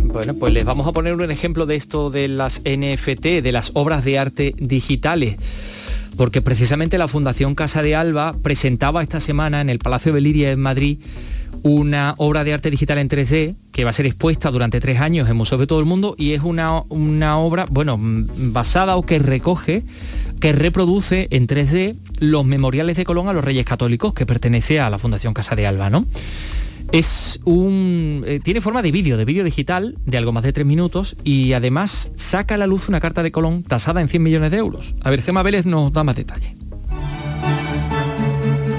Bueno, 0.04 0.34
pues 0.36 0.54
les 0.54 0.64
vamos 0.64 0.86
a 0.86 0.92
poner 0.92 1.12
un 1.12 1.30
ejemplo 1.30 1.66
de 1.66 1.76
esto 1.76 2.09
de 2.09 2.26
las 2.26 2.62
NFT, 2.62 3.42
de 3.42 3.52
las 3.52 3.72
obras 3.74 4.02
de 4.02 4.18
arte 4.18 4.54
digitales. 4.56 5.36
Porque 6.16 6.40
precisamente 6.40 6.96
la 6.96 7.06
Fundación 7.06 7.54
Casa 7.54 7.82
de 7.82 7.94
Alba 7.94 8.34
presentaba 8.42 9.02
esta 9.02 9.20
semana 9.20 9.61
en 9.61 9.68
el 9.68 9.78
Palacio 9.78 10.14
Beliria 10.14 10.50
en 10.50 10.61
Madrid 10.61 11.00
una 11.62 12.14
obra 12.18 12.44
de 12.44 12.52
arte 12.52 12.70
digital 12.70 12.98
en 12.98 13.09
3D 13.09 13.56
que 13.72 13.84
va 13.84 13.90
a 13.90 13.92
ser 13.92 14.06
expuesta 14.06 14.50
durante 14.50 14.80
tres 14.80 15.00
años 15.00 15.28
en 15.28 15.36
museos 15.36 15.61
de 15.61 15.66
todo 15.66 15.80
el 15.80 15.86
mundo 15.86 16.14
y 16.18 16.32
es 16.32 16.42
una, 16.42 16.82
una 16.88 17.38
obra, 17.38 17.66
bueno, 17.70 17.96
mm, 17.96 18.52
basada 18.52 18.96
o 18.96 19.02
que 19.02 19.18
recoge, 19.18 19.84
que 20.40 20.52
reproduce 20.52 21.28
en 21.30 21.46
3D 21.46 21.96
los 22.20 22.44
memoriales 22.44 22.96
de 22.96 23.04
Colón 23.04 23.28
a 23.28 23.32
los 23.32 23.44
Reyes 23.44 23.64
Católicos 23.64 24.12
que 24.14 24.26
pertenece 24.26 24.80
a 24.80 24.90
la 24.90 24.98
Fundación 24.98 25.34
Casa 25.34 25.56
de 25.56 25.66
Alba, 25.66 25.90
¿no? 25.90 26.06
Es 26.90 27.38
un. 27.44 28.24
eh, 28.26 28.40
tiene 28.42 28.62
forma 28.62 28.80
de 28.80 28.90
vídeo, 28.90 29.18
de 29.18 29.26
vídeo 29.26 29.44
digital, 29.44 29.98
de 30.06 30.16
algo 30.16 30.32
más 30.32 30.42
de 30.42 30.54
tres 30.54 30.64
minutos, 30.66 31.16
y 31.22 31.52
además 31.52 32.11
saca 32.14 32.54
a 32.54 32.59
la 32.59 32.66
luz 32.66 32.88
una 32.88 32.98
carta 32.98 33.22
de 33.22 33.30
Colón 33.30 33.62
tasada 33.62 34.00
en 34.00 34.09
100 34.09 34.22
millones 34.22 34.50
de 34.50 34.56
euros. 34.56 34.94
A 35.02 35.11
ver, 35.11 35.22
Gema 35.22 35.42
Vélez 35.42 35.66
nos 35.66 35.92
da 35.92 36.02
más 36.02 36.16
detalle. 36.16 36.54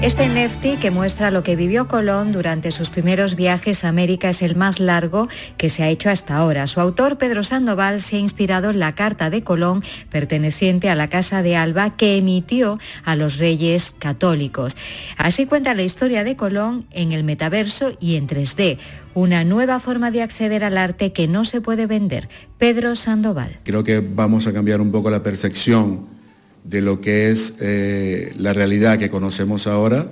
Este 0.02 0.30
Nefti, 0.30 0.78
que 0.78 0.90
muestra 0.90 1.30
lo 1.30 1.42
que 1.42 1.56
vivió 1.56 1.86
Colón 1.86 2.32
durante 2.32 2.70
sus 2.70 2.88
primeros 2.88 3.36
viajes 3.36 3.84
a 3.84 3.88
América, 3.88 4.30
es 4.30 4.40
el 4.40 4.56
más 4.56 4.80
largo 4.80 5.28
que 5.58 5.68
se 5.68 5.82
ha 5.82 5.90
hecho 5.90 6.08
hasta 6.08 6.36
ahora. 6.36 6.66
Su 6.68 6.80
autor, 6.80 7.18
Pedro 7.18 7.42
Sandoval, 7.42 8.00
se 8.00 8.16
ha 8.16 8.18
inspirado 8.18 8.70
en 8.70 8.78
la 8.78 8.94
carta 8.94 9.28
de 9.28 9.44
Colón 9.44 9.84
perteneciente 10.08 10.88
a 10.88 10.94
la 10.94 11.08
Casa 11.08 11.42
de 11.42 11.54
Alba 11.54 11.98
que 11.98 12.16
emitió 12.16 12.78
a 13.04 13.14
los 13.14 13.36
reyes 13.36 13.94
católicos. 13.98 14.74
Así 15.18 15.44
cuenta 15.44 15.74
la 15.74 15.82
historia 15.82 16.24
de 16.24 16.34
Colón 16.34 16.86
en 16.92 17.12
el 17.12 17.22
metaverso 17.22 17.92
y 18.00 18.16
en 18.16 18.26
3D, 18.26 18.78
una 19.12 19.44
nueva 19.44 19.80
forma 19.80 20.10
de 20.10 20.22
acceder 20.22 20.64
al 20.64 20.78
arte 20.78 21.12
que 21.12 21.28
no 21.28 21.44
se 21.44 21.60
puede 21.60 21.84
vender. 21.84 22.30
Pedro 22.56 22.96
Sandoval. 22.96 23.58
Creo 23.64 23.84
que 23.84 24.00
vamos 24.00 24.46
a 24.46 24.52
cambiar 24.54 24.80
un 24.80 24.90
poco 24.92 25.10
la 25.10 25.22
percepción 25.22 26.19
de 26.64 26.80
lo 26.80 27.00
que 27.00 27.30
es 27.30 27.54
eh, 27.60 28.32
la 28.36 28.52
realidad 28.52 28.98
que 28.98 29.10
conocemos 29.10 29.66
ahora 29.66 30.08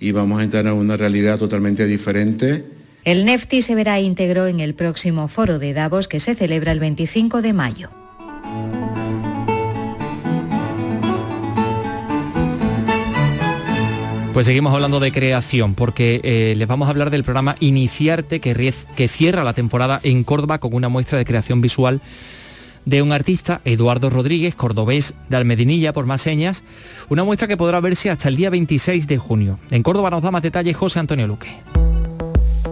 y 0.00 0.12
vamos 0.12 0.40
a 0.40 0.44
entrar 0.44 0.66
en 0.66 0.72
una 0.72 0.96
realidad 0.96 1.38
totalmente 1.38 1.86
diferente. 1.86 2.64
El 3.04 3.24
Nefti 3.24 3.62
se 3.62 3.74
verá 3.74 4.00
íntegro 4.00 4.46
en 4.46 4.60
el 4.60 4.74
próximo 4.74 5.28
foro 5.28 5.58
de 5.58 5.72
Davos 5.72 6.08
que 6.08 6.20
se 6.20 6.34
celebra 6.34 6.72
el 6.72 6.80
25 6.80 7.42
de 7.42 7.52
mayo. 7.52 7.90
Pues 14.38 14.46
seguimos 14.46 14.72
hablando 14.72 15.00
de 15.00 15.10
creación, 15.10 15.74
porque 15.74 16.20
eh, 16.22 16.54
les 16.56 16.68
vamos 16.68 16.86
a 16.86 16.92
hablar 16.92 17.10
del 17.10 17.24
programa 17.24 17.56
Iniciarte, 17.58 18.38
que, 18.38 18.72
que 18.94 19.08
cierra 19.08 19.42
la 19.42 19.52
temporada 19.52 19.98
en 20.04 20.22
Córdoba 20.22 20.58
con 20.58 20.74
una 20.74 20.88
muestra 20.88 21.18
de 21.18 21.24
creación 21.24 21.60
visual 21.60 22.00
de 22.88 23.02
un 23.02 23.12
artista, 23.12 23.60
Eduardo 23.66 24.08
Rodríguez, 24.08 24.54
cordobés 24.54 25.14
de 25.28 25.36
Almedinilla, 25.36 25.92
por 25.92 26.06
más 26.06 26.22
señas, 26.22 26.64
una 27.10 27.22
muestra 27.22 27.46
que 27.46 27.58
podrá 27.58 27.80
verse 27.80 28.08
hasta 28.08 28.28
el 28.28 28.36
día 28.36 28.48
26 28.48 29.06
de 29.06 29.18
junio. 29.18 29.58
En 29.70 29.82
Córdoba 29.82 30.10
nos 30.10 30.22
da 30.22 30.30
más 30.30 30.42
detalles 30.42 30.74
José 30.74 30.98
Antonio 30.98 31.26
Luque. 31.26 31.48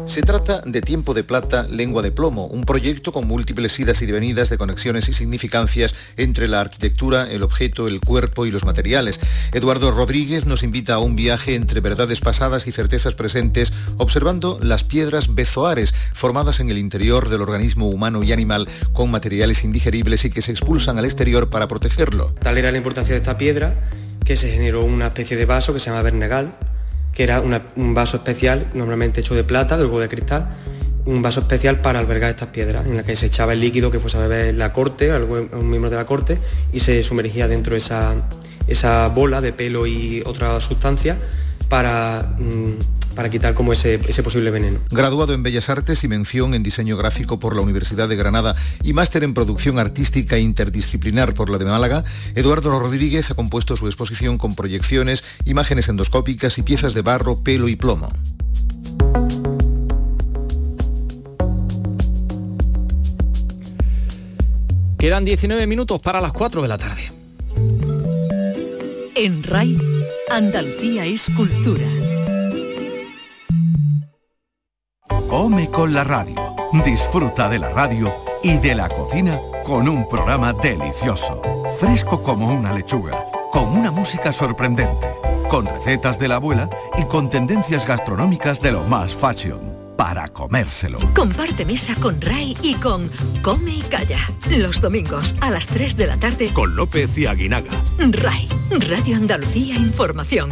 Se 0.06 0.22
trata 0.22 0.62
de 0.64 0.80
Tiempo 0.82 1.14
de 1.14 1.24
Plata, 1.24 1.66
Lengua 1.68 2.00
de 2.00 2.12
Plomo, 2.12 2.46
un 2.46 2.64
proyecto 2.64 3.12
con 3.12 3.26
múltiples 3.26 3.78
idas 3.80 4.00
y 4.02 4.06
venidas 4.06 4.48
de 4.48 4.56
conexiones 4.56 5.08
y 5.08 5.12
significancias 5.12 5.94
entre 6.16 6.46
la 6.46 6.60
arquitectura, 6.60 7.28
el 7.28 7.42
objeto, 7.42 7.88
el 7.88 8.00
cuerpo 8.00 8.46
y 8.46 8.52
los 8.52 8.64
materiales. 8.64 9.18
Eduardo 9.52 9.90
Rodríguez 9.90 10.46
nos 10.46 10.62
invita 10.62 10.94
a 10.94 11.00
un 11.00 11.16
viaje 11.16 11.56
entre 11.56 11.80
verdades 11.80 12.20
pasadas 12.20 12.68
y 12.68 12.72
certezas 12.72 13.14
presentes, 13.14 13.72
observando 13.98 14.60
las 14.62 14.84
piedras 14.84 15.34
bezoares, 15.34 15.92
formadas 16.14 16.60
en 16.60 16.70
el 16.70 16.78
interior 16.78 17.28
del 17.28 17.42
organismo 17.42 17.88
humano 17.88 18.22
y 18.22 18.32
animal 18.32 18.68
con 18.92 19.10
materiales 19.10 19.64
indigeribles 19.64 20.24
y 20.24 20.30
que 20.30 20.40
se 20.40 20.52
expulsan 20.52 20.98
al 20.98 21.04
exterior 21.04 21.50
para 21.50 21.66
protegerlo. 21.66 22.32
Tal 22.40 22.58
era 22.58 22.70
la 22.70 22.78
importancia 22.78 23.12
de 23.12 23.18
esta 23.18 23.38
piedra 23.38 23.74
que 24.24 24.36
se 24.36 24.50
generó 24.52 24.84
una 24.84 25.06
especie 25.06 25.36
de 25.36 25.46
vaso 25.46 25.74
que 25.74 25.80
se 25.80 25.90
llama 25.90 26.02
Bernegal, 26.02 26.54
que 27.16 27.22
era 27.22 27.40
un 27.40 27.94
vaso 27.94 28.18
especial, 28.18 28.66
normalmente 28.74 29.20
hecho 29.22 29.34
de 29.34 29.42
plata, 29.42 29.78
de 29.78 29.84
algo 29.84 29.98
de 30.00 30.08
cristal, 30.08 30.50
un 31.06 31.22
vaso 31.22 31.40
especial 31.40 31.80
para 31.80 31.98
albergar 31.98 32.28
estas 32.28 32.48
piedras, 32.48 32.84
en 32.86 32.94
la 32.94 33.04
que 33.04 33.16
se 33.16 33.26
echaba 33.26 33.54
el 33.54 33.60
líquido 33.60 33.90
que 33.90 33.98
fuese 33.98 34.18
a 34.18 34.20
beber 34.20 34.54
la 34.54 34.74
corte, 34.74 35.10
un 35.14 35.70
miembro 35.70 35.88
de 35.88 35.96
la 35.96 36.04
corte, 36.04 36.38
y 36.74 36.80
se 36.80 37.02
sumergía 37.02 37.48
dentro 37.48 37.72
de 37.72 37.78
esa, 37.78 38.14
esa 38.68 39.08
bola 39.08 39.40
de 39.40 39.54
pelo 39.54 39.86
y 39.86 40.22
otra 40.26 40.60
sustancia 40.60 41.16
para 41.70 42.34
mm, 42.38 42.74
para 43.16 43.30
quitar 43.30 43.54
como 43.54 43.72
ese, 43.72 43.98
posible 44.22 44.52
veneno. 44.52 44.78
Graduado 44.90 45.34
en 45.34 45.42
Bellas 45.42 45.68
Artes 45.70 46.04
y 46.04 46.08
mención 46.08 46.54
en 46.54 46.62
diseño 46.62 46.96
gráfico 46.96 47.40
por 47.40 47.56
la 47.56 47.62
Universidad 47.62 48.08
de 48.08 48.14
Granada 48.14 48.54
y 48.84 48.92
máster 48.92 49.24
en 49.24 49.34
producción 49.34 49.80
artística 49.80 50.38
interdisciplinar 50.38 51.34
por 51.34 51.50
la 51.50 51.58
de 51.58 51.64
Málaga, 51.64 52.04
Eduardo 52.34 52.78
Rodríguez 52.78 53.30
ha 53.30 53.34
compuesto 53.34 53.76
su 53.76 53.86
exposición 53.86 54.38
con 54.38 54.54
proyecciones, 54.54 55.24
imágenes 55.46 55.88
endoscópicas 55.88 56.58
y 56.58 56.62
piezas 56.62 56.94
de 56.94 57.02
barro, 57.02 57.42
pelo 57.42 57.68
y 57.68 57.76
plomo. 57.76 58.08
Quedan 64.98 65.24
19 65.24 65.66
minutos 65.66 66.00
para 66.00 66.20
las 66.20 66.32
4 66.32 66.62
de 66.62 66.68
la 66.68 66.78
tarde. 66.78 67.10
En 69.14 69.42
RAI, 69.42 69.78
Andalucía 70.30 71.06
es 71.06 71.30
cultura. 71.34 71.95
Come 75.46 75.70
con 75.70 75.92
la 75.92 76.02
radio. 76.02 76.34
Disfruta 76.84 77.48
de 77.48 77.60
la 77.60 77.70
radio 77.70 78.12
y 78.42 78.58
de 78.58 78.74
la 78.74 78.88
cocina 78.88 79.38
con 79.64 79.88
un 79.88 80.08
programa 80.08 80.52
delicioso, 80.52 81.40
fresco 81.78 82.20
como 82.20 82.52
una 82.52 82.72
lechuga, 82.72 83.12
con 83.52 83.68
una 83.68 83.92
música 83.92 84.32
sorprendente, 84.32 85.06
con 85.48 85.66
recetas 85.66 86.18
de 86.18 86.26
la 86.26 86.34
abuela 86.34 86.68
y 86.98 87.04
con 87.04 87.30
tendencias 87.30 87.86
gastronómicas 87.86 88.60
de 88.60 88.72
lo 88.72 88.82
más 88.88 89.14
fashion 89.14 89.60
para 89.96 90.28
comérselo. 90.30 90.98
Comparte 91.14 91.64
mesa 91.64 91.94
con 92.02 92.20
Ray 92.20 92.56
y 92.60 92.74
con 92.74 93.08
Come 93.40 93.70
y 93.70 93.82
Calla. 93.82 94.18
Los 94.50 94.80
domingos 94.80 95.36
a 95.40 95.52
las 95.52 95.68
3 95.68 95.96
de 95.96 96.06
la 96.08 96.16
tarde. 96.16 96.52
Con 96.52 96.74
López 96.74 97.16
y 97.18 97.26
Aguinaga. 97.26 97.70
Ray, 98.00 98.48
Radio 98.88 99.14
Andalucía 99.14 99.76
Información. 99.76 100.50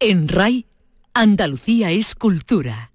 En 0.00 0.28
Ray 0.28 0.71
Andalucía 1.14 1.90
es 1.90 2.14
cultura. 2.14 2.90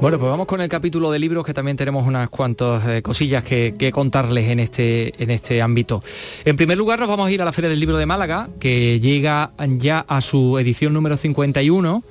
Bueno, 0.00 0.18
pues 0.18 0.28
vamos 0.28 0.48
con 0.48 0.60
el 0.60 0.68
capítulo 0.68 1.12
de 1.12 1.20
libros 1.20 1.44
que 1.46 1.54
también 1.54 1.76
tenemos 1.76 2.04
unas 2.04 2.30
cuantas 2.30 2.84
eh, 2.88 3.02
cosillas 3.02 3.44
que, 3.44 3.92
contarles 3.94 4.50
en 4.50 4.58
este, 4.58 5.22
en 5.22 5.30
este 5.30 5.62
ámbito. 5.62 6.02
En 6.44 6.56
primer 6.56 6.76
lugar 6.76 6.98
nos 6.98 7.08
vamos 7.08 7.28
a 7.28 7.30
ir 7.30 7.40
a 7.40 7.44
la 7.44 7.52
Feria 7.52 7.70
del 7.70 7.78
Libro 7.78 7.96
de 7.96 8.06
Málaga, 8.06 8.48
que 8.58 8.98
llega 8.98 9.52
ya 9.78 10.04
a 10.08 10.20
su 10.22 10.58
edición 10.58 10.92
número 10.94 11.16
51, 11.16 12.02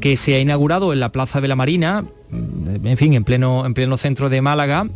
que 0.00 0.16
se 0.16 0.34
ha 0.34 0.38
inaugurado 0.38 0.92
en 0.92 1.00
la 1.00 1.12
Plaza 1.12 1.40
de 1.40 1.48
la 1.48 1.56
Marina, 1.56 2.04
mm, 2.30 2.86
en 2.86 2.96
fin, 2.98 3.14
en 3.14 3.24
pleno, 3.24 3.64
en 3.64 3.72
pleno 3.72 3.96
centro 3.96 4.28
de 4.28 4.42
Málaga. 4.42 4.86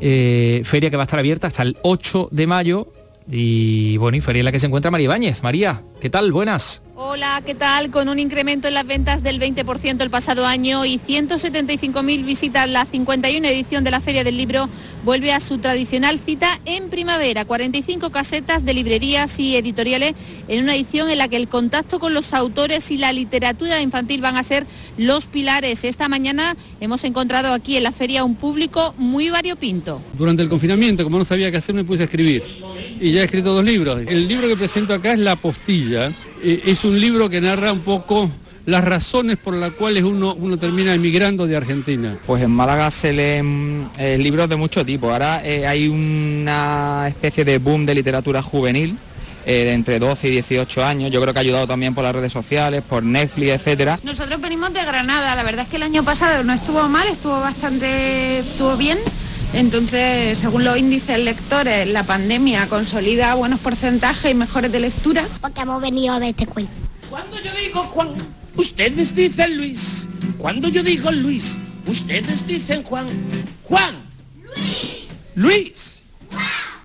Eh, 0.00 0.62
feria 0.64 0.90
que 0.90 0.96
va 0.96 1.04
a 1.04 1.06
estar 1.06 1.20
abierta 1.20 1.46
hasta 1.46 1.62
el 1.62 1.76
8 1.82 2.28
de 2.32 2.46
mayo 2.48 2.88
y 3.30 3.96
bueno, 3.96 4.16
y 4.16 4.20
feria 4.20 4.40
en 4.40 4.46
la 4.46 4.52
que 4.52 4.58
se 4.58 4.66
encuentra 4.66 4.90
María 4.90 5.04
Ibáñez. 5.04 5.42
María, 5.42 5.82
¿qué 6.00 6.10
tal? 6.10 6.32
Buenas. 6.32 6.82
Hola, 6.94 7.42
¿qué 7.44 7.54
tal? 7.54 7.90
Con 7.90 8.08
un 8.08 8.18
incremento 8.18 8.68
en 8.68 8.74
las 8.74 8.86
ventas 8.86 9.22
del 9.22 9.40
20% 9.40 10.02
el 10.02 10.10
pasado 10.10 10.46
año 10.46 10.84
y 10.84 10.98
175.000 10.98 12.24
visitas, 12.24 12.68
la 12.68 12.84
51 12.84 13.48
edición 13.48 13.82
de 13.82 13.90
la 13.90 14.00
Feria 14.00 14.24
del 14.24 14.36
Libro 14.36 14.68
vuelve 15.04 15.32
a 15.32 15.40
su 15.40 15.58
tradicional 15.58 16.18
cita 16.18 16.60
en 16.64 16.90
primavera. 16.90 17.44
45 17.44 18.10
casetas 18.10 18.64
de 18.64 18.74
librerías 18.74 19.38
y 19.40 19.56
editoriales 19.56 20.14
en 20.48 20.62
una 20.62 20.76
edición 20.76 21.10
en 21.10 21.18
la 21.18 21.28
que 21.28 21.36
el 21.36 21.48
contacto 21.48 21.98
con 21.98 22.14
los 22.14 22.32
autores 22.32 22.90
y 22.90 22.98
la 22.98 23.12
literatura 23.12 23.80
infantil 23.80 24.20
van 24.20 24.36
a 24.36 24.42
ser 24.42 24.66
los 24.96 25.26
pilares. 25.26 25.84
Esta 25.84 26.08
mañana 26.08 26.56
hemos 26.80 27.04
encontrado 27.04 27.52
aquí 27.52 27.76
en 27.76 27.82
la 27.82 27.92
feria 27.92 28.22
un 28.22 28.36
público 28.36 28.94
muy 28.96 29.28
variopinto. 29.28 30.00
Durante 30.16 30.42
el 30.42 30.48
confinamiento, 30.48 31.02
como 31.04 31.18
no 31.18 31.24
sabía 31.24 31.50
qué 31.50 31.56
hacer, 31.56 31.74
me 31.74 31.84
puse 31.84 32.02
a 32.02 32.04
escribir 32.04 32.44
y 33.02 33.10
ya 33.10 33.22
he 33.22 33.24
escrito 33.24 33.52
dos 33.52 33.64
libros. 33.64 34.00
El 34.06 34.28
libro 34.28 34.46
que 34.46 34.56
presento 34.56 34.94
acá 34.94 35.12
es 35.12 35.18
La 35.18 35.34
Postilla. 35.34 36.12
Eh, 36.40 36.62
es 36.66 36.84
un 36.84 36.98
libro 36.98 37.28
que 37.28 37.40
narra 37.40 37.72
un 37.72 37.80
poco 37.80 38.30
las 38.64 38.84
razones 38.84 39.38
por 39.38 39.54
las 39.54 39.72
cuales 39.72 40.04
uno, 40.04 40.36
uno 40.38 40.56
termina 40.56 40.94
emigrando 40.94 41.48
de 41.48 41.56
Argentina. 41.56 42.16
Pues 42.24 42.44
en 42.44 42.52
Málaga 42.52 42.92
se 42.92 43.12
leen 43.12 43.88
eh, 43.98 44.16
libros 44.18 44.48
de 44.48 44.54
mucho 44.54 44.86
tipo. 44.86 45.10
Ahora 45.10 45.44
eh, 45.44 45.66
hay 45.66 45.88
una 45.88 47.06
especie 47.08 47.44
de 47.44 47.58
boom 47.58 47.84
de 47.86 47.96
literatura 47.96 48.40
juvenil. 48.40 48.96
de 49.44 49.72
entre 49.72 49.98
12 49.98 50.28
y 50.28 50.30
18 50.30 50.84
años, 50.84 51.10
yo 51.10 51.20
creo 51.20 51.32
que 51.32 51.40
ha 51.40 51.42
ayudado 51.42 51.66
también 51.66 51.96
por 51.96 52.04
las 52.04 52.14
redes 52.14 52.32
sociales, 52.32 52.84
por 52.88 53.02
Netflix, 53.02 53.50
etcétera. 53.50 53.98
Nosotros 54.04 54.40
venimos 54.40 54.72
de 54.72 54.84
Granada, 54.84 55.34
la 55.34 55.42
verdad 55.42 55.64
es 55.64 55.68
que 55.68 55.78
el 55.78 55.82
año 55.82 56.04
pasado 56.04 56.44
no 56.44 56.52
estuvo 56.52 56.88
mal, 56.88 57.08
estuvo 57.08 57.40
bastante, 57.40 58.38
estuvo 58.38 58.76
bien, 58.76 58.98
entonces, 59.52 60.38
según 60.38 60.64
los 60.64 60.78
índices 60.78 61.18
lectores, 61.18 61.86
la 61.88 62.04
pandemia 62.04 62.66
consolida 62.68 63.34
buenos 63.34 63.60
porcentajes 63.60 64.30
y 64.30 64.34
mejores 64.34 64.72
de 64.72 64.80
lectura. 64.80 65.26
Porque 65.40 65.60
hemos 65.60 65.80
venido 65.82 66.14
a 66.14 66.18
ver 66.18 66.30
este 66.30 66.46
cuento. 66.46 66.72
Cuando 67.10 67.38
yo 67.40 67.50
digo 67.54 67.82
Juan, 67.84 68.10
ustedes 68.56 69.14
dicen 69.14 69.56
Luis. 69.56 70.08
Cuando 70.38 70.68
yo 70.68 70.82
digo 70.82 71.10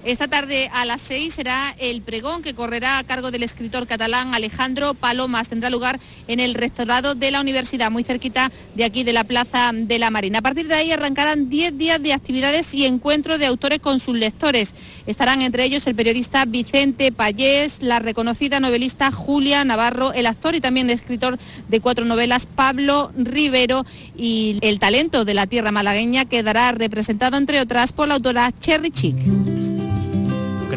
Esta 0.08 0.30
tarde 0.30 0.70
a 0.74 0.86
las 0.86 1.02
6 1.02 1.34
será 1.34 1.76
el 1.80 2.02
pregón 2.02 2.42
que 2.42 2.54
correrá 2.54 2.98
a 2.98 3.04
cargo 3.04 3.30
del 3.30 3.44
escritor 3.44 3.88
catalán 3.88 4.34
Alejandro 4.34 4.94
Palomas. 4.94 5.50
Tendrá 5.50 5.70
lugar 5.70 6.00
en 6.30 6.40
el 6.40 6.54
restaurado 6.54 7.14
de 7.14 7.30
la 7.30 7.42
universidad, 7.42 7.92
muy 7.92 8.06
cerquita 8.06 8.50
de 8.74 8.86
aquí 8.86 9.04
de 9.04 9.12
la 9.12 9.26
Plaza 9.26 9.72
de 9.74 10.00
la 10.00 10.10
Marina. 10.10 10.40
A 10.40 10.42
partir 10.42 10.70
de 10.70 10.76
ahí 10.76 10.94
arrancarán 10.94 11.50
10 11.50 11.78
días 11.78 12.02
de 12.02 12.14
actividades 12.14 12.74
y 12.74 12.86
encuentros 12.86 13.38
de 13.38 13.48
autores 13.48 13.80
con 13.80 14.00
sus 14.00 14.16
lectores. 14.16 14.76
Estarán 15.08 15.42
entre 15.42 15.66
ellos 15.66 15.86
el 15.88 15.96
periodista 15.96 16.46
Vicente 16.46 17.12
Payés, 17.12 17.82
la 17.82 18.00
reconocida 18.00 18.62
novelista 18.62 19.12
Julia 19.12 19.66
Navarro, 19.66 20.14
el 20.14 20.28
actor 20.28 20.56
y 20.56 20.62
también 20.62 20.90
escritor 20.90 21.38
de 21.68 21.82
cuatro 21.82 22.06
novelas 22.06 22.46
Pablo 22.46 23.12
Rivero 23.18 23.86
y 24.16 24.58
el 24.62 24.80
talento 24.80 25.26
de 25.26 25.34
la 25.34 25.48
tierra 25.48 25.74
malagueña 25.74 26.24
quedará 26.24 26.72
representado 26.72 27.36
entre 27.36 27.60
otras 27.60 27.92
por 27.92 28.08
la 28.08 28.14
autora 28.14 28.54
Cherry 28.54 28.92
Chick. 28.92 29.67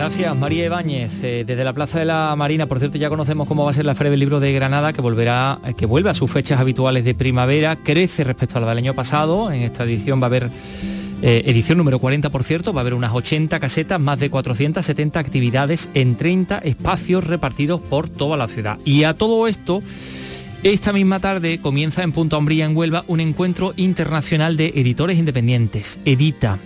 Gracias, 0.00 0.34
María 0.34 0.64
Ibáñez. 0.64 1.22
Eh, 1.22 1.44
desde 1.46 1.62
la 1.62 1.74
Plaza 1.74 1.98
de 1.98 2.06
la 2.06 2.34
Marina, 2.34 2.64
por 2.64 2.78
cierto, 2.78 2.96
ya 2.96 3.10
conocemos 3.10 3.46
cómo 3.46 3.66
va 3.66 3.70
a 3.70 3.74
ser 3.74 3.84
la 3.84 3.94
Feria 3.94 4.10
del 4.10 4.20
Libro 4.20 4.40
de 4.40 4.50
Granada, 4.50 4.94
que 4.94 5.02
volverá, 5.02 5.58
eh, 5.62 5.74
que 5.74 5.84
vuelve 5.84 6.08
a 6.08 6.14
sus 6.14 6.30
fechas 6.30 6.58
habituales 6.58 7.04
de 7.04 7.14
primavera, 7.14 7.76
crece 7.76 8.24
respecto 8.24 8.56
a 8.56 8.62
la 8.62 8.68
del 8.68 8.78
año 8.78 8.94
pasado. 8.94 9.52
En 9.52 9.60
esta 9.60 9.84
edición 9.84 10.18
va 10.18 10.24
a 10.24 10.28
haber 10.28 10.50
eh, 11.20 11.42
edición 11.44 11.76
número 11.76 11.98
40, 11.98 12.30
por 12.30 12.44
cierto, 12.44 12.72
va 12.72 12.80
a 12.80 12.84
haber 12.84 12.94
unas 12.94 13.12
80 13.12 13.60
casetas, 13.60 14.00
más 14.00 14.18
de 14.18 14.30
470 14.30 15.20
actividades 15.20 15.90
en 15.92 16.16
30 16.16 16.60
espacios 16.60 17.24
repartidos 17.24 17.82
por 17.82 18.08
toda 18.08 18.38
la 18.38 18.48
ciudad. 18.48 18.78
Y 18.86 19.04
a 19.04 19.12
todo 19.12 19.46
esto, 19.46 19.82
esta 20.62 20.94
misma 20.94 21.20
tarde 21.20 21.60
comienza 21.60 22.02
en 22.02 22.12
Punta 22.12 22.38
Umbría, 22.38 22.64
en 22.64 22.74
Huelva, 22.74 23.04
un 23.06 23.20
encuentro 23.20 23.74
internacional 23.76 24.56
de 24.56 24.68
editores 24.68 25.18
independientes, 25.18 25.98
Edita. 26.06 26.58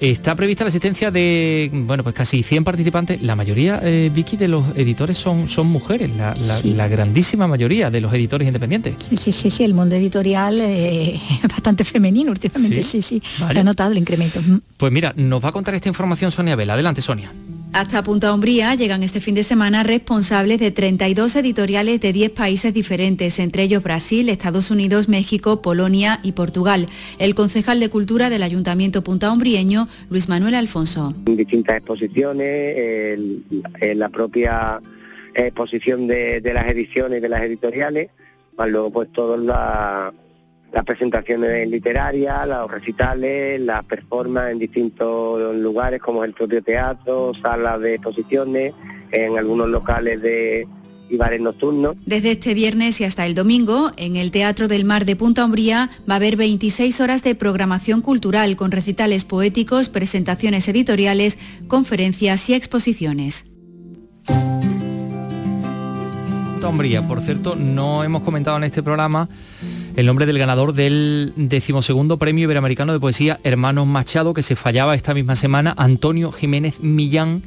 Está 0.00 0.34
prevista 0.34 0.64
la 0.64 0.68
asistencia 0.68 1.10
de, 1.10 1.70
bueno, 1.72 2.02
pues 2.02 2.14
casi 2.14 2.42
100 2.42 2.64
participantes. 2.64 3.20
La 3.22 3.36
mayoría, 3.36 3.80
eh, 3.82 4.10
Vicky, 4.14 4.38
de 4.38 4.48
los 4.48 4.64
editores 4.74 5.18
son, 5.18 5.50
son 5.50 5.66
mujeres, 5.66 6.10
la, 6.16 6.34
la- 6.46 6.58
la 6.62 6.88
grandísima 6.88 7.46
mayoría 7.46 7.90
de 7.90 8.00
los 8.00 8.12
editores 8.14 8.46
independientes. 8.46 8.94
Sí, 9.10 9.18
sí, 9.18 9.30
sí, 9.32 9.50
sí, 9.50 9.62
el 9.64 9.74
mundo 9.74 9.94
editorial 9.96 10.58
eh, 10.60 11.20
es 11.42 11.48
bastante 11.48 11.84
femenino 11.84 12.30
últimamente, 12.32 12.82
Sí, 12.82 13.02
sí, 13.02 13.20
sí. 13.20 13.22
vale. 13.40 13.52
Se 13.52 13.58
ha 13.60 13.64
notado 13.64 13.92
el 13.92 13.98
incremento. 13.98 14.40
Pues 14.78 14.90
mira, 14.90 15.12
nos 15.16 15.44
va 15.44 15.50
a 15.50 15.52
contar 15.52 15.74
esta 15.74 15.88
información 15.88 16.30
Sonia 16.30 16.56
Vela. 16.56 16.72
Adelante, 16.72 17.02
Sonia. 17.02 17.30
Hasta 17.72 18.02
Punta 18.02 18.34
Umbría 18.34 18.74
llegan 18.74 19.04
este 19.04 19.20
fin 19.20 19.36
de 19.36 19.44
semana 19.44 19.84
responsables 19.84 20.58
de 20.58 20.72
32 20.72 21.36
editoriales 21.36 22.00
de 22.00 22.12
10 22.12 22.30
países 22.32 22.74
diferentes, 22.74 23.38
entre 23.38 23.62
ellos 23.62 23.82
Brasil, 23.84 24.28
Estados 24.28 24.72
Unidos, 24.72 25.08
México, 25.08 25.62
Polonia 25.62 26.18
y 26.24 26.32
Portugal. 26.32 26.86
El 27.20 27.36
concejal 27.36 27.78
de 27.78 27.88
Cultura 27.88 28.28
del 28.28 28.42
Ayuntamiento 28.42 29.02
Punta 29.04 29.30
Umbrieño, 29.30 29.86
Luis 30.10 30.28
Manuel 30.28 30.56
Alfonso. 30.56 31.14
distintas 31.24 31.76
exposiciones, 31.76 32.76
el- 32.76 33.44
en 33.80 33.98
la 34.00 34.08
propia 34.08 34.80
exposición 35.34 36.08
de, 36.08 36.40
las 36.52 36.66
ediciones 36.68 37.22
de 37.22 37.28
las 37.28 37.42
editoriales, 37.42 38.08
luego 38.66 38.90
pues 38.90 39.12
todas 39.12 39.38
la- 39.40 40.12
las 40.72 40.84
presentaciones 40.84 41.68
literarias, 41.68 42.46
los 42.46 42.70
recitales, 42.70 43.60
las 43.60 43.84
performances 43.84 44.52
en 44.52 44.58
distintos 44.58 45.54
lugares 45.56 46.00
como 46.00 46.24
el 46.24 46.32
propio 46.32 46.62
teatro, 46.62 47.32
salas 47.42 47.80
de 47.80 47.94
exposiciones, 47.94 48.74
en 49.10 49.36
algunos 49.36 49.68
locales 49.68 50.22
de 50.22 50.68
y 51.10 51.16
bares 51.16 51.40
nocturnos. 51.40 51.96
Desde 52.06 52.30
este 52.32 52.54
viernes 52.54 53.00
y 53.00 53.04
hasta 53.04 53.26
el 53.26 53.34
domingo, 53.34 53.92
en 53.96 54.16
el 54.16 54.30
Teatro 54.30 54.68
del 54.68 54.84
Mar 54.84 55.04
de 55.04 55.16
Punta 55.16 55.44
Umbría 55.44 55.88
va 56.08 56.14
a 56.14 56.16
haber 56.16 56.36
26 56.36 57.00
horas 57.00 57.22
de 57.22 57.34
programación 57.34 58.00
cultural 58.00 58.54
con 58.56 58.70
recitales 58.70 59.24
poéticos, 59.24 59.88
presentaciones 59.88 60.68
editoriales, 60.68 61.36
conferencias 61.66 62.48
y 62.48 62.54
exposiciones. 62.54 63.46
Punta 66.52 66.68
Umbría. 66.68 67.06
Por 67.06 67.20
cierto, 67.20 67.56
no 67.56 68.04
hemos 68.04 68.22
comentado 68.22 68.56
en 68.58 68.64
este 68.64 68.82
programa 68.82 69.28
el 70.00 70.06
nombre 70.06 70.24
del 70.24 70.38
ganador 70.38 70.72
del 70.72 71.34
decimosegundo 71.36 72.16
Premio 72.16 72.44
Iberoamericano 72.44 72.94
de 72.94 73.00
Poesía 73.00 73.38
Hermanos 73.44 73.86
Machado, 73.86 74.32
que 74.32 74.40
se 74.40 74.56
fallaba 74.56 74.94
esta 74.94 75.12
misma 75.12 75.36
semana, 75.36 75.74
Antonio 75.76 76.32
Jiménez 76.32 76.80
Millán. 76.80 77.42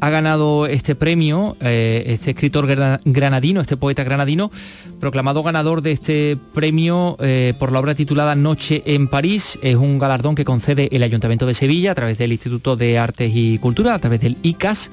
Ha 0.00 0.08
ganado 0.08 0.66
este 0.66 0.94
premio, 0.94 1.56
eh, 1.60 2.04
este 2.06 2.30
escritor 2.30 2.68
gra- 2.68 3.00
granadino, 3.04 3.60
este 3.60 3.76
poeta 3.76 4.04
granadino, 4.04 4.52
proclamado 5.00 5.42
ganador 5.42 5.82
de 5.82 5.90
este 5.90 6.38
premio 6.54 7.16
eh, 7.18 7.54
por 7.58 7.72
la 7.72 7.80
obra 7.80 7.96
titulada 7.96 8.36
Noche 8.36 8.84
en 8.86 9.08
París. 9.08 9.58
Es 9.60 9.74
un 9.74 9.98
galardón 9.98 10.36
que 10.36 10.44
concede 10.44 10.88
el 10.92 11.02
Ayuntamiento 11.02 11.44
de 11.44 11.54
Sevilla 11.54 11.90
a 11.90 11.94
través 11.96 12.18
del 12.18 12.30
Instituto 12.30 12.76
de 12.76 12.98
Artes 13.00 13.32
y 13.34 13.58
Cultura, 13.58 13.94
a 13.94 13.98
través 13.98 14.20
del 14.20 14.36
ICAS 14.42 14.92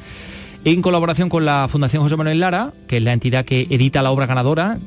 en 0.65 0.81
colaboración 0.81 1.29
con 1.29 1.45
la 1.45 1.67
Fundación 1.69 2.01
José 2.01 2.17
Manuel 2.17 2.39
Lara, 2.39 2.73
que 2.87 2.97
es 2.97 3.03
la 3.03 3.13
entidad 3.13 3.45
que 3.45 3.67
edita 3.69 4.01
la 4.01 4.09
obra 4.11 4.25
ganadora. 4.25 4.79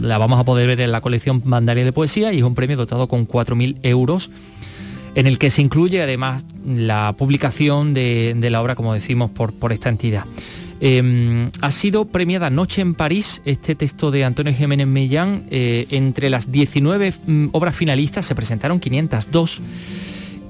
La 0.00 0.18
vamos 0.18 0.38
a 0.38 0.44
poder 0.44 0.66
ver 0.66 0.80
en 0.80 0.92
la 0.92 1.00
colección 1.00 1.42
Bandaria 1.44 1.84
de 1.84 1.92
Poesía 1.92 2.32
y 2.32 2.38
es 2.38 2.42
un 2.42 2.54
premio 2.54 2.76
dotado 2.76 3.08
con 3.08 3.26
4.000 3.26 3.78
euros 3.82 4.30
en 5.14 5.26
el 5.26 5.38
que 5.38 5.50
se 5.50 5.62
incluye 5.62 6.02
además 6.02 6.44
la 6.64 7.14
publicación 7.18 7.94
de, 7.94 8.48
la 8.50 8.62
obra, 8.62 8.74
como 8.74 8.94
decimos, 8.94 9.30
por, 9.30 9.72
esta 9.72 9.88
entidad. 9.88 10.24
Eh, 10.80 11.50
ha 11.60 11.70
sido 11.70 12.06
premiada 12.06 12.48
Noche 12.48 12.80
en 12.80 12.94
París, 12.94 13.42
este 13.44 13.74
texto 13.74 14.10
de 14.10 14.24
Antonio 14.24 14.54
Jiménez 14.54 14.86
Millán. 14.86 15.44
eh, 15.50 15.86
entre 15.90 16.30
las 16.30 16.50
19 16.50 17.12
mm, 17.26 17.46
obras 17.52 17.76
finalistas 17.76 18.24
se 18.24 18.34
presentaron 18.34 18.80
502 18.80 19.60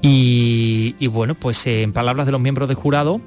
y, 0.01 0.95
y 0.99 1.07
bueno, 1.07 1.35
pues 1.35 1.65
eh, 1.67 1.83
en 1.83 1.91
palabras 1.91 2.25
de 2.25 2.31
los 2.31 2.41
miembros 2.41 2.67
del 2.69 2.77
jurado, 2.77 3.21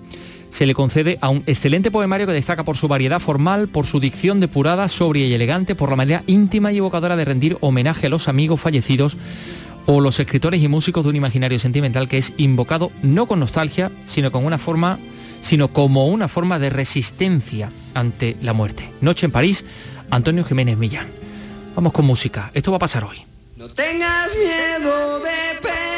se 0.55 0.67
le 0.67 0.75
concede 0.75 1.19
a 1.21 1.31
un 1.31 1.43
excelente 1.49 1.91
poemario 1.91 2.29
que 2.29 2.33
destaca 2.33 2.63
por 2.63 2.77
su 2.77 2.87
variedad 2.87 3.19
formal, 3.19 3.67
por 3.67 3.89
su 3.89 3.99
dicción 3.99 4.39
depurada, 4.39 4.87
sobria 4.87 5.27
y 5.27 5.35
elegante, 5.35 5.75
por 5.75 5.91
la 5.91 5.97
manera 5.97 6.23
íntima 6.29 6.71
y 6.71 6.77
evocadora 6.77 7.17
de 7.17 7.25
rendir 7.25 7.59
homenaje 7.61 8.07
a 8.07 8.09
los 8.09 8.29
amigos 8.29 8.61
fallecidos 8.61 9.17
o 9.87 10.01
los 10.01 10.21
escritores 10.21 10.63
y 10.63 10.69
músicos 10.69 11.03
de 11.03 11.11
un 11.11 11.17
imaginario 11.17 11.59
sentimental 11.59 12.09
que 12.09 12.19
es 12.19 12.33
invocado 12.37 12.93
no 13.03 13.27
con 13.27 13.41
nostalgia, 13.41 13.91
sino 14.05 14.31
como 14.31 14.47
una 16.07 16.29
forma 16.29 16.59
de 16.61 16.71
resistencia 16.71 17.73
ante 17.93 18.37
la 18.41 18.53
muerte. 18.53 18.89
Noche 19.01 19.27
en 19.27 19.33
París, 19.33 19.65
Antonio 20.11 20.45
Jiménez 20.45 20.79
Millán. 20.79 21.09
Vamos 21.75 21.93
con 21.93 22.05
música. 22.05 22.53
Esto 22.55 22.71
va 22.71 22.77
a 22.77 22.79
pasar 22.79 23.03
hoy. 23.03 23.25
No 23.57 23.67
tengas 23.71 24.29
miedo 24.37 25.19
de 25.19 25.94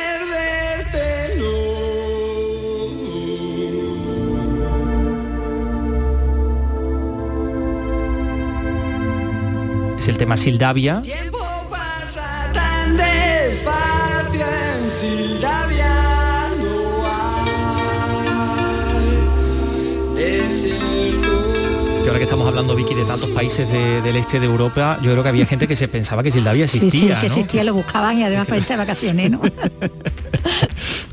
Es 10.06 10.10
el 10.10 10.18
tema 10.18 10.36
Sildavia. 10.36 11.02
Tiempo 11.02 11.38
pasa 11.68 12.48
tan 12.54 12.96
despacio 12.96 14.46
en 14.46 14.88
Sildavia, 14.88 15.88
no 16.60 17.06
hay 20.14 20.14
desierto. 20.14 22.04
Y 22.04 22.06
ahora 22.06 22.18
que 22.18 22.22
estamos 22.24 22.46
hablando, 22.46 22.76
Vicky, 22.76 22.94
de 22.94 23.04
tantos 23.04 23.30
países 23.30 23.68
de- 23.68 24.00
del 24.02 24.14
este 24.14 24.38
de 24.38 24.46
Europa, 24.46 24.96
yo 25.02 25.10
creo 25.10 25.24
que 25.24 25.28
había 25.28 25.44
gente 25.44 25.66
que 25.66 25.74
se 25.74 25.88
pensaba 25.88 26.22
que 26.22 26.30
Sildavia 26.30 26.68
Sí, 26.68 26.78
sí, 26.78 26.86
existía, 26.86 27.20
que 27.20 27.28
¿no? 27.28 27.34
existía, 27.34 27.64
lo 27.64 27.74
buscaban 27.74 28.16
y 28.16 28.22
además 28.22 28.46
para 28.46 28.58
irse 28.58 28.74
de 28.74 28.78
vacaciones, 28.78 29.28
¿no? 29.32 29.40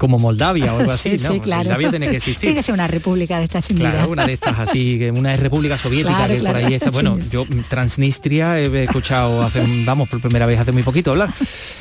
Como 0.03 0.19
Moldavia 0.19 0.73
o 0.73 0.79
algo 0.79 0.91
así, 0.97 1.17
Sí, 1.17 1.23
¿no? 1.23 1.31
sí, 1.31 1.39
claro. 1.39 1.63
Sildavia 1.63 1.89
tiene 1.91 2.05
que 2.07 2.09
Tiene 2.11 2.17
existir. 2.17 2.53
que 2.53 2.61
ser 2.61 2.73
una 2.73 2.87
república 2.87 3.37
de 3.37 3.45
estas 3.45 3.63
sin. 3.63 3.77
Claro, 3.77 4.09
una 4.09 4.27
de 4.27 4.33
estas 4.33 4.59
así, 4.59 4.99
que 4.99 5.11
una 5.11 5.33
República 5.37 5.77
Soviética, 5.77 6.17
Claro, 6.17 6.33
que 6.33 6.39
claro. 6.41 6.59
por 6.59 6.65
ahí 6.67 6.73
está. 6.73 6.89
Bueno, 6.89 7.17
yo 7.31 7.45
Transnistria 7.69 8.59
he 8.59 8.83
escuchado 8.83 9.41
hace, 9.43 9.61
un- 9.61 9.85
vamos, 9.85 10.09
por 10.09 10.19
primera 10.19 10.45
vez 10.45 10.59
hace 10.59 10.73
muy 10.73 10.83
poquito 10.83 11.11
hablar. 11.11 11.33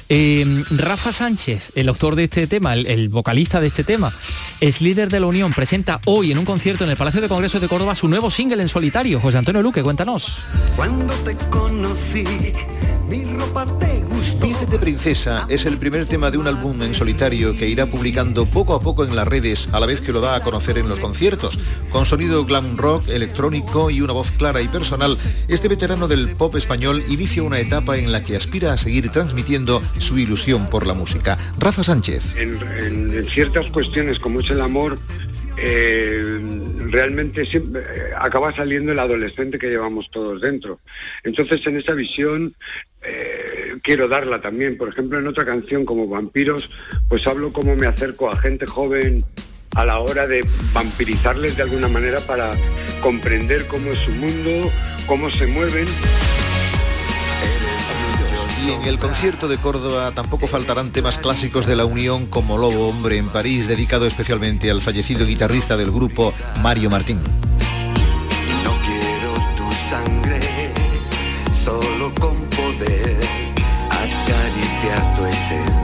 Eh, 0.08 0.62
Rafa 0.70 1.10
Sánchez, 1.10 1.72
el 1.74 1.88
autor 1.88 2.14
de 2.14 2.24
este 2.24 2.46
tema, 2.46 2.74
el, 2.74 2.86
el 2.86 3.08
vocalista 3.08 3.60
de 3.60 3.66
este 3.66 3.82
tema, 3.82 4.12
es 4.60 4.80
líder 4.80 5.10
de 5.10 5.18
la 5.18 5.26
Unión, 5.26 5.52
presenta 5.52 6.00
hoy 6.06 6.30
en 6.30 6.38
un 6.38 6.44
concierto 6.44 6.84
en 6.84 6.90
el 6.90 6.96
Palacio 6.96 7.20
de 7.20 7.28
Congresos 7.28 7.60
de 7.60 7.66
Córdoba 7.66 7.96
su 7.96 8.06
nuevo 8.06 8.30
single 8.30 8.62
en 8.62 8.68
solitario. 8.68 9.18
José 9.20 9.38
Antonio 9.38 9.62
Luque, 9.62 9.82
cuéntanos. 9.82 10.38
Cuando 10.76 11.12
te 11.24 11.34
conocí, 11.50 12.24
mi 13.12 13.24
ropa 13.38 13.66
te 13.78 14.00
gustó. 14.08 14.46
Vístete 14.46 14.78
Princesa 14.78 15.44
es 15.50 15.66
el 15.66 15.76
primer 15.76 16.06
tema 16.06 16.30
de 16.30 16.38
un 16.38 16.46
álbum 16.46 16.80
en 16.82 16.94
solitario 16.94 17.54
que 17.56 17.68
irá 17.68 17.84
publicando 17.86 18.46
poco 18.46 18.74
a 18.74 18.80
poco 18.80 19.04
en 19.04 19.14
las 19.14 19.28
redes, 19.28 19.68
a 19.72 19.80
la 19.80 19.86
vez 19.86 20.00
que 20.00 20.12
lo 20.12 20.20
da 20.22 20.34
a 20.36 20.42
conocer 20.42 20.78
en 20.78 20.88
los 20.88 20.98
conciertos. 20.98 21.58
Con 21.90 22.06
sonido 22.06 22.44
glam 22.46 22.76
rock, 22.78 23.08
electrónico 23.08 23.90
y 23.90 24.00
una 24.00 24.14
voz 24.14 24.30
clara 24.32 24.62
y 24.62 24.68
personal, 24.68 25.18
este 25.48 25.68
veterano 25.68 26.08
del 26.08 26.30
pop 26.30 26.56
español 26.56 27.04
inicia 27.08 27.42
una 27.42 27.58
etapa 27.60 27.98
en 27.98 28.12
la 28.12 28.22
que 28.22 28.34
aspira 28.36 28.72
a 28.72 28.78
seguir 28.78 29.10
transmitiendo 29.10 29.82
su 29.98 30.18
ilusión 30.18 30.68
por 30.68 30.86
la 30.86 30.94
música. 30.94 31.36
Rafa 31.58 31.84
Sánchez. 31.84 32.34
en, 32.36 32.58
en- 32.78 33.12
en 33.14 33.22
ciertas 33.24 33.70
cuestiones 33.70 34.18
como 34.18 34.40
es 34.40 34.48
el 34.50 34.60
amor, 34.62 34.98
eh, 35.56 36.40
realmente 36.90 37.42
eh, 37.42 37.60
acaba 38.18 38.52
saliendo 38.52 38.92
el 38.92 38.98
adolescente 38.98 39.58
que 39.58 39.68
llevamos 39.68 40.10
todos 40.10 40.40
dentro. 40.40 40.80
Entonces 41.24 41.66
en 41.66 41.76
esa 41.76 41.94
visión 41.94 42.54
eh, 43.02 43.76
quiero 43.82 44.08
darla 44.08 44.40
también. 44.40 44.76
Por 44.76 44.88
ejemplo, 44.88 45.18
en 45.18 45.26
otra 45.26 45.44
canción 45.44 45.84
como 45.84 46.08
Vampiros, 46.08 46.70
pues 47.08 47.26
hablo 47.26 47.52
cómo 47.52 47.76
me 47.76 47.86
acerco 47.86 48.30
a 48.30 48.38
gente 48.38 48.66
joven 48.66 49.24
a 49.74 49.84
la 49.86 49.98
hora 50.00 50.26
de 50.26 50.46
vampirizarles 50.72 51.56
de 51.56 51.62
alguna 51.62 51.88
manera 51.88 52.20
para 52.20 52.52
comprender 53.00 53.66
cómo 53.66 53.92
es 53.92 53.98
su 54.00 54.12
mundo, 54.12 54.70
cómo 55.06 55.30
se 55.30 55.46
mueven. 55.46 55.86
Y 58.64 58.70
en 58.70 58.82
el 58.84 58.98
concierto 58.98 59.48
de 59.48 59.58
Córdoba 59.58 60.12
tampoco 60.14 60.46
faltarán 60.46 60.90
temas 60.90 61.18
clásicos 61.18 61.66
de 61.66 61.74
la 61.74 61.84
Unión 61.84 62.26
como 62.26 62.58
Lobo 62.58 62.88
Hombre 62.88 63.16
en 63.18 63.28
París, 63.28 63.66
dedicado 63.66 64.06
especialmente 64.06 64.70
al 64.70 64.80
fallecido 64.80 65.26
guitarrista 65.26 65.76
del 65.76 65.90
grupo 65.90 66.32
Mario 66.62 66.88
Martín. 66.88 67.18
No 68.64 68.76
quiero 68.82 69.34
tu 69.56 69.72
sangre, 69.90 70.72
solo 71.52 72.14
con 72.14 72.36
poder 72.50 73.12
tu 75.16 75.81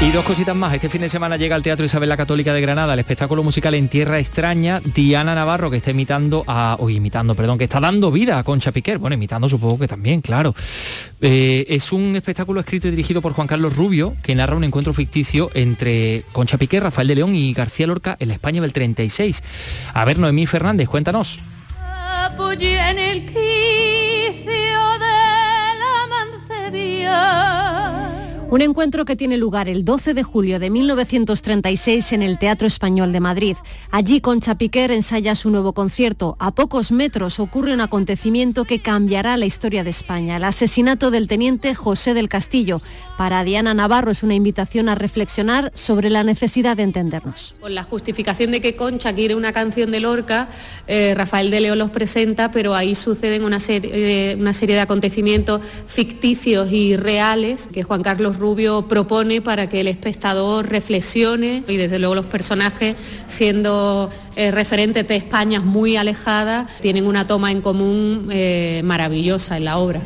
Y 0.00 0.12
dos 0.12 0.24
cositas 0.24 0.54
más. 0.54 0.72
Este 0.72 0.88
fin 0.88 1.00
de 1.00 1.08
semana 1.08 1.36
llega 1.36 1.56
al 1.56 1.62
Teatro 1.64 1.84
Isabel 1.84 2.08
la 2.08 2.16
Católica 2.16 2.54
de 2.54 2.60
Granada 2.60 2.94
el 2.94 3.00
espectáculo 3.00 3.42
musical 3.42 3.74
En 3.74 3.88
Tierra 3.88 4.20
Extraña, 4.20 4.80
Diana 4.94 5.34
Navarro, 5.34 5.72
que 5.72 5.78
está 5.78 5.90
imitando 5.90 6.44
a. 6.46 6.78
Imitando, 6.88 7.34
perdón, 7.34 7.58
que 7.58 7.64
está 7.64 7.80
dando 7.80 8.12
vida 8.12 8.38
a 8.38 8.44
Concha 8.44 8.70
Piquer. 8.70 8.98
Bueno, 8.98 9.14
imitando 9.14 9.48
supongo 9.48 9.76
que 9.80 9.88
también, 9.88 10.20
claro. 10.20 10.54
Eh, 11.20 11.66
es 11.68 11.90
un 11.90 12.14
espectáculo 12.14 12.60
escrito 12.60 12.86
y 12.86 12.92
dirigido 12.92 13.20
por 13.20 13.32
Juan 13.32 13.48
Carlos 13.48 13.74
Rubio, 13.74 14.14
que 14.22 14.36
narra 14.36 14.54
un 14.54 14.62
encuentro 14.62 14.94
ficticio 14.94 15.50
entre 15.54 16.22
Concha 16.32 16.58
Piquer, 16.58 16.84
Rafael 16.84 17.08
de 17.08 17.16
León 17.16 17.34
y 17.34 17.52
García 17.52 17.88
Lorca 17.88 18.16
en 18.20 18.28
la 18.28 18.34
España 18.34 18.62
del 18.62 18.72
36. 18.72 19.42
A 19.94 20.04
ver, 20.04 20.20
Noemí 20.20 20.46
Fernández, 20.46 20.88
cuéntanos. 20.88 21.40
apoyé 22.24 22.78
en 22.88 22.98
el 22.98 23.26
Un 28.50 28.62
encuentro 28.62 29.04
que 29.04 29.14
tiene 29.14 29.36
lugar 29.36 29.68
el 29.68 29.84
12 29.84 30.14
de 30.14 30.22
julio 30.22 30.58
de 30.58 30.70
1936 30.70 32.14
en 32.14 32.22
el 32.22 32.38
Teatro 32.38 32.66
Español 32.66 33.12
de 33.12 33.20
Madrid. 33.20 33.56
Allí 33.90 34.22
Concha 34.22 34.56
Piquer 34.56 34.90
ensaya 34.90 35.34
su 35.34 35.50
nuevo 35.50 35.74
concierto. 35.74 36.34
A 36.38 36.54
pocos 36.54 36.90
metros 36.90 37.40
ocurre 37.40 37.74
un 37.74 37.82
acontecimiento 37.82 38.64
que 38.64 38.78
cambiará 38.78 39.36
la 39.36 39.44
historia 39.44 39.84
de 39.84 39.90
España, 39.90 40.38
el 40.38 40.44
asesinato 40.44 41.10
del 41.10 41.28
teniente 41.28 41.74
José 41.74 42.14
del 42.14 42.30
Castillo. 42.30 42.80
Para 43.18 43.44
Diana 43.44 43.74
Navarro 43.74 44.12
es 44.12 44.22
una 44.22 44.34
invitación 44.34 44.88
a 44.88 44.94
reflexionar 44.94 45.70
sobre 45.74 46.08
la 46.08 46.24
necesidad 46.24 46.78
de 46.78 46.84
entendernos. 46.84 47.54
Con 47.60 47.74
la 47.74 47.82
justificación 47.82 48.50
de 48.50 48.62
que 48.62 48.76
Concha 48.76 49.12
quiere 49.12 49.34
una 49.34 49.52
canción 49.52 49.90
de 49.90 50.00
Lorca, 50.00 50.48
eh, 50.86 51.12
Rafael 51.14 51.50
de 51.50 51.60
León 51.60 51.78
los 51.78 51.90
presenta, 51.90 52.50
pero 52.50 52.74
ahí 52.74 52.94
suceden 52.94 53.44
una 53.44 53.60
serie, 53.60 53.90
eh, 54.32 54.36
una 54.36 54.54
serie 54.54 54.74
de 54.74 54.80
acontecimientos 54.80 55.60
ficticios 55.86 56.72
y 56.72 56.96
reales 56.96 57.68
que 57.70 57.82
Juan 57.82 58.02
Carlos 58.02 58.37
Rubio 58.38 58.88
propone 58.88 59.42
para 59.42 59.68
que 59.68 59.80
el 59.80 59.88
espectador 59.88 60.68
reflexione 60.68 61.64
y 61.68 61.76
desde 61.76 61.98
luego 61.98 62.14
los 62.14 62.26
personajes, 62.26 62.96
siendo 63.26 64.10
eh, 64.36 64.50
referentes 64.50 65.06
de 65.06 65.16
Españas 65.16 65.64
muy 65.64 65.96
alejadas, 65.96 66.70
tienen 66.80 67.06
una 67.06 67.26
toma 67.26 67.50
en 67.50 67.60
común 67.60 68.28
eh, 68.30 68.80
maravillosa 68.84 69.56
en 69.56 69.64
la 69.64 69.78
obra. 69.78 70.02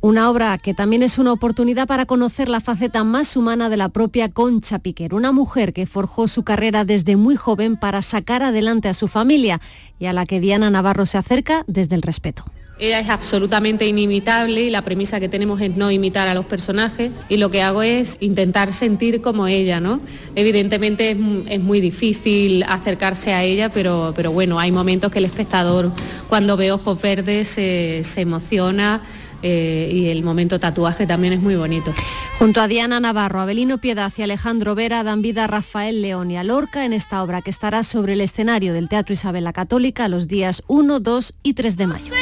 Una 0.00 0.30
obra 0.30 0.56
que 0.58 0.74
también 0.74 1.02
es 1.02 1.18
una 1.18 1.32
oportunidad 1.32 1.88
para 1.88 2.06
conocer 2.06 2.48
la 2.48 2.60
faceta 2.60 3.02
más 3.02 3.36
humana 3.36 3.68
de 3.68 3.76
la 3.76 3.88
propia 3.88 4.28
Concha 4.28 4.78
Piquer, 4.78 5.14
una 5.14 5.32
mujer 5.32 5.72
que 5.72 5.86
forjó 5.86 6.28
su 6.28 6.44
carrera 6.44 6.84
desde 6.84 7.16
muy 7.16 7.34
joven 7.34 7.76
para 7.76 8.02
sacar 8.02 8.42
adelante 8.42 8.88
a 8.88 8.94
su 8.94 9.08
familia 9.08 9.60
y 9.98 10.06
a 10.06 10.12
la 10.12 10.26
que 10.26 10.38
Diana 10.38 10.70
Navarro 10.70 11.06
se 11.06 11.18
acerca 11.18 11.64
desde 11.66 11.96
el 11.96 12.02
respeto. 12.02 12.44
Ella 12.78 13.00
es 13.00 13.08
absolutamente 13.08 13.86
inimitable 13.86 14.62
y 14.62 14.70
la 14.70 14.82
premisa 14.82 15.18
que 15.18 15.30
tenemos 15.30 15.60
es 15.62 15.76
no 15.76 15.90
imitar 15.90 16.28
a 16.28 16.34
los 16.34 16.44
personajes 16.44 17.10
y 17.28 17.38
lo 17.38 17.50
que 17.50 17.62
hago 17.62 17.82
es 17.82 18.18
intentar 18.20 18.74
sentir 18.74 19.22
como 19.22 19.46
ella, 19.46 19.80
¿no? 19.80 20.00
Evidentemente 20.34 21.16
es, 21.48 21.60
muy 21.60 21.80
difícil 21.80 22.64
acercarse 22.64 23.32
a 23.32 23.42
ella, 23.42 23.70
pero, 23.70 24.12
pero 24.14 24.30
bueno, 24.30 24.58
hay 24.60 24.72
momentos 24.72 25.10
que 25.10 25.20
el 25.20 25.24
espectador 25.24 25.90
cuando 26.28 26.58
ve 26.58 26.70
ojos 26.70 27.00
verdes 27.00 27.48
se, 27.48 28.02
se 28.04 28.20
emociona 28.20 29.00
eh, 29.42 29.90
y 29.92 30.08
el 30.08 30.22
momento 30.22 30.58
tatuaje 30.58 31.06
también 31.06 31.32
es 31.32 31.40
muy 31.40 31.56
bonito. 31.56 31.94
Junto 32.38 32.60
a 32.60 32.68
Diana 32.68 33.00
Navarro, 33.00 33.40
Abelino 33.40 33.78
Piedad 33.78 34.12
y 34.16 34.22
Alejandro 34.22 34.74
Vera 34.74 35.02
dan 35.02 35.22
vida 35.22 35.44
a 35.44 35.46
Rafael 35.46 36.02
León 36.02 36.30
y 36.30 36.36
a 36.36 36.44
Lorca 36.44 36.84
en 36.84 36.92
esta 36.92 37.22
obra 37.22 37.42
que 37.42 37.50
estará 37.50 37.82
sobre 37.82 38.14
el 38.14 38.20
escenario 38.20 38.72
del 38.72 38.88
Teatro 38.88 39.12
Isabel 39.12 39.44
la 39.44 39.52
Católica 39.52 40.08
los 40.08 40.28
días 40.28 40.62
1, 40.66 41.00
2 41.00 41.34
y 41.42 41.54
3 41.54 41.76
de 41.76 41.86
mayo. 41.86 42.12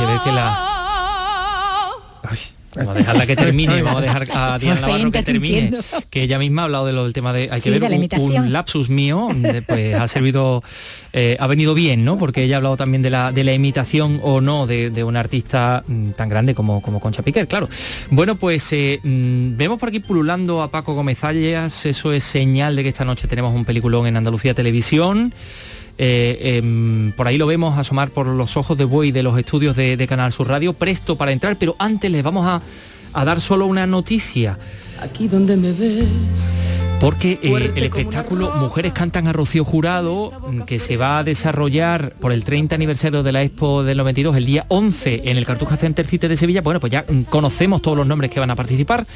Que 0.00 0.06
ver 0.06 0.20
que 0.24 0.32
la... 0.32 1.90
Ay, 2.22 2.38
Vamos 2.72 2.90
a 2.92 2.94
dejarla 2.94 3.26
que 3.26 3.34
termine, 3.34 3.82
vamos 3.82 3.98
a 3.98 4.02
dejar 4.02 4.28
a 4.32 4.56
Diana 4.60 4.80
Navarro 4.82 5.10
que 5.10 5.22
termine, 5.24 5.72
que 6.08 6.22
ella 6.22 6.38
misma 6.38 6.62
ha 6.62 6.64
hablado 6.66 6.86
de 6.86 6.92
lo 6.92 7.02
del 7.02 7.12
tema 7.12 7.32
de, 7.32 7.48
hay 7.50 7.60
que 7.60 7.72
Sí, 7.72 7.78
ver, 7.80 7.82
un- 7.82 8.36
un, 8.36 8.52
lapsus 8.52 8.88
mío, 8.88 9.28
pues 9.66 9.96
ha 9.96 10.06
servido, 10.06 10.62
eh, 11.12 11.36
ha 11.40 11.48
venido 11.48 11.74
bien, 11.74 12.04
¿no? 12.04 12.16
Porque 12.16 12.44
ella 12.44 12.54
ha 12.54 12.58
hablado 12.58 12.76
también 12.76 13.02
de 13.02 13.10
la, 13.10 13.32
de 13.32 13.42
la 13.42 13.54
imitación 13.54 14.20
o 14.22 14.40
no 14.40 14.68
de, 14.68 14.90
de 14.90 15.02
un 15.02 15.16
artista 15.16 15.82
mm, 15.84 16.10
tan 16.10 16.28
grande 16.28 16.54
como, 16.54 16.80
como 16.80 17.00
Concha 17.00 17.22
Piquer, 17.22 17.48
claro. 17.48 17.68
Bueno, 18.10 18.36
pues 18.36 18.72
eh, 18.72 19.00
mm, 19.02 19.56
vemos 19.56 19.80
por 19.80 19.88
aquí 19.88 19.98
pululando 19.98 20.62
a 20.62 20.70
Paco 20.70 20.94
Gómez 20.94 21.24
Ayas, 21.24 21.86
eso 21.86 22.12
es 22.12 22.22
señal 22.22 22.76
de 22.76 22.84
que 22.84 22.90
esta 22.90 23.04
noche 23.04 23.26
tenemos 23.26 23.52
un 23.52 23.64
peliculón 23.64 24.06
en 24.06 24.16
Andalucía 24.16 24.54
Televisión. 24.54 25.34
Eh, 26.02 26.56
em, 26.56 27.12
por 27.12 27.28
ahí 27.28 27.36
lo 27.36 27.46
vemos 27.46 27.78
asomar 27.78 28.08
por 28.10 28.26
los 28.26 28.56
ojos 28.56 28.78
de 28.78 28.84
buey 28.84 29.12
de 29.12 29.22
los 29.22 29.38
estudios 29.38 29.76
de, 29.76 30.06
Canal 30.08 30.32
Sur 30.32 30.48
Radio, 30.48 30.72
presto 30.72 31.16
para 31.16 31.30
entrar, 31.30 31.56
pero 31.56 31.76
antes 31.78 32.10
les 32.10 32.22
vamos 32.22 32.46
a 33.12 33.24
dar 33.24 33.38
solo 33.42 33.66
una 33.66 33.86
noticia. 33.86 34.58
Aquí 35.02 35.28
donde 35.28 35.56
me 35.56 35.72
ves. 35.72 36.58
Porque 37.00 37.38
eh, 37.42 37.72
el 37.74 37.84
espectáculo 37.84 38.52
Mujeres 38.56 38.92
Cantan 38.92 39.26
a 39.26 39.32
Rocío 39.32 39.64
Jurado, 39.64 40.32
que 40.66 40.78
se 40.78 40.98
va 40.98 41.18
a 41.18 41.24
desarrollar 41.24 42.12
por 42.20 42.30
el 42.30 42.44
30 42.44 42.74
aniversario 42.74 43.22
de 43.22 43.32
la 43.32 43.42
Expo 43.42 43.82
del 43.82 43.96
92, 43.96 44.36
el 44.36 44.44
día 44.44 44.66
11 44.68 45.22
en 45.24 45.38
el 45.38 45.46
Cartuja 45.46 45.78
Center 45.78 46.06
City 46.06 46.28
de 46.28 46.36
Sevilla, 46.36 46.60
bueno, 46.60 46.78
pues 46.78 46.92
ya 46.92 47.06
conocemos 47.30 47.80
todos 47.80 47.96
los 47.96 48.06
nombres 48.06 48.30
que 48.30 48.38
van 48.38 48.50
a 48.50 48.56
participar. 48.56 49.06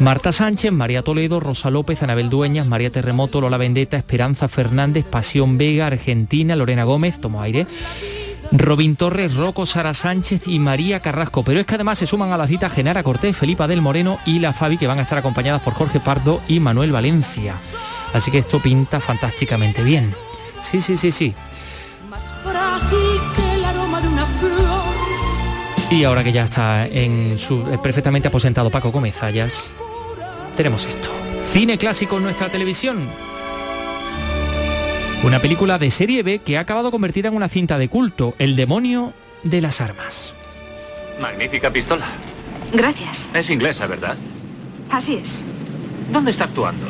Marta 0.00 0.32
Sánchez, 0.32 0.72
María 0.72 1.02
Toledo, 1.02 1.38
Rosa 1.38 1.70
López, 1.70 2.02
Anabel 2.02 2.28
Dueñas, 2.28 2.66
María 2.66 2.90
Terremoto, 2.90 3.40
Lola 3.40 3.56
Vendetta, 3.56 3.96
Esperanza 3.96 4.48
Fernández, 4.48 5.04
Pasión 5.04 5.58
Vega, 5.58 5.86
Argentina, 5.86 6.56
Lorena 6.56 6.82
Gómez, 6.82 7.20
tomo 7.20 7.40
aire. 7.40 7.68
Robin 8.52 8.96
Torres, 8.96 9.34
Rocco, 9.34 9.64
Sara 9.66 9.94
Sánchez 9.94 10.46
y 10.46 10.58
María 10.58 11.00
Carrasco. 11.00 11.42
Pero 11.42 11.60
es 11.60 11.66
que 11.66 11.74
además 11.74 11.98
se 11.98 12.06
suman 12.06 12.32
a 12.32 12.36
la 12.36 12.46
cita 12.46 12.68
Genara 12.70 13.02
Cortés, 13.02 13.36
Felipa 13.36 13.66
del 13.66 13.82
Moreno 13.82 14.18
y 14.26 14.38
la 14.38 14.52
Fabi, 14.52 14.76
que 14.76 14.86
van 14.86 14.98
a 14.98 15.02
estar 15.02 15.18
acompañadas 15.18 15.62
por 15.62 15.74
Jorge 15.74 16.00
Pardo 16.00 16.40
y 16.48 16.60
Manuel 16.60 16.92
Valencia. 16.92 17.54
Así 18.12 18.30
que 18.30 18.38
esto 18.38 18.60
pinta 18.60 19.00
fantásticamente 19.00 19.82
bien. 19.82 20.14
Sí, 20.60 20.80
sí, 20.80 20.96
sí, 20.96 21.10
sí. 21.10 21.34
Y 25.90 26.04
ahora 26.04 26.24
que 26.24 26.32
ya 26.32 26.44
está 26.44 26.86
en 26.86 27.38
su, 27.38 27.62
perfectamente 27.82 28.28
aposentado 28.28 28.70
Paco 28.70 28.90
Gómez 28.90 29.22
Ayas, 29.22 29.72
tenemos 30.56 30.84
esto. 30.86 31.10
Cine 31.50 31.76
clásico 31.78 32.16
en 32.16 32.24
nuestra 32.24 32.48
televisión. 32.48 33.10
Una 35.24 35.38
película 35.38 35.78
de 35.78 35.90
serie 35.90 36.24
B 36.24 36.40
que 36.40 36.58
ha 36.58 36.60
acabado 36.60 36.90
convertida 36.90 37.28
en 37.28 37.36
una 37.36 37.48
cinta 37.48 37.78
de 37.78 37.88
culto, 37.88 38.34
El 38.38 38.56
demonio 38.56 39.12
de 39.44 39.60
las 39.60 39.80
armas. 39.80 40.34
Magnífica 41.20 41.72
pistola. 41.72 42.06
Gracias. 42.72 43.30
Es 43.32 43.48
inglesa, 43.48 43.86
¿verdad? 43.86 44.16
Así 44.90 45.14
es. 45.14 45.44
¿Dónde 46.12 46.32
está 46.32 46.44
actuando? 46.44 46.86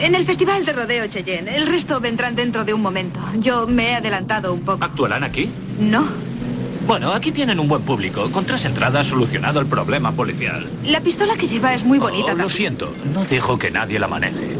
En 0.00 0.16
el 0.16 0.24
Festival 0.24 0.64
de 0.64 0.72
Rodeo 0.72 1.06
Cheyenne. 1.06 1.54
El 1.54 1.68
resto 1.68 2.00
vendrán 2.00 2.34
dentro 2.34 2.64
de 2.64 2.74
un 2.74 2.82
momento. 2.82 3.20
Yo 3.38 3.66
me 3.68 3.90
he 3.90 3.94
adelantado 3.94 4.52
un 4.52 4.62
poco. 4.62 4.84
¿Actuarán 4.84 5.22
aquí? 5.22 5.50
No. 5.78 6.04
Bueno, 6.86 7.12
aquí 7.12 7.30
tienen 7.30 7.60
un 7.60 7.68
buen 7.68 7.82
público. 7.82 8.28
Con 8.32 8.44
tres 8.44 8.64
entradas 8.64 9.06
solucionado 9.06 9.60
el 9.60 9.66
problema 9.66 10.10
policial. 10.12 10.68
La 10.84 11.00
pistola 11.00 11.36
que 11.36 11.46
lleva 11.46 11.74
es 11.74 11.84
muy 11.84 12.00
bonita. 12.00 12.32
Oh, 12.32 12.36
lo 12.36 12.48
siento, 12.48 12.92
no 13.14 13.24
dejo 13.24 13.56
que 13.56 13.70
nadie 13.70 14.00
la 14.00 14.08
maneje. 14.08 14.56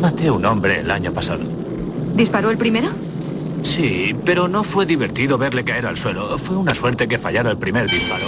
Maté 0.00 0.28
a 0.28 0.32
un 0.32 0.44
hombre 0.44 0.80
el 0.80 0.90
año 0.90 1.12
pasado. 1.12 1.61
¿Disparó 2.14 2.50
el 2.50 2.58
primero? 2.58 2.88
Sí, 3.62 4.14
pero 4.24 4.48
no 4.48 4.64
fue 4.64 4.86
divertido 4.86 5.38
verle 5.38 5.64
caer 5.64 5.86
al 5.86 5.96
suelo. 5.96 6.36
Fue 6.38 6.56
una 6.56 6.74
suerte 6.74 7.08
que 7.08 7.18
fallara 7.18 7.50
el 7.50 7.58
primer 7.58 7.88
disparo. 7.90 8.26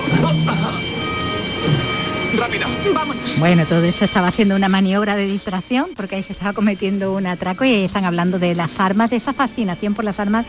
¡Rápido! 2.36 2.66
Vámonos. 2.92 3.38
Bueno, 3.38 3.64
todo 3.64 3.82
eso 3.84 4.04
estaba 4.04 4.28
haciendo 4.28 4.56
una 4.56 4.68
maniobra 4.68 5.14
de 5.16 5.26
distracción 5.26 5.86
porque 5.94 6.16
ahí 6.16 6.22
se 6.22 6.32
estaba 6.32 6.52
cometiendo 6.52 7.14
un 7.14 7.26
atraco 7.26 7.64
y 7.64 7.72
ahí 7.72 7.84
están 7.84 8.04
hablando 8.04 8.38
de 8.38 8.54
las 8.54 8.80
armas, 8.80 9.10
de 9.10 9.16
esa 9.16 9.32
fascinación 9.32 9.94
por 9.94 10.04
las 10.04 10.18
armas 10.18 10.46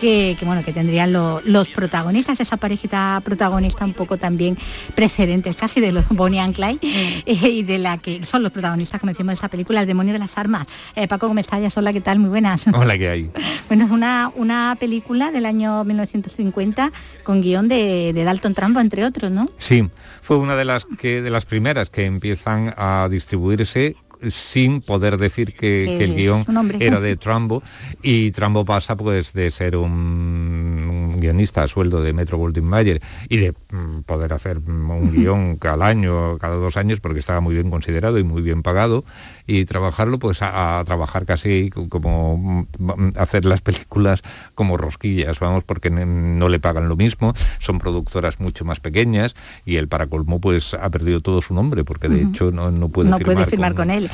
que, 0.00 0.36
bueno, 0.42 0.62
que 0.64 0.72
tendrían 0.72 1.12
los 1.12 1.68
protagonistas, 1.68 2.40
esa 2.40 2.56
parejita 2.56 3.20
protagonista 3.24 3.84
un 3.84 3.92
poco 3.92 4.16
también 4.16 4.56
precedentes 4.94 5.56
casi 5.56 5.80
de 5.80 5.92
los 5.92 6.08
Bonnie 6.10 6.40
and 6.40 6.54
Clyde 6.54 6.78
eh, 6.82 7.48
y 7.48 7.62
de 7.62 7.78
la 7.78 7.98
que 7.98 8.24
son 8.24 8.42
los 8.42 8.52
protagonistas, 8.52 9.00
como 9.00 9.12
decimos, 9.12 9.30
de 9.30 9.34
esta 9.34 9.48
película, 9.48 9.80
El 9.80 9.86
demonio 9.86 10.12
de 10.12 10.18
las 10.18 10.38
armas. 10.38 10.66
Eh, 10.94 11.08
Paco 11.08 11.28
Gómez 11.28 11.46
Tallas, 11.46 11.76
hola, 11.76 11.92
¿qué 11.92 12.00
tal? 12.00 12.18
Muy 12.18 12.28
buenas. 12.28 12.64
Hola, 12.72 12.98
¿qué 12.98 13.08
hay? 13.08 13.30
bueno, 13.68 13.84
es 13.84 13.90
una, 13.90 14.30
una 14.34 14.76
película 14.78 15.30
del 15.30 15.46
año 15.46 15.84
1950 15.84 16.92
con 17.22 17.40
guion 17.40 17.68
de, 17.68 18.12
de 18.12 18.24
Dalton 18.24 18.54
Trumbo, 18.54 18.80
entre 18.80 19.04
otros, 19.04 19.30
¿no? 19.30 19.48
Sí, 19.58 19.88
fue 20.22 20.36
una 20.36 20.56
de 20.56 20.64
las, 20.64 20.86
que, 20.98 21.22
de 21.22 21.30
las 21.30 21.44
primeras 21.44 21.90
que 21.90 22.04
empiezan 22.04 22.74
a 22.76 23.08
distribuirse 23.10 23.96
sin 24.30 24.80
poder 24.80 25.16
decir 25.18 25.54
que, 25.54 25.96
el 26.02 26.14
guion 26.14 26.44
era 26.80 27.00
de 27.00 27.16
Trumbo. 27.16 27.62
Y 28.02 28.30
Trumbo 28.32 28.64
pasa 28.64 28.96
pues 28.96 29.32
de 29.32 29.50
ser 29.50 29.76
un, 29.76 31.16
guionista 31.18 31.62
a 31.62 31.68
sueldo 31.68 32.02
de 32.02 32.12
Metro 32.12 32.38
Goldwyn 32.38 32.64
Mayer 32.64 33.00
y 33.28 33.38
de 33.38 33.52
mm, 33.52 34.02
poder 34.06 34.32
hacer 34.32 34.58
un 34.58 35.12
guion 35.14 35.56
cada 35.56 35.86
año, 35.86 36.38
cada 36.38 36.56
dos 36.56 36.76
años 36.76 37.00
porque 37.00 37.20
estaba 37.20 37.40
muy 37.40 37.54
bien 37.54 37.70
considerado 37.70 38.18
y 38.18 38.24
muy 38.24 38.42
bien 38.42 38.62
pagado 38.62 39.04
y 39.46 39.64
trabajarlo 39.64 40.18
pues 40.18 40.38
a, 40.42 40.82
trabajar 40.86 41.24
casi 41.26 41.70
como 41.70 42.66
mm, 42.78 43.12
hacer 43.16 43.44
las 43.44 43.60
películas 43.60 44.22
como 44.54 44.76
rosquillas, 44.76 45.38
vamos, 45.38 45.64
porque 45.64 45.90
no 45.90 46.48
le 46.48 46.58
pagan 46.58 46.88
lo 46.88 46.96
mismo, 46.96 47.34
son 47.58 47.78
productoras 47.78 48.40
mucho 48.40 48.64
más 48.64 48.80
pequeñas 48.80 49.34
y 49.64 49.76
él 49.76 49.88
para 49.88 50.06
colmo 50.06 50.40
pues 50.40 50.74
ha 50.74 50.90
perdido 50.90 51.20
todo 51.20 51.42
su 51.42 51.54
nombre 51.54 51.84
porque 51.84 52.08
de 52.08 52.22
hecho 52.22 52.50
no, 52.50 52.70
no 52.70 52.88
puede 52.88 53.10
no 53.10 53.18
puede 53.18 53.46
firmar 53.46 53.74
con, 53.74 53.90
él. 53.90 54.10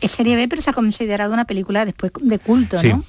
Es 0.00 0.12
serie 0.12 0.36
B 0.36 0.48
pero 0.48 0.62
se 0.62 0.70
ha 0.70 0.72
considerado 0.72 1.32
una 1.32 1.44
película 1.44 1.84
después 1.84 2.12
de 2.20 2.38
culto, 2.38 2.82
¿no? 2.82 3.04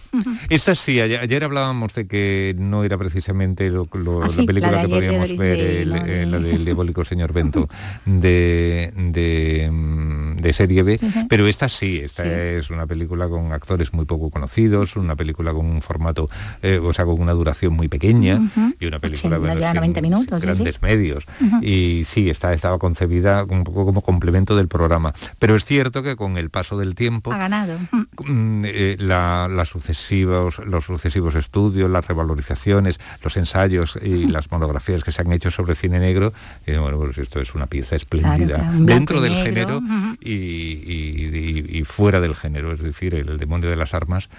Esta 0.49 0.75
sí, 0.75 0.99
ayer, 0.99 1.43
hablábamos 1.43 1.93
de 1.93 2.07
que 2.07 2.55
no 2.57 2.83
era 2.83 2.97
precisamente 2.97 3.69
lo, 3.69 3.87
ah, 4.23 4.27
la 4.35 4.43
película 4.43 4.81
que 4.81 4.87
podíamos 4.87 5.37
ver, 5.37 5.87
la 5.87 6.39
del 6.39 6.65
diabólico 6.65 7.03
señor 7.05 7.33
Bento, 7.33 7.67
de, 8.05 8.91
de, 8.95 9.69
mm, 9.71 10.26
de 10.47 10.53
serie 10.53 10.83
B, 10.83 10.99
pero 11.29 11.45
esta 11.45 11.67
sí, 11.67 11.97
esta 11.97 12.23
es 12.25 12.69
una 12.69 12.85
película 12.85 13.27
con 13.27 13.51
actores 13.51 13.93
muy 13.93 14.05
poco 14.05 14.29
conocidos, 14.29 14.95
una 14.95 15.15
película 15.15 15.51
con 15.53 15.65
un 15.65 15.81
formato, 15.81 16.29
eh, 16.61 16.79
o 16.81 16.93
sea, 16.93 17.05
con 17.05 17.19
una 17.19 17.33
duración 17.33 17.73
muy 17.73 17.89
pequeña 17.89 18.49
y 18.79 18.85
una 18.85 18.99
película 18.99 19.39
de 19.39 19.73
90 19.73 20.01
minutos, 20.01 20.41
grandes 20.41 20.81
medios. 20.81 21.25
Y 21.61 22.03
sí, 22.07 22.29
está, 22.29 22.53
estaba 22.53 22.79
concebida 22.79 23.43
un 23.43 23.63
poco 23.63 23.85
como 23.85 24.01
complemento 24.01 24.55
del 24.55 24.67
programa. 24.67 25.13
Pero 25.39 25.55
es 25.55 25.65
cierto 25.65 26.01
que 26.01 26.15
con 26.15 26.37
el 26.37 26.49
paso 26.49 26.77
del 26.77 26.95
tiempo... 26.95 27.31
Ha 27.33 27.37
ganado. 27.37 27.77
Mm, 28.25 28.63
eh, 28.65 28.95
las 28.99 29.69
sucesivos, 29.69 30.59
los 30.59 30.85
sucesivos 30.85 31.35
estudios, 31.35 31.89
las 31.89 32.07
revalorizaciones, 32.07 32.99
los 33.23 33.35
ensayos 33.35 33.99
y 34.01 34.27
las 34.27 34.49
monografías 34.49 35.03
que 35.03 35.11
se 35.11 35.21
han 35.21 35.31
hecho 35.33 35.51
sobre 35.51 35.75
cine 35.75 35.99
negro, 35.99 36.31
eh, 36.65 36.77
bueno, 36.77 36.97
pues 36.97 37.17
esto 37.17 37.41
es 37.41 37.53
una 37.53 37.67
pieza 37.67 37.97
espléndida 37.97 38.71
dentro 38.79 39.19
del 39.21 39.33
género 39.35 39.81
y 40.21 40.36
y, 40.37 41.83
fuera 41.85 42.19
del 42.19 42.35
género, 42.35 42.73
es 42.73 42.81
decir, 42.81 43.15
El, 43.15 43.37
demonio 43.37 43.69
de 43.69 43.75
las 43.75 43.93
armas 43.93 44.29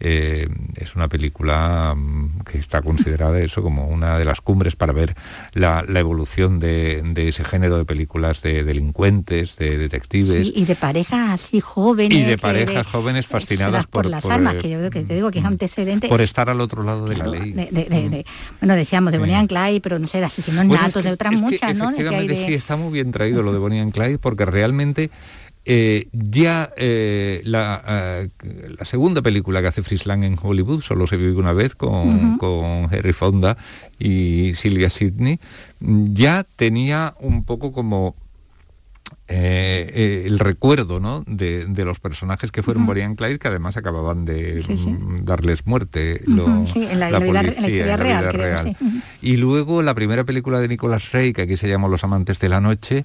eh, 0.00 0.48
es 0.74 0.96
una 0.96 1.08
película 1.08 1.94
mm, 1.96 2.40
que 2.40 2.58
está 2.58 2.82
considerada 2.82 3.40
eso 3.40 3.62
como 3.62 3.86
una 3.86 4.18
de 4.18 4.24
las 4.24 4.40
cumbres 4.40 4.76
para 4.76 4.92
ver 4.92 5.14
la, 5.52 5.84
evolución 5.94 6.58
de, 6.58 7.02
ese 7.16 7.44
género 7.44 7.78
de 7.78 7.84
películas 7.84 8.42
de 8.42 8.64
delincuentes, 8.64 9.56
de 9.56 9.78
detectives. 9.78 10.52
y 10.54 10.64
de 10.64 10.74
parejas 10.74 11.42
así 11.42 11.60
jóvenes. 11.60 12.18
Y 12.18 12.22
de 12.22 12.38
parejas 12.38 12.86
jóvenes 12.86 13.26
fascinadas 13.26 13.86
por, 13.86 14.06
las 14.06 14.24
armas, 14.24 14.56
que 14.56 14.68
yo 14.68 14.78
creo 14.78 14.90
que 14.90 15.02
te 15.02 15.14
digo 15.14 15.30
que 15.30 15.38
es 15.38 15.44
antecedente. 15.44 16.08
Por 16.08 16.20
estar 16.20 16.50
al 16.50 16.60
otro 16.60 16.82
lado 16.82 17.06
de 17.06 17.16
la 17.16 17.26
ley. 17.26 17.54
bueno, 18.60 18.74
decíamos 18.74 19.12
de 19.12 19.18
Bonnie 19.18 19.34
and 19.34 19.48
Clyde, 19.48 19.80
pero 19.80 19.98
no 19.98 20.06
sé, 20.06 20.18
de 20.18 20.26
asesinos 20.26 20.66
natos, 20.66 21.02
de 21.02 21.12
otras 21.12 21.40
muchas, 21.40 21.76
¿no? 21.76 21.90
Efectivamente, 21.90 22.36
sí, 22.36 22.54
está 22.54 22.76
muy 22.76 22.92
bien 22.92 23.10
traído 23.10 23.42
lo 23.42 23.52
de 23.52 23.58
Bonnie 23.58 23.80
and 23.80 23.92
Clyde, 23.92 24.18
porque 24.18 24.44
realmente 24.44 25.10
eh, 25.68 26.06
ya 26.12 26.70
eh, 26.76 27.40
la, 27.42 27.82
eh, 27.88 28.28
la, 28.78 28.84
segunda 28.84 29.20
película 29.20 29.60
que 29.60 29.66
hace 29.66 29.82
Frisland 29.82 30.22
en 30.22 30.38
Hollywood, 30.40 30.80
solo 30.80 31.08
se 31.08 31.16
vive 31.16 31.32
una 31.32 31.52
vez 31.52 31.74
con, 31.74 32.38
con 32.38 32.84
Harry 32.94 33.12
Fonda 33.12 33.56
y 33.98 34.54
Sylvia 34.54 34.90
Sidney, 34.90 35.40
ya 35.80 36.46
tenía 36.54 37.16
un 37.18 37.44
poco 37.44 37.72
como 37.72 38.14
eh, 39.28 39.90
eh, 39.92 40.22
el 40.26 40.38
recuerdo 40.38 41.00
¿no? 41.00 41.24
de, 41.26 41.66
los 41.84 41.98
personajes 41.98 42.52
que 42.52 42.62
fueron 42.62 42.86
Bonnie 42.86 43.02
and 43.02 43.16
Clyde, 43.16 43.40
que 43.40 43.48
además 43.48 43.76
acababan 43.76 44.24
de 44.24 44.62
mm, 44.68 45.24
darles 45.24 45.66
muerte. 45.66 46.22
en 46.24 47.00
la, 47.00 47.18
policía, 47.18 47.96
real. 47.96 48.76
Y 49.20 49.36
luego 49.36 49.82
la 49.82 49.94
primera 49.94 50.22
película 50.22 50.60
de 50.60 50.68
Nicolas 50.68 51.10
Rey, 51.10 51.32
que 51.32 51.42
aquí 51.42 51.56
se 51.56 51.68
llamó 51.68 51.88
Los 51.88 52.04
Amantes 52.04 52.38
de 52.38 52.48
la 52.48 52.60
Noche, 52.60 53.04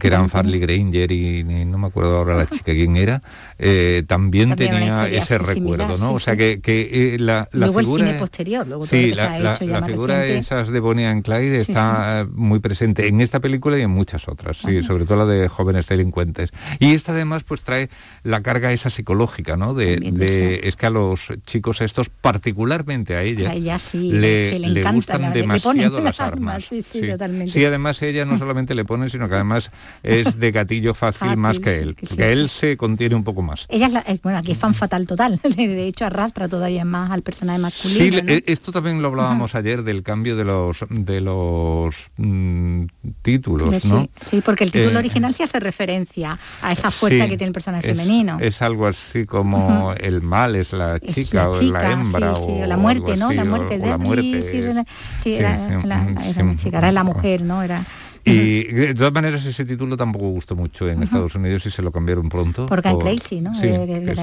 que 0.00 0.06
eran 0.06 0.28
Farley 0.28 0.58
Granger 0.58 1.12
y, 1.12 1.44
no 1.44 1.78
me 1.78 1.86
acuerdo 1.86 2.18
ahora 2.18 2.36
la 2.36 2.46
chica 2.46 2.72
quién 2.72 2.96
era, 2.96 3.22
eh, 3.58 4.02
también, 4.08 4.56
tenía 4.56 5.08
ese 5.08 5.38
recuerdo, 5.38 5.98
¿no? 5.98 6.14
o 6.14 6.20
sea 6.20 6.36
que, 6.36 7.16
la, 7.20 7.48
la 7.52 7.72
figura... 7.72 8.10
El 8.10 8.18
posterior, 8.18 8.66
luego 8.66 8.86
sí, 8.86 9.14
la, 9.14 9.56
figura 9.86 10.18
de 10.18 10.38
esas 10.38 10.68
de 10.68 10.80
Bonnie 10.80 11.06
and 11.06 11.22
Clyde 11.22 11.60
está 11.60 12.26
muy 12.32 12.58
presente 12.58 13.06
en 13.06 13.20
esta 13.20 13.38
película 13.38 13.78
y 13.78 13.82
en 13.82 13.90
muchas 13.90 14.26
otras, 14.28 14.58
sí, 14.58 14.82
sobre 14.82 15.06
todo 15.06 15.18
la 15.18 15.26
de 15.26 15.43
jóvenes 15.48 15.86
delincuentes. 15.86 16.50
Y 16.78 16.94
esta 16.94 17.12
además 17.12 17.42
pues 17.44 17.62
trae 17.62 17.88
la 18.22 18.40
carga 18.40 18.72
esa 18.72 18.90
psicológica, 18.90 19.56
¿no? 19.56 19.74
De, 19.74 20.60
es 20.64 20.76
que 20.76 20.86
a 20.86 20.90
los 20.90 21.28
chicos 21.46 21.80
estos, 21.80 22.08
particularmente 22.08 23.16
a 23.16 23.22
ella, 23.22 23.52
le, 23.92 24.84
gustan 24.92 25.32
demasiado 25.32 26.00
las 26.02 26.20
armas. 26.20 26.64
Sí, 26.66 27.64
además 27.64 28.02
ella 28.02 28.24
no 28.24 28.38
solamente 28.38 28.74
le 28.74 28.84
pone, 28.84 29.08
sino 29.08 29.28
que 29.28 29.34
además 29.34 29.70
es 30.02 30.38
de 30.38 30.52
gatillo 30.52 30.94
fácil, 30.94 31.36
más 31.36 31.58
que 31.58 31.78
él, 31.78 31.94
porque 31.94 32.32
él 32.32 32.48
se 32.48 32.76
contiene 32.76 33.14
un 33.14 33.24
poco 33.24 33.42
más. 33.42 33.66
Ella 33.68 34.04
es 34.06 34.22
bueno, 34.22 34.38
aquí 34.38 34.52
es 34.52 34.58
fan 34.58 34.74
fatal 34.74 35.06
total, 35.06 35.40
de 35.56 35.86
hecho 35.86 36.06
arrastra 36.06 36.48
todavía 36.48 36.84
más 36.84 37.10
al 37.10 37.22
personaje 37.22 37.58
masculino. 37.58 38.22
Sí, 38.26 38.44
esto 38.46 38.72
también 38.72 39.02
lo 39.02 39.08
hablábamos 39.08 39.54
ayer 39.54 39.82
del 39.82 40.02
cambio 40.02 40.36
de 40.36 40.44
los 40.44 40.84
de 40.88 41.20
los 41.20 42.10
mm, 42.16 42.84
títulos, 43.22 43.84
¿no? 43.84 44.08
Sí, 44.28 44.40
porque 44.44 44.64
el 44.64 44.72
título 44.72 44.96
eh, 44.96 44.98
original 44.98 45.33
hace 45.42 45.60
referencia 45.60 46.38
a 46.62 46.72
esa 46.72 46.90
fuerza 46.90 47.24
que 47.24 47.36
tiene 47.36 47.48
el 47.48 47.52
personaje 47.52 47.88
femenino. 47.88 48.38
Es 48.40 48.62
algo 48.62 48.86
así 48.86 49.26
como 49.26 49.92
el 49.98 50.22
mal 50.22 50.56
es 50.56 50.72
la 50.72 51.00
chica, 51.00 51.48
o 51.48 51.60
la 51.60 51.92
hembra 51.92 52.34
o 52.34 52.66
la 52.66 52.76
muerte, 52.76 53.16
¿no? 53.16 53.32
La 53.32 53.44
muerte, 53.44 53.78
de 53.78 53.86
la 53.86 53.98
muerte. 53.98 54.84
Sí, 55.22 55.34
era, 55.34 55.82
la, 55.84 56.56
chica, 56.56 56.78
era 56.78 56.92
la 56.92 57.04
mujer, 57.04 57.42
¿no? 57.42 57.62
Era 57.62 57.84
y 58.24 58.64
de 58.64 58.94
todas 58.94 59.12
maneras 59.12 59.44
ese 59.44 59.66
título 59.66 59.96
tampoco 59.96 60.28
gustó 60.30 60.56
mucho 60.56 60.88
en 60.88 61.02
Estados 61.02 61.34
Unidos 61.34 61.66
y 61.66 61.70
se 61.70 61.82
lo 61.82 61.92
cambiaron 61.92 62.28
pronto. 62.30 62.66
Por 62.66 62.80
Guy 62.80 62.98
Crazy, 62.98 63.40
¿no? 63.42 63.54
Sí, 63.54 63.68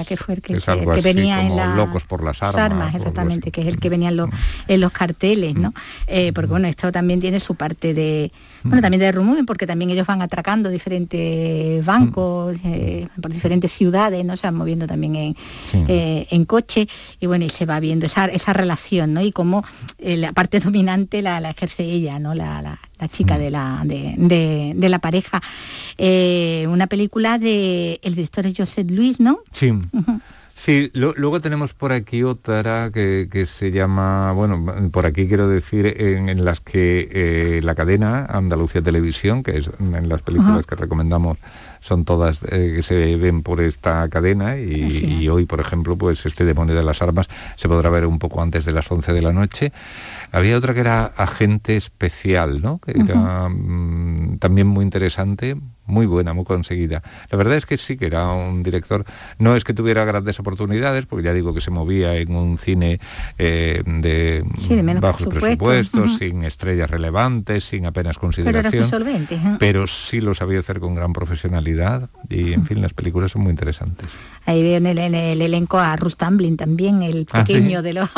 que 0.07 0.17
fue 0.17 0.35
el 0.35 0.41
que, 0.41 0.55
que 0.55 1.01
venía 1.01 1.45
en 1.45 1.55
la... 1.55 1.75
Locos 1.75 2.03
por 2.05 2.23
las 2.23 2.41
armas. 2.41 2.95
exactamente, 2.95 3.51
que 3.51 3.61
es 3.61 3.67
el 3.67 3.79
que 3.79 3.89
venía 3.89 4.09
en 4.09 4.17
los, 4.17 4.29
en 4.67 4.81
los 4.81 4.91
carteles, 4.91 5.55
¿no? 5.55 5.73
Eh, 6.07 6.31
porque 6.33 6.49
bueno, 6.49 6.67
esto 6.67 6.91
también 6.91 7.19
tiene 7.19 7.39
su 7.39 7.55
parte 7.55 7.93
de... 7.93 8.31
Bueno, 8.63 8.81
también 8.81 8.99
de 8.99 9.11
rumor, 9.11 9.45
porque 9.45 9.65
también 9.67 9.91
ellos 9.91 10.07
van 10.07 10.21
atracando 10.21 10.69
diferentes 10.69 11.83
bancos 11.85 12.55
eh, 12.63 13.07
por 13.21 13.31
diferentes 13.31 13.71
ciudades, 13.71 14.23
¿no? 14.25 14.37
Se 14.37 14.47
van 14.47 14.55
moviendo 14.55 14.87
también 14.87 15.15
en, 15.15 15.35
eh, 15.87 16.27
en 16.29 16.45
coche 16.45 16.87
y 17.19 17.25
bueno, 17.25 17.45
y 17.45 17.49
se 17.49 17.65
va 17.65 17.79
viendo 17.79 18.05
esa, 18.05 18.25
esa 18.25 18.53
relación, 18.53 19.13
¿no? 19.13 19.21
Y 19.21 19.31
cómo 19.31 19.63
la 19.99 20.31
parte 20.33 20.59
dominante 20.61 21.21
la, 21.21 21.39
ejerce 21.49 21.83
ella, 21.83 22.19
¿no? 22.19 22.33
La, 22.33 22.61
la, 22.61 22.79
la 23.01 23.07
chica 23.07 23.37
de 23.37 23.49
la, 23.49 23.81
de, 23.83 24.73
de, 24.75 24.89
la 24.89 24.99
pareja. 24.99 25.41
Eh, 25.97 26.67
una 26.69 26.87
película 26.87 27.39
de 27.39 27.99
el 28.03 28.15
director 28.15 28.45
Joseph 28.55 28.89
Luis, 28.89 29.19
¿no? 29.19 29.39
Sí. 29.51 29.73
Sí, 30.63 30.91
luego 30.93 31.41
tenemos 31.41 31.73
por 31.73 31.91
aquí 31.91 32.21
otra 32.21 32.91
que, 32.91 33.45
se 33.47 33.71
llama, 33.71 34.31
bueno, 34.31 34.91
por 34.91 35.07
aquí 35.07 35.27
quiero 35.27 35.47
decir, 35.47 35.87
en, 35.87 36.45
las 36.45 36.59
que 36.59 37.09
eh, 37.11 37.61
la 37.63 37.73
cadena 37.73 38.27
Andalucía 38.27 38.83
Televisión, 38.83 39.41
que 39.41 39.57
es 39.57 39.71
en 39.79 40.07
las 40.07 40.21
películas 40.21 40.67
que 40.67 40.75
recomendamos, 40.75 41.39
son 41.81 42.05
todas 42.05 42.39
eh, 42.43 42.73
que 42.77 42.83
se 42.83 43.15
ven 43.17 43.41
por 43.43 43.59
esta 43.59 44.07
cadena 44.09 44.57
y, 44.57 45.27
hoy, 45.27 45.45
por 45.45 45.59
ejemplo, 45.59 45.97
pues 45.97 46.25
este 46.25 46.45
demonio 46.45 46.75
de 46.75 46.83
las 46.83 47.01
armas 47.01 47.27
se 47.57 47.67
podrá 47.67 47.89
ver 47.89 48.05
un 48.05 48.19
poco 48.19 48.41
antes 48.41 48.65
de 48.65 48.71
las 48.71 48.89
11 48.89 49.11
de 49.13 49.21
la 49.21 49.33
noche. 49.33 49.73
Había 50.31 50.57
otra 50.57 50.73
que 50.73 50.79
era 50.79 51.05
Agente 51.05 51.75
Especial, 51.75 52.61
¿no? 52.61 52.79
Que 52.79 52.91
era 52.91 53.49
mm, 53.49 54.37
también 54.39 54.67
muy 54.67 54.83
interesante 54.85 55.57
muy 55.91 56.05
buena, 56.05 56.33
muy 56.33 56.45
conseguida. 56.45 57.03
La 57.29 57.37
verdad 57.37 57.57
es 57.57 57.65
que 57.65 57.77
sí 57.77 57.97
que 57.97 58.05
era 58.05 58.29
un 58.29 58.63
director, 58.63 59.05
no 59.37 59.55
es 59.55 59.63
que 59.63 59.73
tuviera 59.73 60.05
grandes 60.05 60.39
oportunidades, 60.39 61.05
porque 61.05 61.25
ya 61.25 61.33
digo 61.33 61.53
que 61.53 61.61
se 61.61 61.69
movía 61.69 62.15
en 62.15 62.35
un 62.35 62.57
cine 62.57 62.99
eh, 63.37 63.83
de, 63.85 64.43
bajos 64.99 65.27
presupuestos, 65.27 66.17
sin 66.17 66.43
estrellas 66.43 66.89
relevantes, 66.89 67.65
sin 67.65 67.85
apenas 67.85 68.17
consideración. 68.17 68.89
Pero, 69.59 69.85
sí 69.87 70.21
lo 70.21 70.33
sabía 70.33 70.59
hacer 70.59 70.79
con 70.79 70.95
gran 70.95 71.13
profesionalidad 71.13 71.70
y 72.29 72.53
en 72.53 72.65
fin, 72.65 72.81
las 72.81 72.93
películas 72.93 73.31
son 73.31 73.43
muy 73.43 73.51
interesantes. 73.51 74.07
Ahí 74.45 74.63
veo 74.63 74.77
en 74.77 74.85
el, 74.85 75.41
elenco 75.41 75.79
a 75.79 75.95
Ruth 75.95 76.15
Tamblin 76.15 76.57
también, 76.57 77.03
el 77.03 77.27
ah, 77.31 77.43
pequeño 77.43 77.81
de, 77.83 77.93
los, 77.93 78.09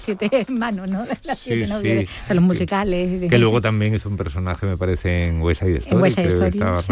siete 0.00 0.30
hermanos, 0.32 0.88
¿no? 0.88 1.04
De, 1.04 2.08
de 2.28 2.34
los 2.34 2.42
musicales. 2.42 3.28
Que 3.28 3.38
luego 3.38 3.60
también 3.60 3.94
es 3.94 4.06
un 4.06 4.16
personaje, 4.16 4.66
me 4.66 4.76
parece, 4.76 5.26
en 5.28 5.40
West 5.42 5.62
Side 5.62 5.78
Story, 5.78 6.14
creo 6.14 6.40
que 6.40 6.48
estaba 6.48 6.82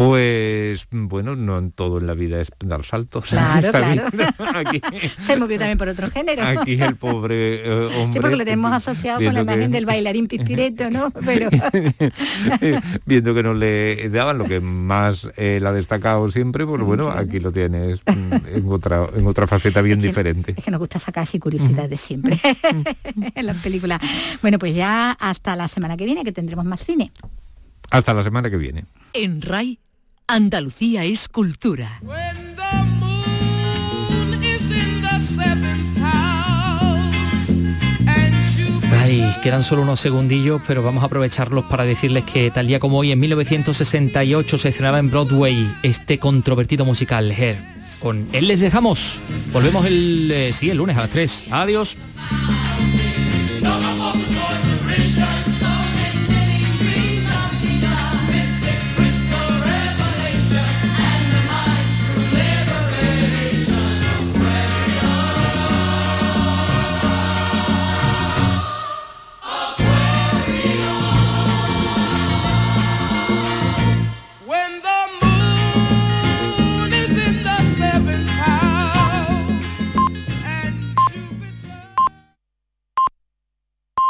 Pues 0.00 0.86
bueno, 0.90 1.36
no 1.36 1.58
en 1.58 1.72
todo 1.72 1.98
en 1.98 2.06
la 2.06 2.14
vida 2.14 2.40
es 2.40 2.50
dar 2.58 2.86
saltos. 2.86 3.28
Claro, 3.40 3.70
claro. 3.70 4.02
Aquí, 4.54 4.80
Se 5.18 5.36
movió 5.36 5.58
también 5.58 5.76
por 5.76 5.88
otro 5.88 6.10
género. 6.10 6.42
Aquí 6.42 6.80
el 6.80 6.96
pobre 6.96 7.56
eh, 7.56 7.90
hombre. 7.98 8.12
Sí, 8.14 8.18
porque 8.18 8.36
lo 8.36 8.44
tenemos 8.44 8.72
asociado 8.72 9.20
con 9.22 9.34
la 9.34 9.40
imagen 9.40 9.70
del 9.70 9.84
bailarín 9.84 10.26
pispireto, 10.26 10.88
¿no? 10.90 11.10
Pero... 11.10 11.50
viendo 13.04 13.34
que 13.34 13.42
no 13.42 13.52
le 13.52 14.08
daban 14.08 14.38
lo 14.38 14.46
que 14.46 14.60
más 14.60 15.28
él 15.36 15.66
ha 15.66 15.72
destacado 15.72 16.30
siempre, 16.30 16.64
pues 16.64 16.80
bueno, 16.80 17.10
aquí 17.10 17.38
lo 17.38 17.52
tienes 17.52 18.00
en 18.06 18.64
otra, 18.68 19.06
en 19.14 19.26
otra 19.26 19.46
faceta 19.46 19.82
bien 19.82 20.00
diferente. 20.00 20.54
Es 20.56 20.64
que 20.64 20.70
nos 20.70 20.80
gusta 20.80 20.98
sacar 20.98 21.24
así 21.24 21.38
curiosidades 21.38 22.00
siempre 22.00 22.38
en 23.34 23.46
las 23.46 23.58
películas. 23.58 24.00
Bueno, 24.40 24.58
pues 24.58 24.74
ya 24.74 25.12
hasta 25.12 25.56
la 25.56 25.68
semana 25.68 25.98
que 25.98 26.06
viene 26.06 26.24
que 26.24 26.32
tendremos 26.32 26.64
más 26.64 26.82
cine. 26.82 27.12
Hasta 27.90 28.14
la 28.14 28.22
semana 28.22 28.48
que 28.48 28.56
viene. 28.56 28.84
En 29.12 29.42
RAI, 29.42 29.78
Andalucía 30.32 31.02
es 31.02 31.28
cultura. 31.28 32.00
Ay, 38.92 39.24
quedan 39.42 39.64
solo 39.64 39.82
unos 39.82 39.98
segundillos, 39.98 40.62
pero 40.68 40.84
vamos 40.84 41.02
a 41.02 41.06
aprovecharlos 41.06 41.64
para 41.64 41.82
decirles 41.82 42.22
que 42.22 42.52
tal 42.52 42.68
día 42.68 42.78
como 42.78 42.98
hoy, 42.98 43.10
en 43.10 43.18
1968, 43.18 44.56
se 44.56 44.68
estrenaba 44.68 45.00
en 45.00 45.10
Broadway 45.10 45.68
este 45.82 46.18
controvertido 46.18 46.84
musical, 46.84 47.32
Hair. 47.32 47.56
Con 47.98 48.28
él 48.32 48.46
les 48.46 48.60
dejamos. 48.60 49.20
Volvemos 49.52 49.84
el, 49.84 50.30
eh, 50.30 50.52
sí, 50.52 50.70
el 50.70 50.76
lunes 50.76 50.96
a 50.96 51.00
las 51.00 51.10
3. 51.10 51.46
Adiós. 51.50 51.96